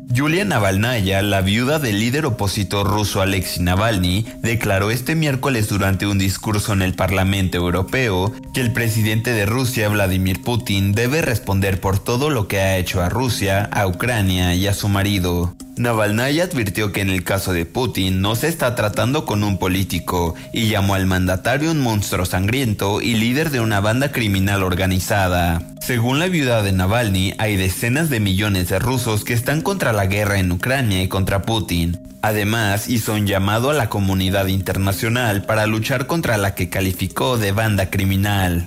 Yulia 0.08 0.44
Navalnaya, 0.44 1.22
la 1.22 1.42
viuda 1.42 1.78
del 1.78 2.00
líder 2.00 2.26
opositor 2.26 2.88
ruso 2.88 3.22
Alexei 3.22 3.62
Navalny, 3.62 4.26
declaró 4.42 4.90
este 4.90 5.14
miércoles 5.14 5.68
durante 5.68 6.08
un 6.08 6.18
discurso 6.18 6.72
en 6.72 6.82
el 6.82 6.94
Parlamento 6.94 7.56
Europeo 7.56 8.32
que 8.52 8.62
el 8.62 8.72
presidente 8.72 9.32
de 9.32 9.46
Rusia, 9.46 9.88
Vladimir 9.88 10.42
Putin, 10.42 10.90
debe 10.90 11.22
responder 11.22 11.80
por 11.80 12.00
todo 12.00 12.30
lo 12.30 12.48
que 12.48 12.58
ha 12.58 12.78
hecho 12.78 13.00
a 13.00 13.08
Rusia, 13.10 13.62
a 13.70 13.86
Ucrania 13.86 14.56
y 14.56 14.66
a 14.66 14.74
su 14.74 14.88
marido. 14.88 15.54
Navalnaya 15.76 16.44
advirtió 16.44 16.90
que 16.90 17.02
en 17.02 17.10
el 17.10 17.22
caso 17.22 17.52
de 17.52 17.66
Putin 17.66 18.22
no 18.22 18.34
se 18.34 18.48
está 18.48 18.74
tratando 18.74 19.26
con 19.26 19.44
un 19.44 19.58
político 19.58 20.34
y 20.50 20.68
llamó 20.68 20.94
al 20.94 21.04
mandatario 21.04 21.70
un 21.70 21.80
monstruo 21.80 22.24
sangriento 22.24 23.02
y 23.02 23.14
líder 23.14 23.50
de 23.50 23.60
una 23.60 23.80
banda 23.80 24.10
criminal 24.10 24.62
organizada. 24.62 25.60
Según 25.82 26.18
la 26.18 26.28
viuda 26.28 26.62
de 26.62 26.72
Navalny, 26.72 27.34
hay 27.36 27.56
decenas 27.56 28.08
de 28.08 28.20
millones 28.20 28.70
de 28.70 28.78
rusos 28.78 29.22
que 29.22 29.34
están 29.34 29.60
contra 29.60 29.92
la 29.92 30.06
guerra 30.06 30.38
en 30.38 30.50
Ucrania 30.50 31.02
y 31.02 31.08
contra 31.08 31.42
Putin. 31.42 31.98
Además, 32.22 32.88
hizo 32.88 33.12
un 33.12 33.26
llamado 33.26 33.68
a 33.68 33.74
la 33.74 33.90
comunidad 33.90 34.46
internacional 34.46 35.44
para 35.44 35.66
luchar 35.66 36.06
contra 36.06 36.38
la 36.38 36.54
que 36.54 36.70
calificó 36.70 37.36
de 37.36 37.52
banda 37.52 37.90
criminal. 37.90 38.66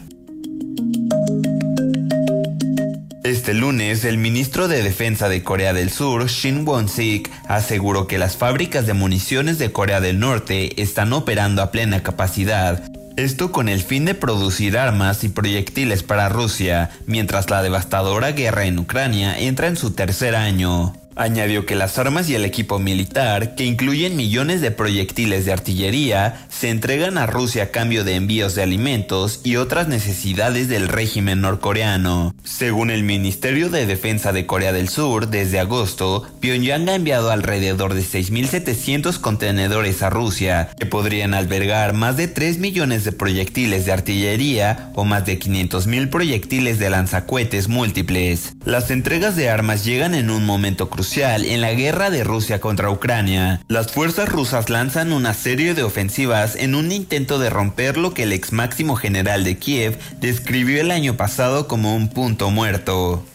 Este 3.50 3.62
lunes, 3.62 4.06
el 4.06 4.20
ministro 4.20 4.68
de 4.68 4.84
Defensa 4.84 5.28
de 5.28 5.42
Corea 5.42 5.74
del 5.74 5.90
Sur, 5.90 6.28
Shin 6.28 6.68
Won-sik, 6.68 7.32
aseguró 7.48 8.06
que 8.06 8.20
las 8.20 8.38
fábricas 8.38 8.86
de 8.86 8.94
municiones 8.94 9.58
de 9.58 9.72
Corea 9.72 10.00
del 10.02 10.20
Norte 10.20 10.80
están 10.80 11.12
operando 11.14 11.64
a 11.64 11.72
plena 11.72 12.04
capacidad. 12.04 12.84
Esto 13.18 13.52
con 13.52 13.68
el 13.68 13.82
fin 13.82 14.06
de 14.06 14.14
producir 14.14 14.78
armas 14.78 15.24
y 15.24 15.30
proyectiles 15.30 16.04
para 16.04 16.30
Rusia, 16.30 16.92
mientras 17.08 17.50
la 17.50 17.64
devastadora 17.64 18.34
guerra 18.34 18.66
en 18.66 18.78
Ucrania 18.78 19.40
entra 19.40 19.66
en 19.66 19.78
su 19.78 19.94
tercer 19.94 20.36
año. 20.36 20.94
Añadió 21.20 21.66
que 21.66 21.76
las 21.76 21.98
armas 22.00 22.30
y 22.30 22.36
el 22.36 22.46
equipo 22.46 22.80
militar, 22.80 23.54
que 23.56 23.66
incluyen 23.66 24.16
millones 24.16 24.62
de 24.62 24.72
proyectiles 24.72 25.44
de 25.44 25.52
artillería, 25.52 26.48
se 26.48 26.70
entregan 26.70 27.18
a 27.18 27.26
Rusia 27.26 27.64
a 27.64 27.72
cambio 27.72 28.06
de 28.06 28.16
envíos 28.16 28.56
de 28.56 28.64
alimentos 28.64 29.42
y 29.44 29.58
otras 29.58 29.90
necesidades 29.90 30.70
del 30.70 30.88
régimen 30.88 31.42
norcoreano. 31.42 32.34
Según 32.46 32.90
el 32.90 33.04
Ministerio 33.04 33.70
de 33.70 33.86
Defensa 33.86 34.32
de 34.32 34.46
Corea 34.46 34.72
del 34.72 34.88
Sur, 34.88 35.28
desde 35.28 35.60
agosto, 35.60 36.26
Pyongyang 36.40 36.88
ha 36.88 36.96
enviado 36.96 37.32
alrededor 37.32 37.96
de 37.96 38.02
6.700 38.02 39.20
contenedores 39.20 40.02
a 40.04 40.10
Rusia, 40.10 40.70
que 40.80 40.86
podrían 40.86 41.34
albergar 41.34 41.92
más 41.92 42.16
de 42.16 42.30
3 42.30 42.60
millones 42.60 43.04
de 43.04 43.12
proyectiles 43.12 43.86
de 43.86 43.92
artillería 43.92 44.94
o 44.96 45.04
más 45.04 45.26
de 45.26 45.38
500.000 45.38 46.10
proyectiles 46.10 46.80
de 46.80 46.90
lanzacohetes 46.90 47.68
múltiples. 47.68 48.54
Las 48.64 48.90
entregas 48.90 49.36
de 49.36 49.50
armas 49.50 49.84
llegan 49.84 50.16
en 50.16 50.30
un 50.30 50.46
momento 50.46 50.90
crucial 50.90 51.09
en 51.18 51.62
la 51.62 51.74
guerra 51.74 52.12
de 52.12 52.24
Rusia 52.24 52.62
contra 52.62 52.92
Ucrania. 52.92 53.62
Las 53.68 53.92
fuerzas 53.92 54.30
rusas 54.30 54.70
lanzan 54.70 55.12
una 55.12 55.34
serie 55.34 55.74
de 55.74 55.82
ofensivas 55.82 56.56
en 56.56 56.76
un 56.76 56.92
intento 56.92 57.40
de 57.40 57.50
romper 57.50 57.98
lo 57.98 58.14
que 58.14 58.24
el 58.24 58.32
ex 58.32 58.54
máximo 58.54 58.96
general 58.96 59.44
de 59.44 59.58
Kiev 59.58 59.98
describió 60.20 60.80
el 60.80 60.92
año 60.92 61.18
pasado 61.18 61.68
como 61.68 61.96
un 61.96 62.10
punto 62.10 62.52
muerto. 62.52 63.26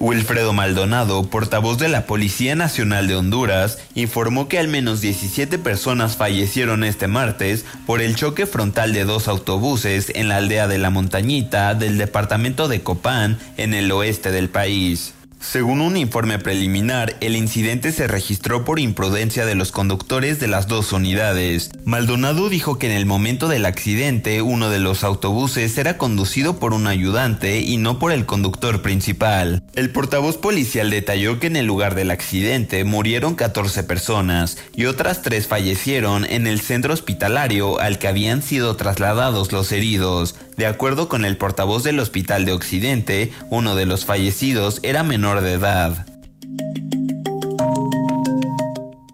Wilfredo 0.00 0.54
Maldonado, 0.54 1.24
portavoz 1.24 1.76
de 1.76 1.88
la 1.88 2.06
Policía 2.06 2.56
Nacional 2.56 3.06
de 3.06 3.16
Honduras, 3.16 3.78
informó 3.94 4.48
que 4.48 4.58
al 4.58 4.66
menos 4.66 5.02
17 5.02 5.58
personas 5.58 6.16
fallecieron 6.16 6.84
este 6.84 7.06
martes 7.06 7.66
por 7.86 8.00
el 8.00 8.16
choque 8.16 8.46
frontal 8.46 8.94
de 8.94 9.04
dos 9.04 9.28
autobuses 9.28 10.10
en 10.14 10.28
la 10.28 10.38
aldea 10.38 10.68
de 10.68 10.78
La 10.78 10.88
Montañita 10.88 11.74
del 11.74 11.98
departamento 11.98 12.66
de 12.66 12.80
Copán, 12.80 13.38
en 13.58 13.74
el 13.74 13.92
oeste 13.92 14.30
del 14.30 14.48
país. 14.48 15.12
Según 15.40 15.80
un 15.80 15.96
informe 15.96 16.38
preliminar, 16.38 17.16
el 17.20 17.34
incidente 17.34 17.92
se 17.92 18.06
registró 18.06 18.62
por 18.62 18.78
imprudencia 18.78 19.46
de 19.46 19.54
los 19.54 19.72
conductores 19.72 20.38
de 20.38 20.48
las 20.48 20.68
dos 20.68 20.92
unidades. 20.92 21.70
Maldonado 21.84 22.50
dijo 22.50 22.78
que 22.78 22.86
en 22.86 22.92
el 22.92 23.06
momento 23.06 23.48
del 23.48 23.64
accidente 23.64 24.42
uno 24.42 24.68
de 24.68 24.80
los 24.80 25.02
autobuses 25.02 25.76
era 25.78 25.96
conducido 25.96 26.58
por 26.58 26.74
un 26.74 26.86
ayudante 26.86 27.60
y 27.60 27.78
no 27.78 27.98
por 27.98 28.12
el 28.12 28.26
conductor 28.26 28.82
principal. 28.82 29.62
El 29.74 29.90
portavoz 29.90 30.36
policial 30.36 30.90
detalló 30.90 31.40
que 31.40 31.46
en 31.46 31.56
el 31.56 31.66
lugar 31.66 31.94
del 31.94 32.10
accidente 32.10 32.84
murieron 32.84 33.34
14 33.34 33.82
personas 33.84 34.58
y 34.76 34.84
otras 34.84 35.22
tres 35.22 35.48
fallecieron 35.48 36.26
en 36.26 36.46
el 36.46 36.60
centro 36.60 36.92
hospitalario 36.92 37.80
al 37.80 37.98
que 37.98 38.08
habían 38.08 38.42
sido 38.42 38.76
trasladados 38.76 39.52
los 39.52 39.72
heridos. 39.72 40.34
De 40.60 40.66
acuerdo 40.66 41.08
con 41.08 41.24
el 41.24 41.38
portavoz 41.38 41.84
del 41.84 41.98
Hospital 42.00 42.44
de 42.44 42.52
Occidente, 42.52 43.32
uno 43.48 43.74
de 43.76 43.86
los 43.86 44.04
fallecidos 44.04 44.78
era 44.82 45.02
menor 45.02 45.40
de 45.40 45.54
edad. 45.54 46.06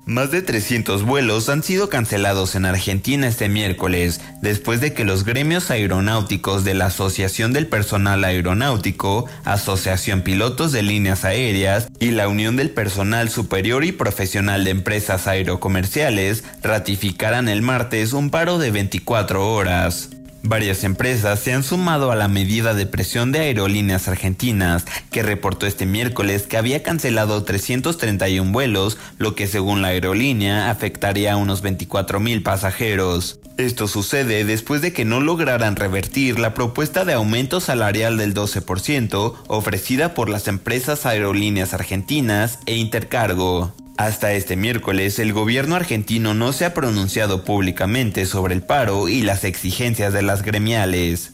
Más 0.07 0.33
de 0.33 0.43
300 0.43 1.05
vuelos 1.05 1.49
han 1.49 1.63
sido 1.63 1.89
cancelados 1.89 2.57
en 2.57 2.65
Argentina 2.65 3.29
este 3.29 3.49
miércoles, 3.49 4.21
después 4.43 4.81
de 4.81 4.93
que 4.93 5.05
los 5.05 5.25
gremios 5.25 5.71
aeronáuticos 5.71 6.65
de 6.65 6.75
la 6.75 6.87
Asociación 6.87 7.53
del 7.53 7.69
Personal 7.69 8.25
Aeronáutico, 8.25 9.27
Asociación 9.45 10.23
Pilotos 10.23 10.73
de 10.73 10.83
Líneas 10.83 11.25
Aéreas 11.25 11.87
y 12.01 12.11
la 12.11 12.27
Unión 12.27 12.57
del 12.57 12.71
Personal 12.71 13.29
Superior 13.29 13.85
y 13.85 13.93
Profesional 13.93 14.65
de 14.65 14.71
Empresas 14.71 15.29
Aerocomerciales 15.29 16.43
ratificaran 16.65 17.49
el 17.49 17.63
martes 17.63 18.15
un 18.15 18.31
paro 18.31 18.59
de 18.59 18.73
24 18.73 19.49
horas. 19.49 20.11
Varias 20.49 20.85
empresas 20.85 21.41
se 21.41 21.53
han 21.53 21.65
sumado 21.65 22.13
a 22.13 22.15
la 22.15 22.29
medida 22.29 22.73
de 22.73 22.87
presión 22.87 23.33
de 23.33 23.41
aerolíneas 23.41 24.07
argentinas, 24.07 24.85
que 25.11 25.25
reportó 25.25 25.67
este 25.67 25.87
miércoles 25.87 26.45
que 26.45 26.57
había 26.57 26.85
cancelado 26.85 27.43
331 27.43 28.53
vuelos, 28.53 28.97
lo 29.19 29.35
que 29.35 29.49
según 29.49 29.83
la 29.83 29.89
aerolínea 29.89 30.71
afectaría 30.71 31.33
a 31.33 31.37
unos 31.37 31.63
24 31.63 32.21
mil 32.21 32.45
pasajeros. 32.45 33.41
Esto 33.57 33.89
sucede 33.89 34.45
después 34.45 34.83
de 34.83 34.93
que 34.93 35.05
no 35.05 35.19
lograran 35.19 35.75
revertir 35.75 36.39
la 36.39 36.55
propuesta 36.55 37.05
de 37.05 37.15
aumento 37.15 37.59
salarial 37.59 38.17
del 38.17 38.33
12% 38.33 39.35
ofrecida 39.49 40.15
por 40.15 40.29
las 40.29 40.47
empresas 40.47 41.07
aerolíneas 41.07 41.75
argentinas 41.75 42.61
e 42.67 42.77
Intercargo. 42.77 43.75
Hasta 43.99 44.33
este 44.33 44.57
miércoles, 44.57 45.19
el 45.19 45.33
gobierno 45.33 45.75
argentino 45.75 46.35
no 46.35 46.53
se 46.53 46.67
ha 46.67 46.75
pronunciado 46.75 47.45
públicamente 47.45 48.27
sobre 48.27 48.55
el 48.55 48.63
paro 48.63 49.09
y 49.09 49.23
las 49.23 49.45
exigencias 49.45 50.13
de 50.13 50.21
las 50.21 50.43
gremiales. 50.43 51.33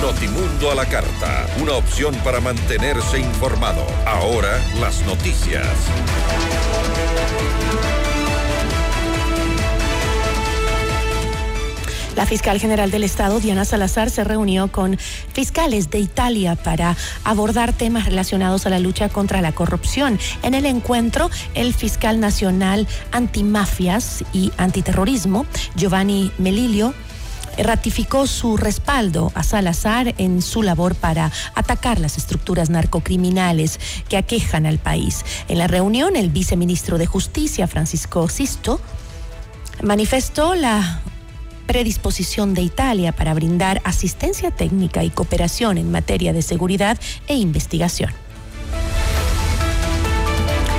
Notimundo 0.00 0.70
a 0.70 0.76
la 0.76 0.86
carta, 0.86 1.46
una 1.60 1.72
opción 1.72 2.14
para 2.22 2.40
mantenerse 2.40 3.18
informado. 3.18 3.84
Ahora 4.06 4.60
las 4.80 5.04
noticias. 5.04 5.66
La 12.16 12.24
fiscal 12.24 12.58
general 12.58 12.90
del 12.90 13.04
Estado, 13.04 13.40
Diana 13.40 13.66
Salazar, 13.66 14.08
se 14.08 14.24
reunió 14.24 14.72
con 14.72 14.96
fiscales 15.34 15.90
de 15.90 15.98
Italia 15.98 16.56
para 16.56 16.96
abordar 17.24 17.74
temas 17.74 18.06
relacionados 18.06 18.64
a 18.64 18.70
la 18.70 18.78
lucha 18.78 19.10
contra 19.10 19.42
la 19.42 19.52
corrupción. 19.52 20.18
En 20.42 20.54
el 20.54 20.64
encuentro, 20.64 21.30
el 21.54 21.74
fiscal 21.74 22.18
nacional 22.18 22.88
antimafias 23.12 24.24
y 24.32 24.50
antiterrorismo, 24.56 25.44
Giovanni 25.74 26.32
Melilio, 26.38 26.94
ratificó 27.58 28.26
su 28.26 28.56
respaldo 28.56 29.30
a 29.34 29.42
Salazar 29.42 30.14
en 30.16 30.40
su 30.40 30.62
labor 30.62 30.94
para 30.94 31.30
atacar 31.54 32.00
las 32.00 32.16
estructuras 32.16 32.70
narcocriminales 32.70 33.78
que 34.08 34.16
aquejan 34.16 34.64
al 34.64 34.78
país. 34.78 35.22
En 35.48 35.58
la 35.58 35.66
reunión, 35.66 36.16
el 36.16 36.30
viceministro 36.30 36.96
de 36.96 37.04
Justicia, 37.04 37.66
Francisco 37.66 38.26
Sisto, 38.30 38.80
manifestó 39.82 40.54
la 40.54 41.02
predisposición 41.66 42.54
de 42.54 42.62
Italia 42.62 43.12
para 43.12 43.34
brindar 43.34 43.80
asistencia 43.84 44.50
técnica 44.50 45.04
y 45.04 45.10
cooperación 45.10 45.78
en 45.78 45.90
materia 45.90 46.32
de 46.32 46.42
seguridad 46.42 46.98
e 47.28 47.34
investigación. 47.36 48.10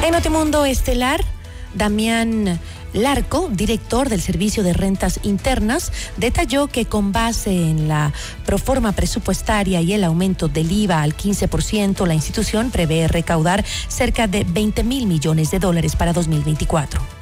En 0.03 0.11
Notimundo 0.11 0.65
Estelar, 0.65 1.23
Damián 1.73 2.59
Larco, 2.93 3.49
director 3.51 4.09
del 4.09 4.21
Servicio 4.21 4.63
de 4.63 4.73
Rentas 4.73 5.19
Internas, 5.23 5.91
detalló 6.15 6.67
que 6.67 6.85
con 6.85 7.11
base 7.11 7.51
en 7.51 7.87
la 7.87 8.13
proforma 8.45 8.93
presupuestaria 8.93 9.81
y 9.81 9.93
el 9.93 10.03
aumento 10.03 10.47
del 10.47 10.71
IVA 10.71 11.01
al 11.01 11.15
15%, 11.15 12.05
la 12.07 12.13
institución 12.13 12.71
prevé 12.71 13.07
recaudar 13.07 13.65
cerca 13.87 14.27
de 14.27 14.43
20 14.45 14.83
mil 14.83 15.07
millones 15.07 15.51
de 15.51 15.59
dólares 15.59 15.95
para 15.95 16.13
2024. 16.13 17.16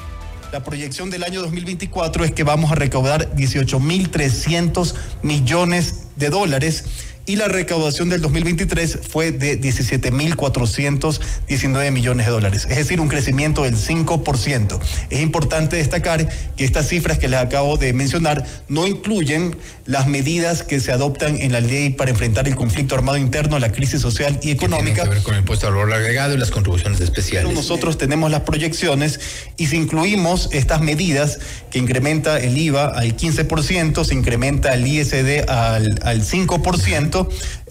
La 0.56 0.64
proyección 0.64 1.10
del 1.10 1.26
año 1.26 1.42
2024 1.42 2.24
es 2.24 2.32
que 2.32 2.46
vamos 2.46 2.72
a 2.72 2.76
recaudar 2.76 3.36
18.300 3.36 4.96
millones 5.22 6.06
de 6.16 6.30
dólares 6.30 6.86
y 7.26 7.38
la 7.38 7.48
recaudación 7.48 8.10
del 8.10 8.22
2023 8.22 9.00
fue 9.10 9.32
de 9.32 9.60
17.419 9.60 11.92
millones 11.92 12.28
de 12.28 12.32
dólares, 12.32 12.68
es 12.70 12.78
decir, 12.78 13.02
un 13.02 13.08
crecimiento 13.08 13.64
del 13.64 13.76
5%. 13.76 14.80
Es 15.10 15.22
importante 15.22 15.78
destacar 15.78 16.30
que 16.56 16.66
estas 16.66 16.88
cifras 16.88 17.18
que 17.18 17.28
les 17.28 17.40
acabo 17.40 17.78
de 17.78 17.94
mencionar 17.94 18.46
no 18.68 18.86
incluyen 18.86 19.58
las 19.86 20.08
medidas 20.08 20.64
que 20.64 20.80
se 20.80 20.92
adoptan 20.92 21.38
en 21.38 21.52
la 21.52 21.62
ley 21.62 21.92
para 21.92 22.12
enfrentar 22.12 22.48
el 22.48 22.56
conflicto 22.56 22.96
armado 22.96 23.18
interno, 23.18 23.60
la 23.60 23.72
crisis 23.72 24.02
social 24.02 24.40
y 24.42 24.52
económica. 24.52 25.04
Que 25.04 25.10
ver 25.10 25.24
con 25.24 25.34
el 25.34 25.42
impuesto 25.42 25.68
al 25.68 25.74
valor 25.74 25.94
agregado 25.94 26.34
y 26.34 26.38
las 26.38 26.52
contribuciones 26.52 27.02
especiales. 27.02 27.54
Nosotros 27.54 27.98
tenemos 27.98 28.32
las 28.32 28.42
proyecciones 28.42 29.20
y 29.58 29.68
si 29.68 29.78
incluimos 29.78 30.50
estas 30.52 30.82
medidas 30.82 31.40
que 31.72 31.80
incrementa 31.80 32.40
el 32.40 32.58
IVA 32.58 32.88
al 32.88 33.16
15%, 33.16 34.04
se 34.04 34.14
incrementa 34.14 34.74
el 34.74 34.88
ISD 34.88 35.50
al, 35.50 36.00
al 36.04 36.24
5%, 36.24 37.15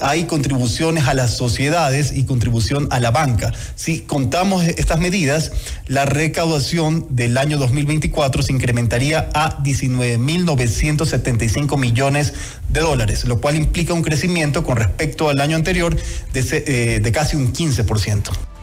hay 0.01 0.25
contribuciones 0.25 1.07
a 1.07 1.15
las 1.15 1.37
sociedades 1.37 2.13
y 2.15 2.25
contribución 2.25 2.89
a 2.91 2.99
la 3.01 3.11
banca. 3.11 3.53
Si 3.75 4.01
contamos 4.01 4.65
estas 4.65 4.99
medidas, 4.99 5.53
la 5.87 6.05
recaudación 6.05 7.07
del 7.11 7.39
año 7.39 7.59
2024 7.59 8.43
se 8.43 8.53
incrementaría 8.53 9.31
a 9.35 9.63
19.975 9.63 11.79
millones 11.79 12.35
de 12.69 12.81
dólares, 12.81 13.25
lo 13.25 13.41
cual 13.41 13.55
implica 13.57 13.95
un 13.95 14.03
crecimiento 14.03 14.65
con 14.65 14.77
respecto 14.77 15.29
al 15.29 15.41
año 15.41 15.55
anterior 15.57 15.97
de, 16.33 16.65
eh, 16.67 17.13
casi 17.13 17.37
un 17.37 17.53
15%. 17.53 18.54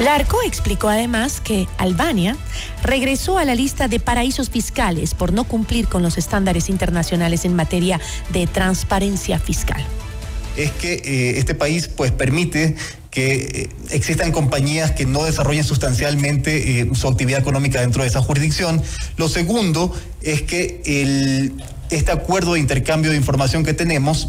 Larco 0.00 0.42
explicó 0.42 0.88
además 0.88 1.40
que 1.40 1.66
Albania 1.78 2.36
regresó 2.82 3.38
a 3.38 3.46
la 3.46 3.54
lista 3.54 3.88
de 3.88 3.98
paraísos 3.98 4.50
fiscales 4.50 5.14
por 5.14 5.32
no 5.32 5.44
cumplir 5.44 5.88
con 5.88 6.02
los 6.02 6.18
estándares 6.18 6.68
internacionales 6.68 7.46
en 7.46 7.56
materia 7.56 7.98
de 8.30 8.46
transparencia 8.46 9.38
fiscal. 9.38 9.82
Es 10.56 10.70
que 10.72 10.94
eh, 10.94 11.38
este 11.38 11.54
país 11.54 11.88
pues 11.88 12.12
permite 12.12 12.76
que 13.10 13.34
eh, 13.36 13.68
existan 13.90 14.32
compañías 14.32 14.92
que 14.92 15.06
no 15.06 15.24
desarrollen 15.24 15.64
sustancialmente 15.64 16.80
eh, 16.80 16.90
su 16.92 17.08
actividad 17.08 17.40
económica 17.40 17.80
dentro 17.80 18.02
de 18.02 18.08
esa 18.08 18.20
jurisdicción. 18.20 18.82
Lo 19.16 19.30
segundo 19.30 19.94
es 20.20 20.42
que 20.42 21.54
este 21.88 22.12
acuerdo 22.12 22.52
de 22.52 22.60
intercambio 22.60 23.10
de 23.10 23.16
información 23.16 23.64
que 23.64 23.72
tenemos 23.72 24.28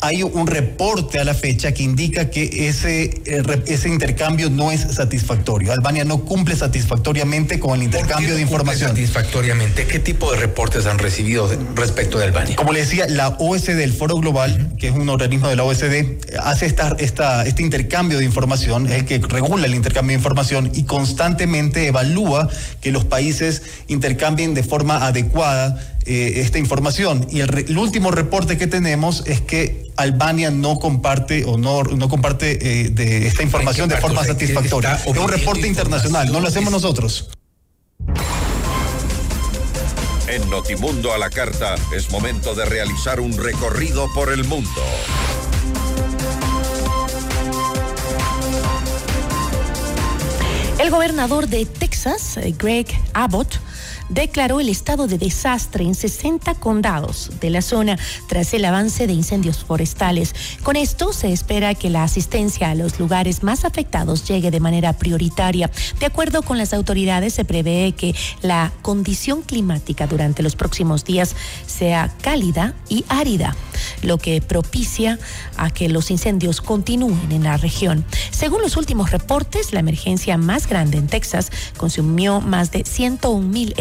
hay 0.00 0.22
un 0.22 0.46
reporte 0.46 1.18
a 1.18 1.24
la 1.24 1.34
fecha 1.34 1.72
que 1.72 1.82
indica 1.82 2.30
que 2.30 2.68
ese, 2.68 3.22
eh, 3.24 3.62
ese 3.66 3.88
intercambio 3.88 4.50
no 4.50 4.70
es 4.70 4.80
satisfactorio. 4.80 5.72
Albania 5.72 6.04
no 6.04 6.24
cumple 6.24 6.56
satisfactoriamente 6.56 7.58
con 7.58 7.78
el 7.78 7.84
intercambio 7.84 8.34
de 8.34 8.42
información. 8.42 8.90
satisfactoriamente, 8.90 9.86
¿qué 9.86 9.98
tipo 9.98 10.30
de 10.32 10.38
reportes 10.38 10.86
han 10.86 10.98
recibido 10.98 11.50
respecto 11.74 12.18
de 12.18 12.24
Albania? 12.24 12.56
Como 12.56 12.72
le 12.72 12.80
decía, 12.80 13.06
la 13.08 13.28
OSD, 13.38 13.80
el 13.80 13.92
Foro 13.92 14.16
Global, 14.16 14.74
que 14.78 14.88
es 14.88 14.94
un 14.94 15.08
organismo 15.08 15.48
de 15.48 15.56
la 15.56 15.64
OSD, 15.64 16.36
hace 16.42 16.66
esta, 16.66 16.96
esta, 16.98 17.46
este 17.46 17.62
intercambio 17.62 18.18
de 18.18 18.24
información, 18.24 18.86
es 18.86 18.92
el 18.92 19.04
que 19.06 19.18
regula 19.18 19.66
el 19.66 19.74
intercambio 19.74 20.14
de 20.14 20.18
información 20.18 20.70
y 20.74 20.84
constantemente 20.84 21.86
evalúa 21.86 22.48
que 22.80 22.92
los 22.92 23.04
países 23.04 23.62
intercambien 23.88 24.54
de 24.54 24.62
forma 24.62 25.06
adecuada 25.06 25.93
eh, 26.06 26.40
esta 26.40 26.58
información. 26.58 27.26
Y 27.30 27.40
el, 27.40 27.78
último 27.78 28.10
reporte 28.10 28.58
que 28.58 28.66
tenemos 28.66 29.24
es 29.26 29.40
que 29.40 29.90
Albania 29.96 30.50
no 30.50 30.78
comparte 30.78 31.44
o 31.44 31.56
no, 31.56 31.82
no 31.82 32.08
comparte 32.08 32.82
eh, 32.82 32.88
de 32.90 33.26
esta 33.26 33.42
información 33.42 33.88
de 33.88 33.96
forma 33.96 34.24
satisfactoria. 34.24 34.94
Es 34.94 35.16
un 35.16 35.28
reporte 35.28 35.66
internacional, 35.66 36.30
no 36.30 36.40
lo 36.40 36.48
hacemos 36.48 36.72
nosotros. 36.72 37.30
En 40.26 40.50
Notimundo 40.50 41.12
a 41.12 41.18
la 41.18 41.30
carta 41.30 41.76
es 41.94 42.10
momento 42.10 42.54
de 42.54 42.64
realizar 42.64 43.20
un 43.20 43.36
recorrido 43.36 44.12
por 44.14 44.32
el 44.32 44.44
mundo. 44.44 44.82
El 50.78 50.90
gobernador 50.90 51.46
de 51.46 51.66
Texas, 51.66 52.36
eh, 52.36 52.54
Greg 52.58 52.88
Abbott, 53.12 53.60
declaró 54.08 54.60
el 54.60 54.68
estado 54.68 55.06
de 55.06 55.18
desastre 55.18 55.84
en 55.84 55.94
60 55.94 56.54
condados 56.56 57.30
de 57.40 57.50
la 57.50 57.62
zona 57.62 57.98
tras 58.28 58.54
el 58.54 58.64
avance 58.64 59.06
de 59.06 59.12
incendios 59.12 59.64
forestales. 59.64 60.34
Con 60.62 60.76
esto 60.76 61.12
se 61.12 61.32
espera 61.32 61.74
que 61.74 61.90
la 61.90 62.02
asistencia 62.02 62.70
a 62.70 62.74
los 62.74 62.98
lugares 62.98 63.42
más 63.42 63.64
afectados 63.64 64.26
llegue 64.26 64.50
de 64.50 64.60
manera 64.60 64.92
prioritaria. 64.92 65.70
De 65.98 66.06
acuerdo 66.06 66.42
con 66.42 66.58
las 66.58 66.72
autoridades, 66.74 67.34
se 67.34 67.44
prevé 67.44 67.94
que 67.96 68.14
la 68.42 68.72
condición 68.82 69.42
climática 69.42 70.06
durante 70.06 70.42
los 70.42 70.56
próximos 70.56 71.04
días 71.04 71.34
sea 71.66 72.12
cálida 72.22 72.74
y 72.88 73.04
árida, 73.08 73.56
lo 74.02 74.18
que 74.18 74.40
propicia 74.40 75.18
a 75.56 75.70
que 75.70 75.88
los 75.88 76.10
incendios 76.10 76.60
continúen 76.60 77.32
en 77.32 77.44
la 77.44 77.56
región. 77.56 78.04
Según 78.30 78.62
los 78.62 78.76
últimos 78.76 79.10
reportes, 79.10 79.72
la 79.72 79.80
emergencia 79.80 80.36
más 80.36 80.66
grande 80.66 80.98
en 80.98 81.06
Texas 81.06 81.50
consumió 81.76 82.40
más 82.40 82.70
de 82.70 82.84
101 82.84 83.48
mil 83.48 83.74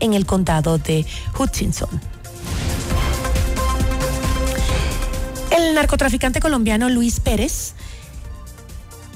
en 0.00 0.14
el 0.14 0.24
condado 0.24 0.78
de 0.78 1.04
Hutchinson. 1.38 1.88
El 5.50 5.74
narcotraficante 5.74 6.40
colombiano 6.40 6.88
Luis 6.88 7.20
Pérez 7.20 7.74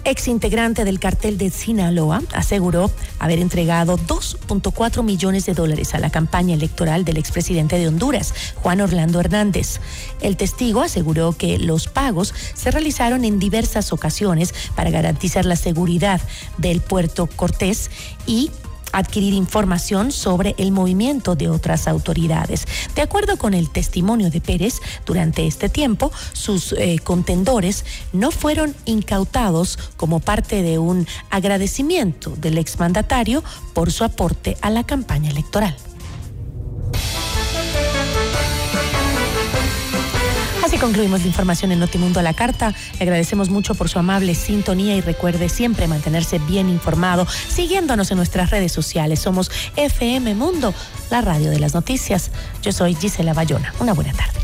ex 0.04 0.28
integrante 0.28 0.84
del 0.84 1.00
cartel 1.00 1.38
de 1.38 1.50
Sinaloa, 1.50 2.22
aseguró 2.32 2.90
haber 3.18 3.38
entregado 3.38 3.98
2.4 3.98 5.02
millones 5.02 5.46
de 5.46 5.54
dólares 5.54 5.94
a 5.94 5.98
la 5.98 6.10
campaña 6.10 6.54
electoral 6.54 7.04
del 7.04 7.16
expresidente 7.16 7.78
de 7.78 7.88
Honduras, 7.88 8.34
Juan 8.56 8.80
Orlando 8.80 9.20
Hernández. 9.20 9.80
El 10.20 10.36
testigo 10.36 10.82
aseguró 10.82 11.32
que 11.32 11.58
los 11.58 11.88
pagos 11.88 12.34
se 12.54 12.70
realizaron 12.70 13.24
en 13.24 13.38
diversas 13.38 13.92
ocasiones 13.92 14.54
para 14.76 14.90
garantizar 14.90 15.46
la 15.46 15.56
seguridad 15.56 16.20
del 16.58 16.80
puerto 16.80 17.26
Cortés 17.26 17.90
y 18.26 18.50
adquirir 18.96 19.34
información 19.34 20.12
sobre 20.12 20.54
el 20.58 20.72
movimiento 20.72 21.34
de 21.34 21.48
otras 21.48 21.88
autoridades. 21.88 22.66
De 22.94 23.02
acuerdo 23.02 23.36
con 23.36 23.54
el 23.54 23.70
testimonio 23.70 24.30
de 24.30 24.40
Pérez, 24.40 24.80
durante 25.04 25.46
este 25.46 25.68
tiempo 25.68 26.12
sus 26.32 26.72
eh, 26.72 26.98
contendores 27.02 27.84
no 28.12 28.30
fueron 28.30 28.74
incautados 28.84 29.78
como 29.96 30.20
parte 30.20 30.62
de 30.62 30.78
un 30.78 31.06
agradecimiento 31.30 32.30
del 32.30 32.58
exmandatario 32.58 33.42
por 33.72 33.92
su 33.92 34.04
aporte 34.04 34.56
a 34.60 34.70
la 34.70 34.84
campaña 34.84 35.30
electoral. 35.30 35.76
Concluimos 40.80 41.20
la 41.20 41.28
información 41.28 41.72
en 41.72 41.78
Notimundo 41.78 42.20
a 42.20 42.22
la 42.22 42.34
carta. 42.34 42.74
Le 42.98 43.02
agradecemos 43.02 43.48
mucho 43.48 43.74
por 43.74 43.88
su 43.88 43.98
amable 43.98 44.34
sintonía 44.34 44.96
y 44.96 45.00
recuerde 45.00 45.48
siempre 45.48 45.86
mantenerse 45.88 46.38
bien 46.38 46.68
informado 46.68 47.26
siguiéndonos 47.48 48.10
en 48.10 48.16
nuestras 48.16 48.50
redes 48.50 48.72
sociales. 48.72 49.20
Somos 49.20 49.50
FM 49.76 50.34
Mundo, 50.34 50.74
la 51.10 51.20
radio 51.20 51.50
de 51.50 51.58
las 51.58 51.74
noticias. 51.74 52.30
Yo 52.62 52.72
soy 52.72 52.94
Gisela 52.94 53.34
Bayona. 53.34 53.72
Una 53.78 53.92
buena 53.92 54.12
tarde. 54.12 54.40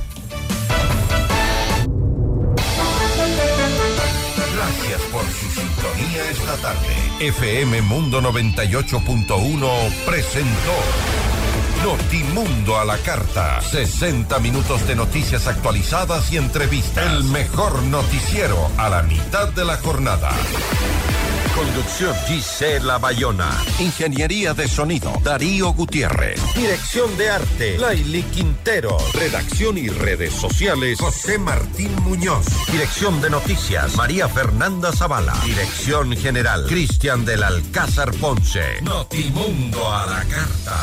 Gracias 4.54 5.00
por 5.12 5.22
su 5.24 5.60
sintonía 5.60 6.30
esta 6.30 6.56
tarde. 6.56 7.26
FM 7.26 7.82
Mundo 7.82 8.22
98.1 8.22 9.90
presentó 10.06 11.19
Notimundo 11.84 12.78
a 12.78 12.84
la 12.84 12.98
carta. 12.98 13.60
60 13.62 14.38
minutos 14.40 14.86
de 14.86 14.94
noticias 14.94 15.46
actualizadas 15.46 16.30
y 16.30 16.36
entrevistas. 16.36 17.06
El 17.06 17.24
mejor 17.24 17.82
noticiero 17.84 18.70
a 18.76 18.90
la 18.90 19.02
mitad 19.02 19.48
de 19.48 19.64
la 19.64 19.78
jornada. 19.78 20.30
Conducción 21.54 22.14
Gisela 22.26 22.98
Bayona. 22.98 23.50
Ingeniería 23.78 24.54
de 24.54 24.68
sonido 24.68 25.12
Darío 25.22 25.72
Gutiérrez. 25.72 26.40
Dirección 26.54 27.16
de 27.16 27.30
arte 27.30 27.78
Laili 27.78 28.22
Quintero. 28.24 28.96
Redacción 29.14 29.76
y 29.76 29.88
redes 29.88 30.32
sociales 30.32 31.00
José 31.00 31.38
Martín 31.38 31.94
Muñoz. 32.02 32.46
Dirección 32.70 33.20
de 33.20 33.30
noticias 33.30 33.96
María 33.96 34.28
Fernanda 34.28 34.92
Zavala. 34.92 35.34
Dirección 35.44 36.16
general 36.16 36.66
Cristian 36.66 37.24
del 37.24 37.42
Alcázar 37.42 38.12
Ponce. 38.14 38.80
Notimundo 38.82 39.92
a 39.92 40.06
la 40.06 40.24
carta. 40.24 40.82